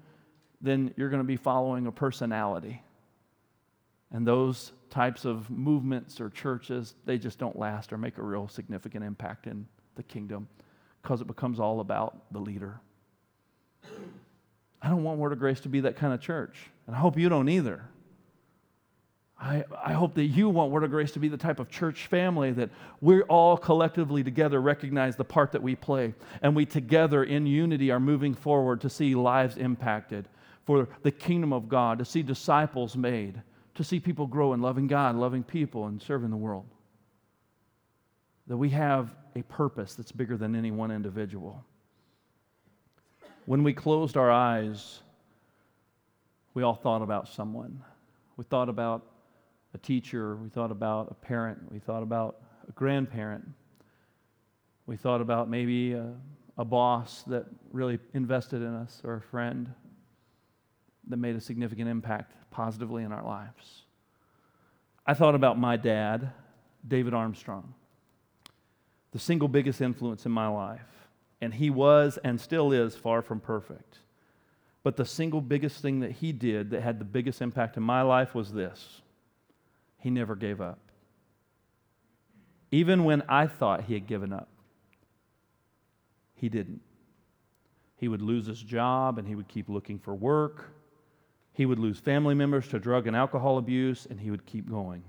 then 0.61 0.93
you're 0.97 1.09
going 1.09 1.21
to 1.21 1.27
be 1.27 1.37
following 1.37 1.87
a 1.87 1.91
personality. 1.91 2.83
And 4.11 4.27
those 4.27 4.71
types 4.91 5.25
of 5.25 5.49
movements 5.49 6.21
or 6.21 6.29
churches, 6.29 6.93
they 7.05 7.17
just 7.17 7.39
don't 7.39 7.57
last 7.57 7.91
or 7.91 7.97
make 7.97 8.17
a 8.19 8.21
real 8.21 8.47
significant 8.47 9.03
impact 9.03 9.47
in 9.47 9.65
the 9.95 10.03
kingdom 10.03 10.47
because 11.01 11.21
it 11.21 11.27
becomes 11.27 11.59
all 11.59 11.79
about 11.79 12.31
the 12.31 12.39
leader. 12.39 12.79
I 14.81 14.89
don't 14.89 15.03
want 15.03 15.17
Word 15.17 15.31
of 15.31 15.39
Grace 15.39 15.61
to 15.61 15.69
be 15.69 15.79
that 15.81 15.95
kind 15.95 16.13
of 16.13 16.21
church, 16.21 16.69
and 16.85 16.95
I 16.95 16.99
hope 16.99 17.17
you 17.17 17.29
don't 17.29 17.49
either. 17.49 17.83
I, 19.39 19.63
I 19.83 19.93
hope 19.93 20.13
that 20.15 20.25
you 20.25 20.49
want 20.49 20.71
Word 20.71 20.83
of 20.83 20.91
Grace 20.91 21.11
to 21.13 21.19
be 21.19 21.27
the 21.27 21.37
type 21.37 21.59
of 21.59 21.69
church 21.69 22.07
family 22.07 22.51
that 22.51 22.69
we're 22.99 23.23
all 23.23 23.57
collectively 23.57 24.23
together 24.23 24.61
recognize 24.61 25.15
the 25.15 25.23
part 25.23 25.51
that 25.53 25.63
we 25.63 25.75
play, 25.75 26.13
and 26.41 26.55
we 26.55 26.65
together 26.65 27.23
in 27.23 27.47
unity 27.47 27.89
are 27.89 27.99
moving 27.99 28.35
forward 28.35 28.81
to 28.81 28.89
see 28.89 29.15
lives 29.15 29.57
impacted 29.57 30.27
for 30.65 30.87
the 31.01 31.11
kingdom 31.11 31.53
of 31.53 31.69
God, 31.69 31.97
to 31.99 32.05
see 32.05 32.21
disciples 32.21 32.95
made 32.95 33.41
to 33.81 33.87
see 33.87 33.99
people 33.99 34.27
grow 34.27 34.53
in 34.53 34.61
loving 34.61 34.87
God, 34.87 35.15
loving 35.15 35.43
people, 35.43 35.87
and 35.87 36.01
serving 36.01 36.29
the 36.29 36.37
world. 36.37 36.67
That 38.47 38.57
we 38.57 38.69
have 38.69 39.15
a 39.35 39.41
purpose 39.43 39.95
that's 39.95 40.11
bigger 40.11 40.37
than 40.37 40.55
any 40.55 40.71
one 40.71 40.91
individual. 40.91 41.63
When 43.45 43.63
we 43.63 43.73
closed 43.73 44.17
our 44.17 44.29
eyes, 44.29 45.01
we 46.53 46.63
all 46.63 46.75
thought 46.75 47.01
about 47.01 47.27
someone. 47.27 47.81
We 48.37 48.43
thought 48.43 48.69
about 48.69 49.05
a 49.73 49.77
teacher, 49.77 50.35
we 50.35 50.49
thought 50.49 50.71
about 50.71 51.07
a 51.11 51.13
parent, 51.13 51.71
we 51.71 51.79
thought 51.79 52.03
about 52.03 52.41
a 52.67 52.71
grandparent, 52.73 53.47
we 54.85 54.97
thought 54.97 55.21
about 55.21 55.49
maybe 55.49 55.93
a, 55.93 56.13
a 56.57 56.65
boss 56.65 57.23
that 57.27 57.45
really 57.71 57.99
invested 58.13 58.61
in 58.61 58.73
us 58.75 59.01
or 59.03 59.15
a 59.15 59.21
friend 59.21 59.73
that 61.11 61.17
made 61.17 61.35
a 61.35 61.41
significant 61.41 61.87
impact 61.87 62.33
positively 62.49 63.03
in 63.03 63.11
our 63.11 63.23
lives. 63.23 63.83
I 65.05 65.13
thought 65.13 65.35
about 65.35 65.57
my 65.57 65.77
dad, 65.77 66.31
David 66.87 67.13
Armstrong, 67.13 67.73
the 69.11 69.19
single 69.19 69.47
biggest 69.47 69.81
influence 69.81 70.25
in 70.25 70.31
my 70.31 70.47
life. 70.47 70.81
And 71.41 71.53
he 71.53 71.69
was 71.71 72.19
and 72.23 72.39
still 72.39 72.71
is 72.71 72.95
far 72.95 73.21
from 73.21 73.39
perfect. 73.39 73.97
But 74.83 74.95
the 74.95 75.05
single 75.05 75.41
biggest 75.41 75.81
thing 75.81 75.99
that 75.99 76.11
he 76.11 76.31
did 76.31 76.71
that 76.71 76.81
had 76.81 76.99
the 76.99 77.05
biggest 77.05 77.41
impact 77.41 77.77
in 77.77 77.83
my 77.83 78.01
life 78.01 78.33
was 78.33 78.51
this 78.51 79.01
he 79.97 80.09
never 80.09 80.35
gave 80.35 80.59
up. 80.59 80.79
Even 82.71 83.03
when 83.03 83.21
I 83.27 83.47
thought 83.47 83.83
he 83.83 83.93
had 83.93 84.07
given 84.07 84.33
up, 84.33 84.47
he 86.33 86.49
didn't. 86.49 86.81
He 87.97 88.07
would 88.07 88.21
lose 88.21 88.47
his 88.47 88.61
job 88.61 89.19
and 89.19 89.27
he 89.27 89.35
would 89.35 89.47
keep 89.47 89.69
looking 89.69 89.99
for 89.99 90.15
work. 90.15 90.71
He 91.53 91.65
would 91.65 91.79
lose 91.79 91.99
family 91.99 92.33
members 92.33 92.67
to 92.69 92.79
drug 92.79 93.07
and 93.07 93.15
alcohol 93.15 93.57
abuse, 93.57 94.07
and 94.09 94.19
he 94.19 94.31
would 94.31 94.45
keep 94.45 94.69
going. 94.69 95.03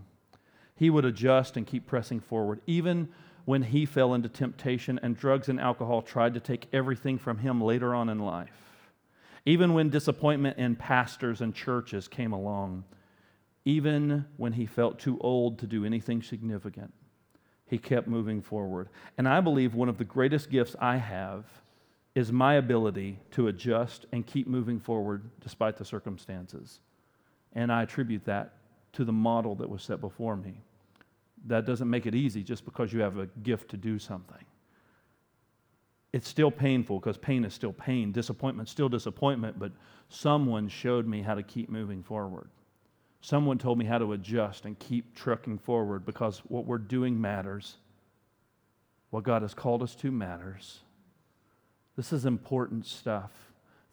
He 0.75 0.91
would 0.91 1.05
adjust 1.05 1.57
and 1.57 1.67
keep 1.67 1.87
pressing 1.87 2.21
forward, 2.21 2.61
even 2.67 3.09
when 3.45 3.63
he 3.63 3.87
fell 3.87 4.15
into 4.15 4.29
temptation 4.29 4.99
and 5.03 5.17
drugs 5.17 5.49
and 5.49 5.61
alcohol 5.61 6.03
tried 6.03 6.35
to 6.35 6.41
take 6.41 6.69
everything 6.73 7.19
from 7.19 7.39
him 7.39 7.61
later 7.61 7.95
on 7.95 8.09
in 8.09 8.19
life. 8.19 8.91
Even 9.45 9.75
when 9.75 9.91
disappointment 9.91 10.59
in 10.59 10.77
pastors 10.77 11.41
and 11.41 11.55
churches 11.55 12.09
came 12.09 12.33
along, 12.33 12.85
Even 13.65 14.27
when 14.37 14.53
he 14.55 14.67
felt 14.67 14.99
too 14.99 15.19
old 15.21 15.59
to 15.61 15.67
do 15.67 15.85
anything 15.85 16.23
significant, 16.23 16.93
he 17.67 17.79
kept 17.79 18.09
moving 18.09 18.43
forward. 18.43 18.89
And 19.17 19.29
I 19.29 19.41
believe 19.41 19.75
one 19.75 19.89
of 19.89 19.99
the 19.99 20.05
greatest 20.05 20.51
gifts 20.51 20.75
I 20.81 20.97
have 20.97 21.45
is 22.15 22.31
my 22.31 22.55
ability 22.55 23.19
to 23.31 23.49
adjust 23.49 24.07
and 24.13 24.27
keep 24.27 24.47
moving 24.47 24.79
forward 24.79 25.31
despite 25.41 25.77
the 25.77 25.85
circumstances. 25.85 26.81
And 27.55 27.73
I 27.73 27.83
attribute 27.83 28.25
that 28.27 28.55
to 28.93 29.05
the 29.05 29.13
model 29.13 29.55
that 29.57 29.69
was 29.69 29.83
set 29.83 30.01
before 30.01 30.37
me. 30.37 30.61
That 31.47 31.67
doesn't 31.67 31.89
make 31.89 32.07
it 32.07 32.15
easy 32.15 32.43
just 32.43 32.65
because 32.65 32.93
you 32.93 33.01
have 33.01 33.19
a 33.19 33.27
gift 33.43 33.71
to 33.71 33.77
do 33.77 33.99
something. 33.99 34.45
It's 36.13 36.29
still 36.29 36.51
painful 36.51 37.01
because 37.01 37.17
pain 37.17 37.45
is 37.45 37.55
still 37.55 37.73
pain, 37.73 38.13
disappointment 38.13 38.69
still 38.69 38.91
disappointment, 38.91 39.59
but 39.59 39.73
someone 40.11 40.69
showed 40.69 41.07
me 41.07 41.23
how 41.23 41.35
to 41.35 41.43
keep 41.43 41.71
moving 41.71 42.03
forward. 42.03 42.51
Someone 43.23 43.57
told 43.57 43.79
me 43.79 43.87
how 43.87 43.99
to 43.99 44.13
adjust 44.13 44.67
and 44.67 44.79
keep 44.79 45.15
trucking 45.15 45.59
forward 45.59 46.05
because 46.05 46.41
what 46.49 46.67
we're 46.67 46.77
doing 46.77 47.19
matters. 47.19 47.77
What 49.11 49.25
God 49.25 49.43
has 49.43 49.55
called 49.55 49.83
us 49.83 49.95
to 49.97 50.11
matters. 50.11 50.81
This 51.97 52.13
is 52.13 52.25
important 52.25 52.87
stuff. 52.87 53.31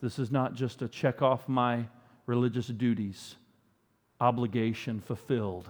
This 0.01 0.19
is 0.19 0.31
not 0.31 0.53
just 0.53 0.81
a 0.81 0.87
check 0.87 1.21
off 1.21 1.49
my 1.49 1.85
religious 2.25 2.67
duties, 2.67 3.35
obligation 4.21 5.01
fulfilled, 5.01 5.67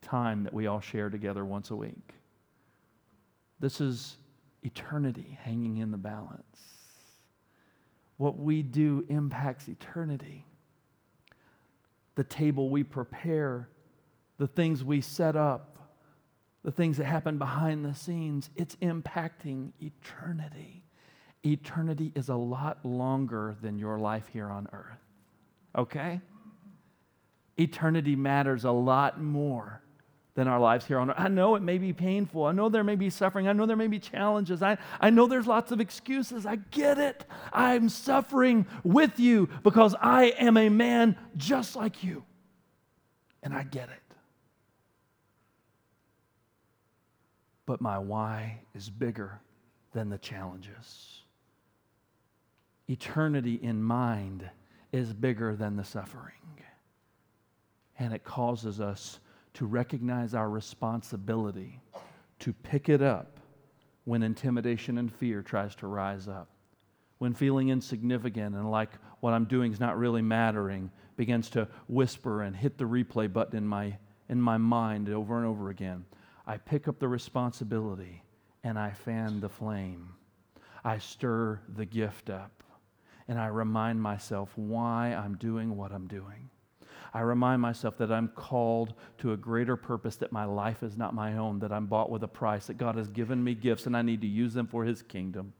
time 0.00 0.42
that 0.42 0.52
we 0.52 0.66
all 0.66 0.80
share 0.80 1.10
together 1.10 1.44
once 1.44 1.70
a 1.70 1.76
week. 1.76 2.14
This 3.60 3.80
is 3.80 4.16
eternity 4.64 5.38
hanging 5.42 5.76
in 5.76 5.92
the 5.92 5.96
balance. 5.96 6.58
What 8.16 8.38
we 8.38 8.62
do 8.62 9.04
impacts 9.08 9.68
eternity. 9.68 10.44
The 12.16 12.24
table 12.24 12.68
we 12.68 12.82
prepare, 12.82 13.68
the 14.38 14.48
things 14.48 14.84
we 14.84 15.00
set 15.00 15.36
up, 15.36 15.78
the 16.64 16.72
things 16.72 16.96
that 16.96 17.04
happen 17.04 17.38
behind 17.38 17.84
the 17.84 17.94
scenes, 17.94 18.50
it's 18.56 18.76
impacting 18.76 19.72
eternity 19.80 20.81
eternity 21.44 22.12
is 22.14 22.28
a 22.28 22.34
lot 22.34 22.84
longer 22.84 23.56
than 23.62 23.78
your 23.78 23.98
life 23.98 24.28
here 24.32 24.48
on 24.48 24.68
earth. 24.72 24.98
Okay? 25.76 26.20
Eternity 27.58 28.16
matters 28.16 28.64
a 28.64 28.70
lot 28.70 29.20
more 29.20 29.82
than 30.34 30.48
our 30.48 30.58
lives 30.58 30.86
here 30.86 30.98
on 30.98 31.10
earth. 31.10 31.16
I 31.18 31.28
know 31.28 31.56
it 31.56 31.62
may 31.62 31.78
be 31.78 31.92
painful. 31.92 32.46
I 32.46 32.52
know 32.52 32.68
there 32.68 32.84
may 32.84 32.96
be 32.96 33.10
suffering. 33.10 33.48
I 33.48 33.52
know 33.52 33.66
there 33.66 33.76
may 33.76 33.88
be 33.88 33.98
challenges. 33.98 34.62
I, 34.62 34.78
I 35.00 35.10
know 35.10 35.26
there's 35.26 35.46
lots 35.46 35.72
of 35.72 35.80
excuses. 35.80 36.46
I 36.46 36.56
get 36.56 36.98
it. 36.98 37.24
I'm 37.52 37.88
suffering 37.88 38.66
with 38.82 39.20
you 39.20 39.48
because 39.62 39.94
I 40.00 40.26
am 40.38 40.56
a 40.56 40.68
man 40.68 41.16
just 41.36 41.76
like 41.76 42.02
you. 42.02 42.24
And 43.42 43.52
I 43.52 43.64
get 43.64 43.88
it. 43.90 43.98
But 47.66 47.80
my 47.80 47.98
why 47.98 48.60
is 48.74 48.88
bigger 48.88 49.40
than 49.92 50.08
the 50.08 50.18
challenges 50.18 51.22
eternity 52.92 53.58
in 53.62 53.82
mind 53.82 54.48
is 54.92 55.14
bigger 55.14 55.56
than 55.56 55.76
the 55.76 55.84
suffering. 55.84 56.34
And 57.98 58.12
it 58.12 58.22
causes 58.22 58.80
us 58.80 59.18
to 59.54 59.66
recognize 59.66 60.34
our 60.34 60.50
responsibility 60.50 61.80
to 62.40 62.52
pick 62.52 62.88
it 62.90 63.00
up 63.00 63.38
when 64.04 64.22
intimidation 64.22 64.98
and 64.98 65.10
fear 65.10 65.42
tries 65.42 65.74
to 65.76 65.86
rise 65.86 66.28
up. 66.28 66.48
When 67.18 67.32
feeling 67.32 67.70
insignificant 67.70 68.54
and 68.56 68.70
like 68.70 68.90
what 69.20 69.32
I'm 69.32 69.44
doing 69.46 69.72
is 69.72 69.80
not 69.80 69.96
really 69.96 70.22
mattering 70.22 70.90
begins 71.16 71.48
to 71.50 71.68
whisper 71.88 72.42
and 72.42 72.54
hit 72.54 72.76
the 72.76 72.84
replay 72.84 73.32
button 73.32 73.56
in 73.56 73.66
my, 73.66 73.96
in 74.28 74.40
my 74.40 74.58
mind 74.58 75.08
over 75.08 75.38
and 75.38 75.46
over 75.46 75.70
again. 75.70 76.04
I 76.46 76.58
pick 76.58 76.88
up 76.88 76.98
the 76.98 77.08
responsibility 77.08 78.22
and 78.64 78.78
I 78.78 78.90
fan 78.90 79.40
the 79.40 79.48
flame. 79.48 80.14
I 80.84 80.98
stir 80.98 81.60
the 81.74 81.86
gift 81.86 82.28
up 82.28 82.61
and 83.32 83.40
I 83.40 83.46
remind 83.46 84.02
myself 84.02 84.50
why 84.56 85.14
I'm 85.14 85.36
doing 85.36 85.74
what 85.74 85.90
I'm 85.90 86.06
doing. 86.06 86.50
I 87.14 87.20
remind 87.20 87.62
myself 87.62 87.96
that 87.96 88.12
I'm 88.12 88.28
called 88.28 88.92
to 89.18 89.32
a 89.32 89.38
greater 89.38 89.74
purpose, 89.74 90.16
that 90.16 90.32
my 90.32 90.44
life 90.44 90.82
is 90.82 90.98
not 90.98 91.14
my 91.14 91.38
own, 91.38 91.58
that 91.60 91.72
I'm 91.72 91.86
bought 91.86 92.10
with 92.10 92.22
a 92.24 92.28
price, 92.28 92.66
that 92.66 92.76
God 92.76 92.96
has 92.96 93.08
given 93.08 93.42
me 93.42 93.54
gifts 93.54 93.86
and 93.86 93.96
I 93.96 94.02
need 94.02 94.20
to 94.20 94.26
use 94.26 94.52
them 94.52 94.66
for 94.66 94.84
His 94.84 95.00
kingdom. 95.00 95.54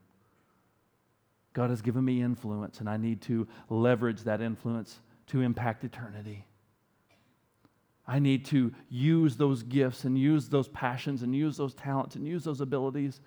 God 1.54 1.70
has 1.70 1.80
given 1.80 2.04
me 2.04 2.20
influence 2.20 2.78
and 2.78 2.90
I 2.90 2.98
need 2.98 3.22
to 3.22 3.48
leverage 3.70 4.20
that 4.24 4.42
influence 4.42 5.00
to 5.28 5.40
impact 5.40 5.82
eternity. 5.82 6.44
I 8.06 8.18
need 8.18 8.44
to 8.46 8.70
use 8.90 9.38
those 9.38 9.62
gifts 9.62 10.04
and 10.04 10.18
use 10.18 10.50
those 10.50 10.68
passions 10.68 11.22
and 11.22 11.34
use 11.34 11.56
those 11.56 11.72
talents 11.72 12.16
and 12.16 12.26
use 12.26 12.44
those 12.44 12.60
abilities 12.60 13.22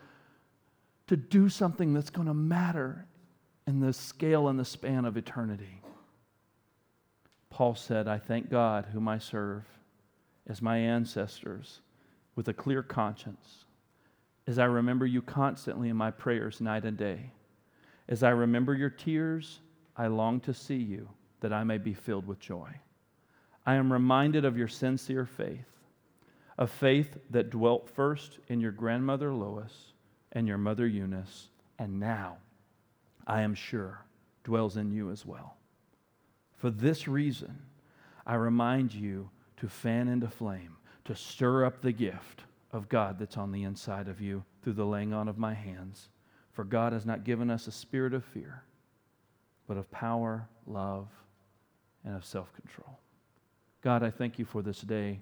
to 1.08 1.18
do 1.18 1.50
something 1.50 1.96
that's 1.96 2.12
going 2.12 2.28
to 2.28 2.34
matter 2.36 3.08
in 3.68 3.80
the 3.80 3.94
scale 3.94 4.48
and 4.48 4.60
the 4.60 4.66
span 4.66 5.06
of 5.06 5.18
eternity. 5.18 5.82
Paul 7.50 7.76
said, 7.76 8.08
I 8.08 8.20
thank 8.20 8.50
God, 8.50 8.88
whom 8.92 9.08
I 9.08 9.18
serve, 9.18 9.64
as 10.48 10.62
my 10.62 10.78
ancestors, 10.78 11.82
with 12.36 12.48
a 12.48 12.54
clear 12.54 12.84
conscience, 12.84 13.66
as 14.46 14.60
I 14.60 14.66
remember 14.66 15.06
you 15.06 15.22
constantly 15.22 15.90
in 15.90 15.96
my 15.96 16.12
prayers 16.12 16.62
night 16.62 16.86
and 16.86 16.98
day. 16.98 17.32
As 18.08 18.22
I 18.22 18.30
remember 18.30 18.76
your 18.76 18.90
tears, 18.90 19.62
I 19.98 20.08
long 20.08 20.40
to 20.42 20.54
see 20.54 20.76
you, 20.76 21.10
that 21.40 21.54
I 21.54 21.64
may 21.64 21.78
be 21.78 21.94
filled 21.94 22.28
with 22.28 22.40
joy. 22.40 22.70
I 23.66 23.76
am 23.76 23.92
reminded 23.92 24.46
of 24.46 24.58
your 24.58 24.68
sincere 24.68 25.26
faith, 25.26 25.66
a 26.58 26.68
faith 26.68 27.18
that 27.32 27.50
dwelt 27.50 27.90
first 27.90 28.38
in 28.48 28.60
your 28.60 28.72
grandmother 28.72 29.34
Lois 29.34 29.94
and 30.34 30.48
your 30.48 30.58
mother 30.60 30.86
Eunice, 30.86 31.48
and 31.80 32.00
now 32.00 32.38
I 33.28 33.42
am 33.42 33.56
sure, 33.56 34.06
dwells 34.44 34.78
in 34.78 34.92
you 34.92 35.12
as 35.12 35.26
well. 35.26 35.58
For 36.56 36.70
this 36.70 37.08
reason, 37.08 37.62
I 38.26 38.36
remind 38.36 38.94
you 38.94 39.30
to 39.58 39.68
fan 39.68 40.08
into 40.08 40.28
flame, 40.28 40.78
to 41.06 41.16
stir 41.16 41.66
up 41.66 41.82
the 41.82 41.92
gift 41.92 42.44
of 42.72 42.90
God 42.90 43.20
that's 43.20 43.38
on 43.38 43.52
the 43.52 43.64
inside 43.64 44.08
of 44.08 44.22
you 44.22 44.44
through 44.62 44.74
the 44.74 44.86
laying 44.86 45.14
on 45.14 45.28
of 45.28 45.38
my 45.38 45.54
hands. 45.54 46.10
For 46.52 46.64
God 46.64 46.94
has 46.94 47.06
not 47.06 47.24
given 47.24 47.50
us 47.50 47.68
a 47.68 47.72
spirit 47.72 48.14
of 48.14 48.24
fear, 48.24 48.64
but 49.68 49.78
of 49.78 49.90
power, 49.92 50.48
love, 50.66 51.08
and 52.04 52.16
of 52.16 52.26
self 52.26 52.54
control. 52.54 53.00
God, 53.82 54.04
I 54.04 54.10
thank 54.10 54.40
you 54.40 54.46
for 54.46 54.62
this 54.62 54.82
day. 54.82 55.22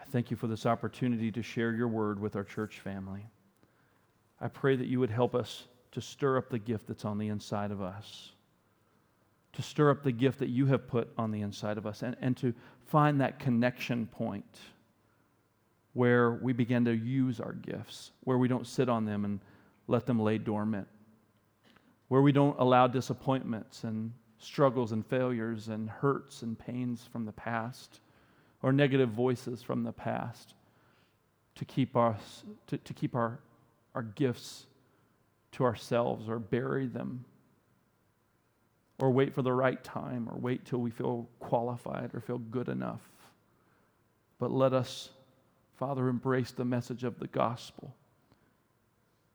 I 0.00 0.04
thank 0.04 0.30
you 0.30 0.36
for 0.36 0.46
this 0.46 0.66
opportunity 0.66 1.30
to 1.32 1.42
share 1.42 1.72
your 1.72 1.88
word 1.88 2.20
with 2.20 2.36
our 2.36 2.44
church 2.44 2.80
family. 2.80 3.26
I 4.40 4.48
pray 4.48 4.76
that 4.76 4.86
you 4.86 5.00
would 5.00 5.10
help 5.10 5.34
us 5.34 5.64
to 5.94 6.00
stir 6.00 6.36
up 6.36 6.50
the 6.50 6.58
gift 6.58 6.88
that's 6.88 7.04
on 7.04 7.18
the 7.18 7.28
inside 7.28 7.70
of 7.70 7.80
us, 7.80 8.32
to 9.52 9.62
stir 9.62 9.90
up 9.90 10.02
the 10.02 10.12
gift 10.12 10.40
that 10.40 10.48
you 10.48 10.66
have 10.66 10.86
put 10.88 11.08
on 11.16 11.30
the 11.30 11.40
inside 11.40 11.78
of 11.78 11.86
us, 11.86 12.02
and, 12.02 12.16
and 12.20 12.36
to 12.36 12.52
find 12.86 13.20
that 13.20 13.38
connection 13.38 14.06
point 14.06 14.58
where 15.92 16.32
we 16.32 16.52
begin 16.52 16.84
to 16.84 16.92
use 16.92 17.38
our 17.40 17.52
gifts, 17.52 18.10
where 18.24 18.36
we 18.36 18.48
don't 18.48 18.66
sit 18.66 18.88
on 18.88 19.04
them 19.04 19.24
and 19.24 19.40
let 19.86 20.04
them 20.04 20.18
lay 20.18 20.36
dormant, 20.36 20.88
where 22.08 22.22
we 22.22 22.32
don't 22.32 22.58
allow 22.58 22.88
disappointments 22.88 23.84
and 23.84 24.12
struggles 24.38 24.90
and 24.90 25.06
failures 25.06 25.68
and 25.68 25.88
hurts 25.88 26.42
and 26.42 26.58
pains 26.58 27.08
from 27.12 27.24
the 27.24 27.32
past 27.32 28.00
or 28.62 28.72
negative 28.72 29.10
voices 29.10 29.62
from 29.62 29.84
the 29.84 29.92
past 29.92 30.54
to 31.54 31.64
keep 31.64 31.96
us 31.96 32.42
to, 32.66 32.76
to 32.78 32.92
keep 32.92 33.14
our, 33.14 33.38
our 33.94 34.02
gifts 34.02 34.66
to 35.54 35.64
ourselves 35.64 36.28
or 36.28 36.38
bury 36.38 36.86
them 36.86 37.24
or 38.98 39.10
wait 39.10 39.34
for 39.34 39.42
the 39.42 39.52
right 39.52 39.82
time 39.82 40.28
or 40.28 40.38
wait 40.38 40.64
till 40.64 40.80
we 40.80 40.90
feel 40.90 41.28
qualified 41.40 42.10
or 42.14 42.20
feel 42.20 42.38
good 42.38 42.68
enough. 42.68 43.00
But 44.38 44.50
let 44.50 44.72
us, 44.72 45.10
Father, 45.78 46.08
embrace 46.08 46.52
the 46.52 46.64
message 46.64 47.04
of 47.04 47.18
the 47.18 47.26
gospel 47.26 47.94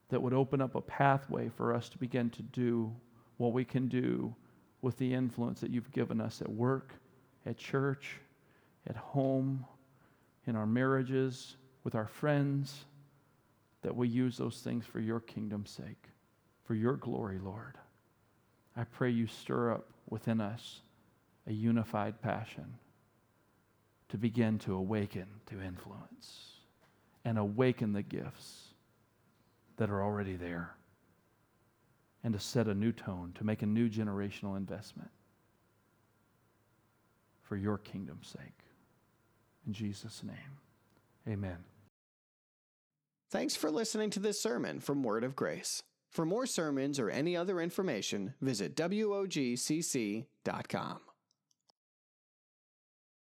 that 0.09 0.21
would 0.21 0.33
open 0.33 0.61
up 0.61 0.75
a 0.75 0.81
pathway 0.81 1.49
for 1.49 1.73
us 1.73 1.89
to 1.89 1.97
begin 1.97 2.29
to 2.31 2.41
do 2.41 2.93
what 3.37 3.53
we 3.53 3.63
can 3.63 3.87
do 3.87 4.35
with 4.81 4.97
the 4.97 5.13
influence 5.13 5.59
that 5.61 5.71
you've 5.71 5.91
given 5.91 6.19
us 6.19 6.41
at 6.41 6.49
work, 6.49 6.93
at 7.45 7.57
church, 7.57 8.17
at 8.87 8.95
home, 8.95 9.65
in 10.47 10.55
our 10.55 10.65
marriages, 10.65 11.57
with 11.83 11.95
our 11.95 12.07
friends, 12.07 12.85
that 13.81 13.95
we 13.95 14.07
use 14.07 14.37
those 14.37 14.61
things 14.61 14.85
for 14.85 14.99
your 14.99 15.19
kingdom's 15.19 15.69
sake 15.69 16.09
for 16.69 16.75
your 16.75 16.97
glory, 16.97 17.39
Lord. 17.39 17.79
I 18.77 18.83
pray 18.83 19.09
you 19.09 19.25
stir 19.25 19.71
up 19.71 19.87
within 20.07 20.39
us 20.39 20.81
a 21.47 21.51
unified 21.51 22.21
passion 22.21 22.75
to 24.09 24.19
begin 24.19 24.59
to 24.59 24.75
awaken 24.75 25.25
to 25.47 25.59
influence 25.63 26.57
and 27.25 27.39
awaken 27.39 27.91
the 27.91 28.03
gifts 28.03 28.67
that 29.77 29.89
are 29.89 30.03
already 30.03 30.35
there 30.35 30.75
and 32.23 32.35
to 32.35 32.39
set 32.39 32.67
a 32.67 32.75
new 32.75 32.91
tone, 32.91 33.31
to 33.35 33.43
make 33.43 33.63
a 33.63 33.65
new 33.65 33.89
generational 33.89 34.55
investment 34.55 35.09
for 37.41 37.57
your 37.57 37.79
kingdom's 37.79 38.27
sake. 38.27 38.59
In 39.65 39.73
Jesus' 39.73 40.21
name, 40.23 40.59
amen. 41.27 41.57
Thanks 43.31 43.55
for 43.55 43.69
listening 43.69 44.09
to 44.11 44.19
this 44.19 44.41
sermon 44.41 44.79
from 44.79 45.03
Word 45.03 45.23
of 45.23 45.35
Grace. 45.35 45.83
For 46.09 46.25
more 46.25 46.47
sermons 46.47 46.99
or 46.99 47.11
any 47.11 47.37
other 47.37 47.61
information, 47.61 48.33
visit 48.41 48.75
WOGCC.com. 48.75 50.25